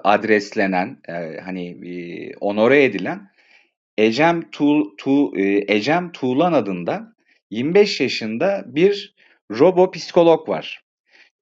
adreslenen 0.05 0.99
e, 1.09 1.41
hani 1.41 1.69
e, 1.69 2.35
onore 2.41 2.85
edilen 2.85 3.29
Ecem 3.99 4.51
Tu, 4.51 4.97
tu 4.97 5.39
e, 5.39 5.75
Ecem 5.75 6.13
Tuğlan 6.13 6.53
adında 6.53 7.13
25 7.51 8.01
yaşında 8.01 8.65
bir 8.67 9.15
robo 9.51 9.91
psikolog 9.91 10.49
var. 10.49 10.83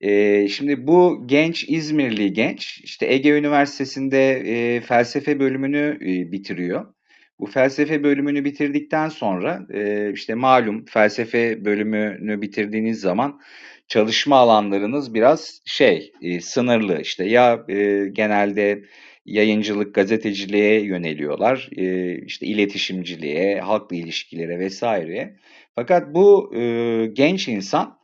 E, 0.01 0.49
şimdi 0.49 0.87
bu 0.87 1.23
genç 1.27 1.65
İzmirli 1.69 2.33
genç 2.33 2.81
işte 2.85 3.07
Ege 3.07 3.31
Üniversitesi'nde 3.31 4.33
e, 4.33 4.81
felsefe 4.81 5.41
bölümünü 5.41 5.99
e, 6.01 6.33
bitiriyor. 6.33 6.95
Bu 7.41 7.47
felsefe 7.47 8.03
bölümünü 8.03 8.45
bitirdikten 8.45 9.09
sonra 9.09 9.67
e, 9.73 10.13
işte 10.13 10.35
malum 10.35 10.85
felsefe 10.85 11.65
bölümünü 11.65 12.43
bitirdiğiniz 12.43 13.01
zaman 13.01 13.41
çalışma 13.89 14.37
alanlarınız 14.37 15.15
biraz 15.15 15.61
şey 15.65 16.13
e, 16.23 16.41
sınırlı 16.41 17.01
işte 17.01 17.25
ya 17.25 17.65
e, 17.69 18.09
genelde 18.13 18.85
yayıncılık, 19.27 19.95
gazeteciliğe 19.95 20.81
yöneliyorlar, 20.81 21.69
e, 21.77 22.17
işte 22.27 22.47
iletişimciliğe, 22.47 23.61
halkla 23.61 23.97
ilişkilere 23.97 24.59
vesaire. 24.59 25.37
Fakat 25.75 26.15
bu 26.15 26.55
e, 26.57 26.61
genç 27.07 27.49
insan 27.49 27.99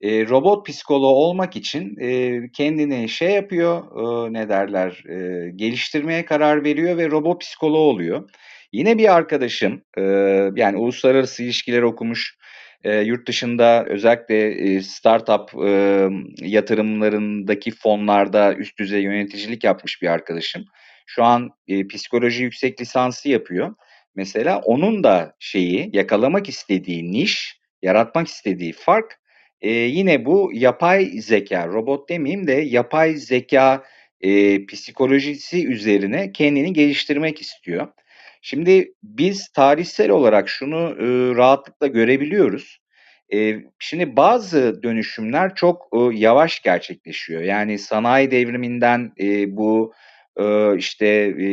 e, 0.00 0.26
robot 0.26 0.66
psikoloğu 0.66 1.14
olmak 1.14 1.56
için 1.56 1.96
e, 2.00 2.40
kendini 2.52 3.08
şey 3.08 3.30
yapıyor, 3.30 3.82
e, 4.28 4.32
ne 4.32 4.48
derler, 4.48 5.04
e, 5.08 5.50
geliştirmeye 5.50 6.24
karar 6.24 6.64
veriyor 6.64 6.96
ve 6.96 7.10
robot 7.10 7.40
psikoloğu 7.40 7.88
oluyor. 7.90 8.30
Yine 8.72 8.98
bir 8.98 9.14
arkadaşım, 9.16 9.82
e, 9.98 10.02
yani 10.56 10.76
uluslararası 10.76 11.42
ilişkiler 11.42 11.82
okumuş, 11.82 12.38
e, 12.84 13.00
yurt 13.00 13.28
dışında 13.28 13.84
özellikle 13.84 14.48
e, 14.50 14.82
startup 14.82 15.64
e, 15.64 16.08
yatırımlarındaki 16.40 17.70
fonlarda 17.70 18.54
üst 18.54 18.78
düzey 18.78 19.02
yöneticilik 19.02 19.64
yapmış 19.64 20.02
bir 20.02 20.08
arkadaşım. 20.08 20.64
Şu 21.06 21.24
an 21.24 21.50
e, 21.68 21.86
psikoloji 21.86 22.42
yüksek 22.42 22.80
lisansı 22.80 23.28
yapıyor. 23.28 23.74
Mesela 24.14 24.58
onun 24.58 25.04
da 25.04 25.34
şeyi 25.38 25.90
yakalamak 25.92 26.48
istediği 26.48 27.12
niş, 27.12 27.60
yaratmak 27.82 28.28
istediği 28.28 28.72
fark 28.72 29.20
e, 29.60 29.70
yine 29.70 30.24
bu 30.24 30.50
yapay 30.54 31.04
zeka, 31.04 31.68
robot 31.68 32.08
demeyeyim 32.08 32.46
de 32.46 32.52
yapay 32.52 33.14
zeka 33.14 33.84
e, 34.20 34.66
psikolojisi 34.66 35.68
üzerine 35.68 36.32
kendini 36.32 36.72
geliştirmek 36.72 37.40
istiyor. 37.40 37.88
Şimdi 38.40 38.92
biz 39.02 39.48
tarihsel 39.48 40.10
olarak 40.10 40.48
şunu 40.48 40.96
e, 40.98 41.36
rahatlıkla 41.36 41.86
görebiliyoruz. 41.86 42.78
E, 43.34 43.56
şimdi 43.78 44.16
bazı 44.16 44.82
dönüşümler 44.82 45.54
çok 45.54 45.88
e, 45.94 45.98
yavaş 46.16 46.62
gerçekleşiyor. 46.62 47.42
Yani 47.42 47.78
sanayi 47.78 48.30
devriminden 48.30 49.12
e, 49.20 49.56
bu 49.56 49.92
e, 50.36 50.76
işte 50.76 51.06
e, 51.40 51.46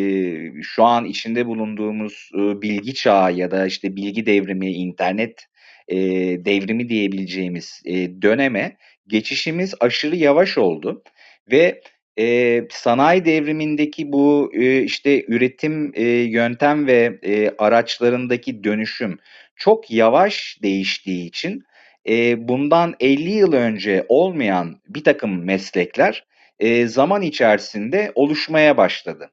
şu 0.61 0.83
an 0.83 1.05
içinde 1.05 1.45
bulunduğumuz 1.45 2.29
e, 2.35 2.61
bilgi 2.61 2.93
çağı 2.93 3.33
ya 3.33 3.51
da 3.51 3.65
işte 3.65 3.95
bilgi 3.95 4.25
devrimi, 4.25 4.71
internet 4.71 5.47
e, 5.87 5.97
devrimi 6.45 6.89
diyebileceğimiz 6.89 7.81
e, 7.85 8.21
döneme 8.21 8.77
geçişimiz 9.07 9.73
aşırı 9.79 10.15
yavaş 10.15 10.57
oldu 10.57 11.03
ve 11.51 11.81
e, 12.19 12.67
sanayi 12.69 13.25
devrimindeki 13.25 14.11
bu 14.11 14.51
e, 14.53 14.81
işte 14.81 15.25
üretim 15.27 15.91
e, 15.95 16.03
yöntem 16.07 16.87
ve 16.87 17.19
e, 17.23 17.51
araçlarındaki 17.57 18.63
dönüşüm 18.63 19.19
çok 19.55 19.91
yavaş 19.91 20.57
değiştiği 20.63 21.27
için 21.27 21.63
e, 22.09 22.47
bundan 22.47 22.95
50 22.99 23.31
yıl 23.31 23.53
önce 23.53 24.05
olmayan 24.09 24.81
bir 24.87 25.03
takım 25.03 25.45
meslekler 25.45 26.25
e, 26.59 26.87
zaman 26.87 27.21
içerisinde 27.21 28.11
oluşmaya 28.15 28.77
başladı. 28.77 29.31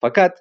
Fakat 0.00 0.38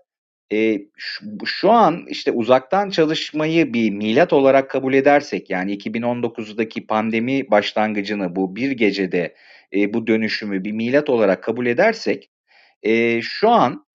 e, 0.54 0.82
şu, 0.98 1.26
şu 1.46 1.72
an 1.72 2.06
işte 2.08 2.32
uzaktan 2.32 2.90
çalışmayı 2.90 3.74
bir 3.74 3.90
milat 3.90 4.34
olarak 4.34 4.70
kabul 4.70 4.94
edersek 4.94 5.50
yani 5.50 5.78
2019'daki 5.78 6.88
pandemi 6.88 7.52
başlangıcını 7.52 8.36
bu 8.36 8.56
bir 8.56 8.72
gecede 8.72 9.36
e, 9.76 9.94
bu 9.94 10.08
dönüşümü 10.08 10.64
bir 10.64 10.72
milat 10.72 11.10
olarak 11.10 11.44
kabul 11.44 11.66
edersek 11.66 12.30
e, 12.84 13.22
şu 13.22 13.50
an 13.50 13.86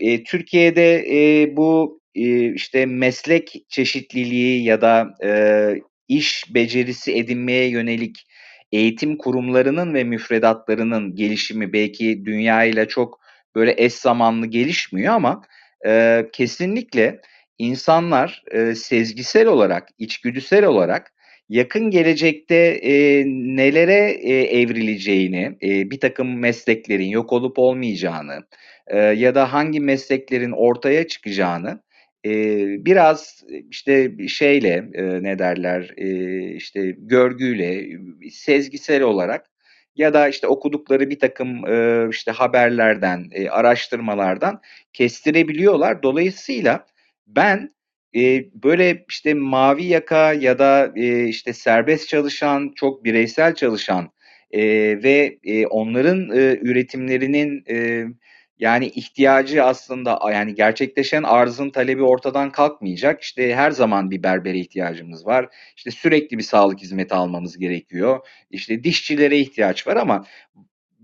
e, 0.00 0.24
Türkiye'de 0.24 1.06
e, 1.10 1.56
bu 1.56 2.00
e, 2.14 2.52
işte 2.52 2.86
meslek 2.86 3.64
çeşitliliği 3.68 4.64
ya 4.64 4.80
da 4.80 5.14
e, 5.24 5.30
iş 6.08 6.54
becerisi 6.54 7.16
edinmeye 7.16 7.68
yönelik 7.68 8.26
eğitim 8.72 9.16
kurumlarının 9.16 9.94
ve 9.94 10.04
müfredatlarının 10.04 11.14
gelişimi 11.14 11.72
belki 11.72 12.24
dünya 12.24 12.64
ile 12.64 12.88
çok 12.88 13.20
böyle 13.54 13.74
eş 13.78 13.92
zamanlı 13.92 14.46
gelişmiyor 14.46 15.14
ama 15.14 15.42
e, 15.86 16.24
kesinlikle 16.32 17.20
insanlar 17.58 18.44
e, 18.50 18.74
sezgisel 18.74 19.46
olarak, 19.46 19.88
içgüdüsel 19.98 20.64
olarak 20.64 21.12
yakın 21.48 21.90
gelecekte 21.90 22.56
e, 22.82 23.24
nelere 23.26 24.10
e, 24.10 24.60
evrileceğini, 24.60 25.56
e, 25.62 25.90
bir 25.90 26.00
takım 26.00 26.38
mesleklerin 26.38 27.08
yok 27.08 27.32
olup 27.32 27.58
olmayacağını 27.58 28.46
e, 28.86 28.98
ya 28.98 29.34
da 29.34 29.52
hangi 29.52 29.80
mesleklerin 29.80 30.52
ortaya 30.52 31.06
çıkacağını 31.06 31.82
e, 32.26 32.30
biraz 32.84 33.44
işte 33.70 34.12
şeyle 34.28 34.90
e, 34.94 35.22
ne 35.22 35.38
derler 35.38 35.94
e, 35.96 36.08
işte 36.54 36.94
görgüyle, 36.98 37.86
sezgisel 38.30 39.02
olarak 39.02 39.46
ya 39.96 40.14
da 40.14 40.28
işte 40.28 40.46
okudukları 40.46 41.10
bir 41.10 41.18
takım 41.18 41.66
e, 41.68 42.08
işte 42.10 42.30
haberlerden, 42.30 43.28
e, 43.32 43.48
araştırmalardan 43.48 44.60
kestirebiliyorlar. 44.92 46.02
Dolayısıyla 46.02 46.86
ben 47.26 47.74
e, 48.14 48.44
böyle 48.64 49.04
işte 49.08 49.34
mavi 49.34 49.84
yaka 49.84 50.32
ya 50.32 50.58
da 50.58 50.92
e, 50.96 51.24
işte 51.28 51.52
serbest 51.52 52.08
çalışan, 52.08 52.72
çok 52.76 53.04
bireysel 53.04 53.54
çalışan 53.54 54.10
e, 54.50 54.62
ve 55.02 55.38
e, 55.44 55.66
onların 55.66 56.30
e, 56.30 56.58
üretimlerinin 56.62 57.64
e, 57.70 58.04
yani 58.58 58.86
ihtiyacı 58.86 59.64
aslında 59.64 60.20
yani 60.32 60.54
gerçekleşen 60.54 61.22
arzın 61.22 61.70
talebi 61.70 62.02
ortadan 62.02 62.52
kalkmayacak. 62.52 63.22
İşte 63.22 63.54
her 63.54 63.70
zaman 63.70 64.10
bir 64.10 64.22
berbere 64.22 64.58
ihtiyacımız 64.58 65.26
var. 65.26 65.48
İşte 65.76 65.90
sürekli 65.90 66.38
bir 66.38 66.42
sağlık 66.42 66.80
hizmeti 66.80 67.14
almamız 67.14 67.58
gerekiyor. 67.58 68.26
İşte 68.50 68.84
dişçilere 68.84 69.38
ihtiyaç 69.38 69.86
var 69.86 69.96
ama 69.96 70.26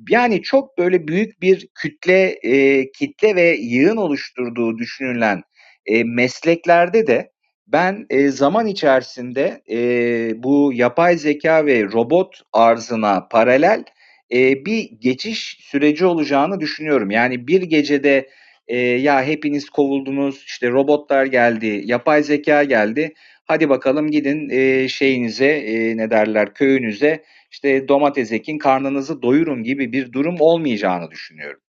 yani 0.09 0.43
çok 0.43 0.79
böyle 0.79 1.09
büyük 1.09 1.43
bir 1.43 1.69
kütle 1.75 2.39
e, 2.43 2.91
kitle 2.93 3.37
ve 3.37 3.57
yığın 3.57 3.97
oluşturduğu 3.97 4.79
düşünülen 4.79 5.43
e, 5.87 6.05
mesleklerde 6.05 7.07
de 7.07 7.33
ben 7.67 8.07
e, 8.11 8.29
zaman 8.29 8.67
içerisinde 8.67 9.63
e, 9.71 10.43
bu 10.43 10.73
yapay 10.75 11.17
zeka 11.17 11.67
ve 11.67 11.85
robot 11.85 12.41
arzına 12.53 13.29
paralel 13.29 13.85
e, 14.33 14.67
bir 14.67 14.91
geçiş 15.01 15.59
süreci 15.61 16.07
olacağını 16.07 16.61
düşünüyorum. 16.61 17.11
Yani 17.11 17.47
bir 17.49 17.63
gecede 17.63 18.29
e, 18.69 18.79
ya 18.79 19.25
hepiniz 19.25 19.71
kovuldunuz, 19.71 20.45
işte 20.47 20.71
robotlar 20.71 21.27
geldi, 21.27 21.83
yapay 21.85 22.23
zeka 22.23 22.65
geldi. 22.65 23.15
Hadi 23.45 23.69
bakalım 23.69 24.11
gidin 24.11 24.49
e, 24.51 24.89
şeyinize 24.89 25.47
e, 25.47 25.97
ne 25.97 26.11
derler 26.11 26.55
köyünüze 26.55 27.23
işte 27.51 27.89
domates 27.89 28.33
ekin 28.33 28.59
karnınızı 28.59 29.23
doyurun 29.23 29.63
gibi 29.63 29.93
bir 29.93 30.13
durum 30.13 30.37
olmayacağını 30.41 31.11
düşünüyorum. 31.11 31.61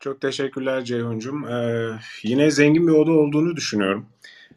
Çok 0.00 0.20
teşekkürler 0.20 0.84
Ceyhun'cum. 0.84 1.48
Ee, 1.48 1.90
yine 2.22 2.50
zengin 2.50 2.86
bir 2.86 2.92
oda 2.92 3.12
olduğunu 3.12 3.56
düşünüyorum. 3.56 4.06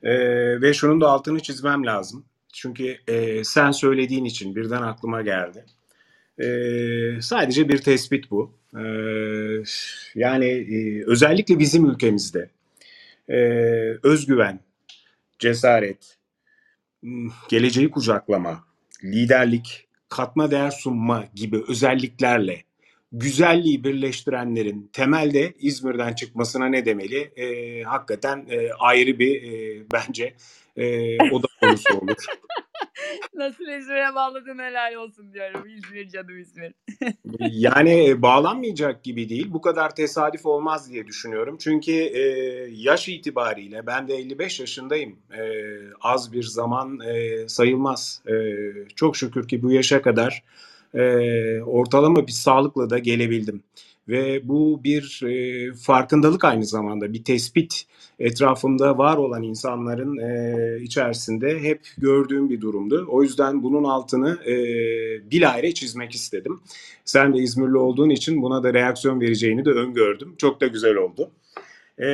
Ee, 0.03 0.61
ve 0.61 0.73
şunun 0.73 1.01
da 1.01 1.09
altını 1.09 1.39
çizmem 1.39 1.85
lazım. 1.85 2.25
Çünkü 2.53 2.97
e, 3.07 3.43
sen 3.43 3.71
söylediğin 3.71 4.25
için 4.25 4.55
birden 4.55 4.81
aklıma 4.81 5.21
geldi. 5.21 5.65
Ee, 6.39 7.21
sadece 7.21 7.69
bir 7.69 7.77
tespit 7.77 8.31
bu. 8.31 8.53
Ee, 8.77 9.63
yani 10.15 10.45
e, 10.45 11.03
özellikle 11.05 11.59
bizim 11.59 11.85
ülkemizde 11.85 12.49
e, 13.29 13.37
özgüven, 14.03 14.59
cesaret, 15.39 16.17
geleceği 17.49 17.91
kucaklama, 17.91 18.63
liderlik, 19.03 19.87
katma 20.09 20.51
değer 20.51 20.71
sunma 20.71 21.25
gibi 21.35 21.63
özelliklerle 21.67 22.63
güzelliği 23.11 23.83
birleştirenlerin 23.83 24.89
temelde 24.93 25.53
İzmir'den 25.59 26.13
çıkmasına 26.13 26.65
ne 26.65 26.85
demeli? 26.85 27.19
E, 27.19 27.83
hakikaten 27.83 28.45
e, 28.49 28.69
ayrı 28.79 29.19
bir 29.19 29.43
e, 29.43 29.83
bence 29.93 30.35
e, 30.77 31.15
oda 31.31 31.47
konusu 31.61 31.97
olur. 31.97 32.15
Nasıl 33.33 33.63
İzmir'e 33.63 34.15
bağladın 34.15 34.59
helal 34.59 34.93
olsun 34.93 35.33
diyorum. 35.33 35.67
İzmir 35.67 36.09
canım 36.09 36.39
İzmir. 36.39 36.73
yani 37.39 38.09
e, 38.09 38.21
bağlanmayacak 38.21 39.03
gibi 39.03 39.29
değil. 39.29 39.47
Bu 39.49 39.61
kadar 39.61 39.95
tesadüf 39.95 40.45
olmaz 40.45 40.91
diye 40.91 41.07
düşünüyorum. 41.07 41.57
Çünkü 41.59 41.91
e, 41.91 42.21
yaş 42.71 43.09
itibariyle 43.09 43.87
ben 43.87 44.07
de 44.07 44.15
55 44.15 44.59
yaşındayım. 44.59 45.19
E, 45.37 45.43
az 46.01 46.33
bir 46.33 46.43
zaman 46.43 46.99
e, 46.99 47.47
sayılmaz. 47.47 48.21
E, 48.27 48.33
çok 48.95 49.17
şükür 49.17 49.47
ki 49.47 49.63
bu 49.63 49.71
yaşa 49.71 50.01
kadar 50.01 50.43
e, 50.93 51.61
ortalama 51.61 52.27
bir 52.27 52.31
sağlıkla 52.31 52.89
da 52.89 52.99
gelebildim. 52.99 53.63
Ve 54.07 54.47
bu 54.47 54.83
bir 54.83 55.21
e, 55.23 55.73
farkındalık 55.73 56.45
aynı 56.45 56.65
zamanda 56.65 57.13
bir 57.13 57.23
tespit 57.23 57.85
etrafımda 58.19 58.97
var 58.97 59.17
olan 59.17 59.43
insanların 59.43 60.17
e, 60.17 60.81
içerisinde 60.81 61.59
hep 61.59 61.81
gördüğüm 61.97 62.49
bir 62.49 62.61
durumdu. 62.61 63.07
O 63.09 63.23
yüzden 63.23 63.63
bunun 63.63 63.83
altını 63.83 64.39
e, 64.45 64.55
bilahare 65.31 65.73
çizmek 65.73 66.15
istedim. 66.15 66.61
Sen 67.05 67.33
de 67.33 67.37
İzmirli 67.37 67.77
olduğun 67.77 68.09
için 68.09 68.41
buna 68.41 68.63
da 68.63 68.73
reaksiyon 68.73 69.21
vereceğini 69.21 69.65
de 69.65 69.69
öngördüm. 69.69 70.35
Çok 70.37 70.61
da 70.61 70.67
güzel 70.67 70.95
oldu. 70.95 71.31
E, 71.99 72.05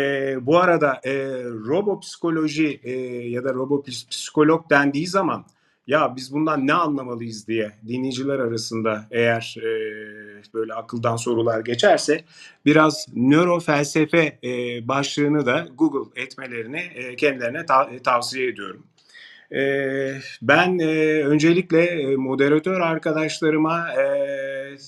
bu 0.42 0.58
arada 0.58 1.02
e, 1.04 1.14
robopsikoloji 1.44 2.80
e, 2.84 2.92
ya 3.30 3.44
da 3.44 3.54
robopsikolog 3.54 4.70
dendiği 4.70 5.08
zaman 5.08 5.46
ya 5.88 6.14
biz 6.16 6.34
bundan 6.34 6.68
ne 6.68 6.74
anlamalıyız 6.74 7.48
diye 7.48 7.72
dinleyiciler 7.88 8.40
arasında 8.40 9.08
eğer 9.12 9.56
e, 9.58 9.68
böyle 10.54 10.74
akıldan 10.74 11.16
sorular 11.16 11.60
geçerse 11.60 12.24
biraz 12.66 13.06
nörofelsefe 13.16 14.40
e, 14.44 14.88
başlığını 14.88 15.46
da 15.46 15.68
Google 15.78 16.22
etmelerini 16.22 16.80
e, 16.80 17.16
kendilerine 17.16 17.66
ta- 17.66 17.90
tavsiye 18.04 18.48
ediyorum. 18.48 18.84
Ee, 19.52 20.14
ben 20.42 20.80
e, 20.80 20.86
öncelikle 21.26 21.82
e, 21.86 22.16
moderatör 22.16 22.82
arkadaşlarıma 22.82 23.94
e, 23.94 24.06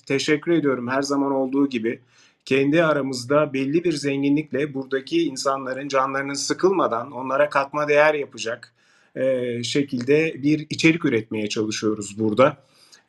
teşekkür 0.07 0.51
ediyorum 0.51 0.87
her 0.87 1.01
zaman 1.01 1.31
olduğu 1.31 1.69
gibi. 1.69 1.99
Kendi 2.45 2.83
aramızda 2.83 3.53
belli 3.53 3.83
bir 3.83 3.93
zenginlikle 3.93 4.73
buradaki 4.73 5.23
insanların 5.23 5.87
canlarının 5.87 6.33
sıkılmadan 6.33 7.11
onlara 7.11 7.49
katma 7.49 7.87
değer 7.87 8.13
yapacak 8.13 8.73
e, 9.15 9.63
şekilde 9.63 10.43
bir 10.43 10.67
içerik 10.69 11.05
üretmeye 11.05 11.49
çalışıyoruz 11.49 12.19
burada. 12.19 12.57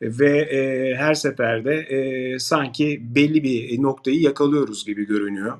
Ve 0.01 0.39
e, 0.39 0.95
her 0.95 1.13
seferde 1.13 1.75
e, 1.75 2.39
sanki 2.39 3.01
belli 3.15 3.43
bir 3.43 3.81
noktayı 3.81 4.21
yakalıyoruz 4.21 4.85
gibi 4.85 5.07
görünüyor. 5.07 5.57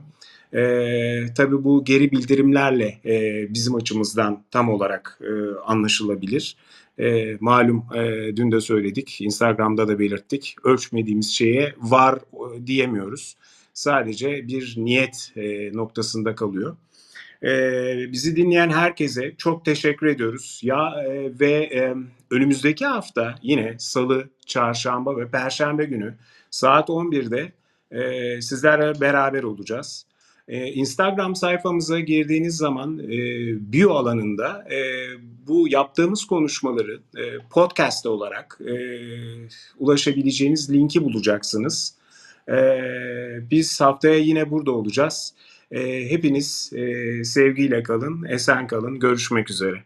E, 0.53 1.33
tabii 1.33 1.63
bu 1.63 1.83
geri 1.85 2.11
bildirimlerle 2.11 2.99
e, 3.05 3.45
bizim 3.53 3.75
açımızdan 3.75 4.43
tam 4.51 4.69
olarak 4.69 5.19
e, 5.21 5.31
anlaşılabilir. 5.65 6.55
E, 6.99 7.37
malum 7.39 7.85
e, 7.95 8.35
dün 8.35 8.51
de 8.51 8.61
söyledik, 8.61 9.21
Instagram'da 9.21 9.87
da 9.87 9.99
belirttik. 9.99 10.55
Ölçmediğimiz 10.63 11.29
şeye 11.29 11.75
var 11.77 12.15
e, 12.15 12.67
diyemiyoruz. 12.67 13.35
Sadece 13.73 14.47
bir 14.47 14.73
niyet 14.77 15.31
e, 15.35 15.73
noktasında 15.73 16.35
kalıyor. 16.35 16.77
Ee, 17.43 18.11
bizi 18.11 18.35
dinleyen 18.35 18.69
herkese 18.69 19.35
çok 19.37 19.65
teşekkür 19.65 20.07
ediyoruz. 20.07 20.61
Ya 20.63 21.03
e, 21.07 21.39
ve 21.39 21.51
e, 21.51 21.95
önümüzdeki 22.31 22.85
hafta 22.85 23.35
yine 23.41 23.75
Salı, 23.79 24.29
Çarşamba 24.45 25.17
ve 25.17 25.27
Perşembe 25.27 25.85
günü 25.85 26.15
saat 26.51 26.89
11'de 26.89 27.51
e, 27.91 28.41
sizlerle 28.41 29.01
beraber 29.01 29.43
olacağız. 29.43 30.05
E, 30.47 30.67
Instagram 30.67 31.35
sayfamıza 31.35 31.99
girdiğiniz 31.99 32.57
zaman 32.57 32.99
e, 32.99 33.09
bio 33.73 33.93
alanında 33.93 34.67
e, 34.71 34.79
bu 35.47 35.67
yaptığımız 35.67 36.25
konuşmaları 36.25 36.99
e, 37.17 37.23
podcast 37.49 38.05
olarak 38.05 38.59
e, 38.67 38.73
ulaşabileceğiniz 39.79 40.73
linki 40.73 41.03
bulacaksınız. 41.03 41.95
E, 42.49 42.55
biz 43.51 43.81
haftaya 43.81 44.17
yine 44.17 44.51
burada 44.51 44.71
olacağız. 44.71 45.33
E, 45.71 46.09
hepiniz 46.11 46.71
e, 46.73 47.23
sevgiyle 47.23 47.83
kalın, 47.83 48.23
esen 48.23 48.67
kalın. 48.67 48.99
Görüşmek 48.99 49.49
üzere. 49.49 49.83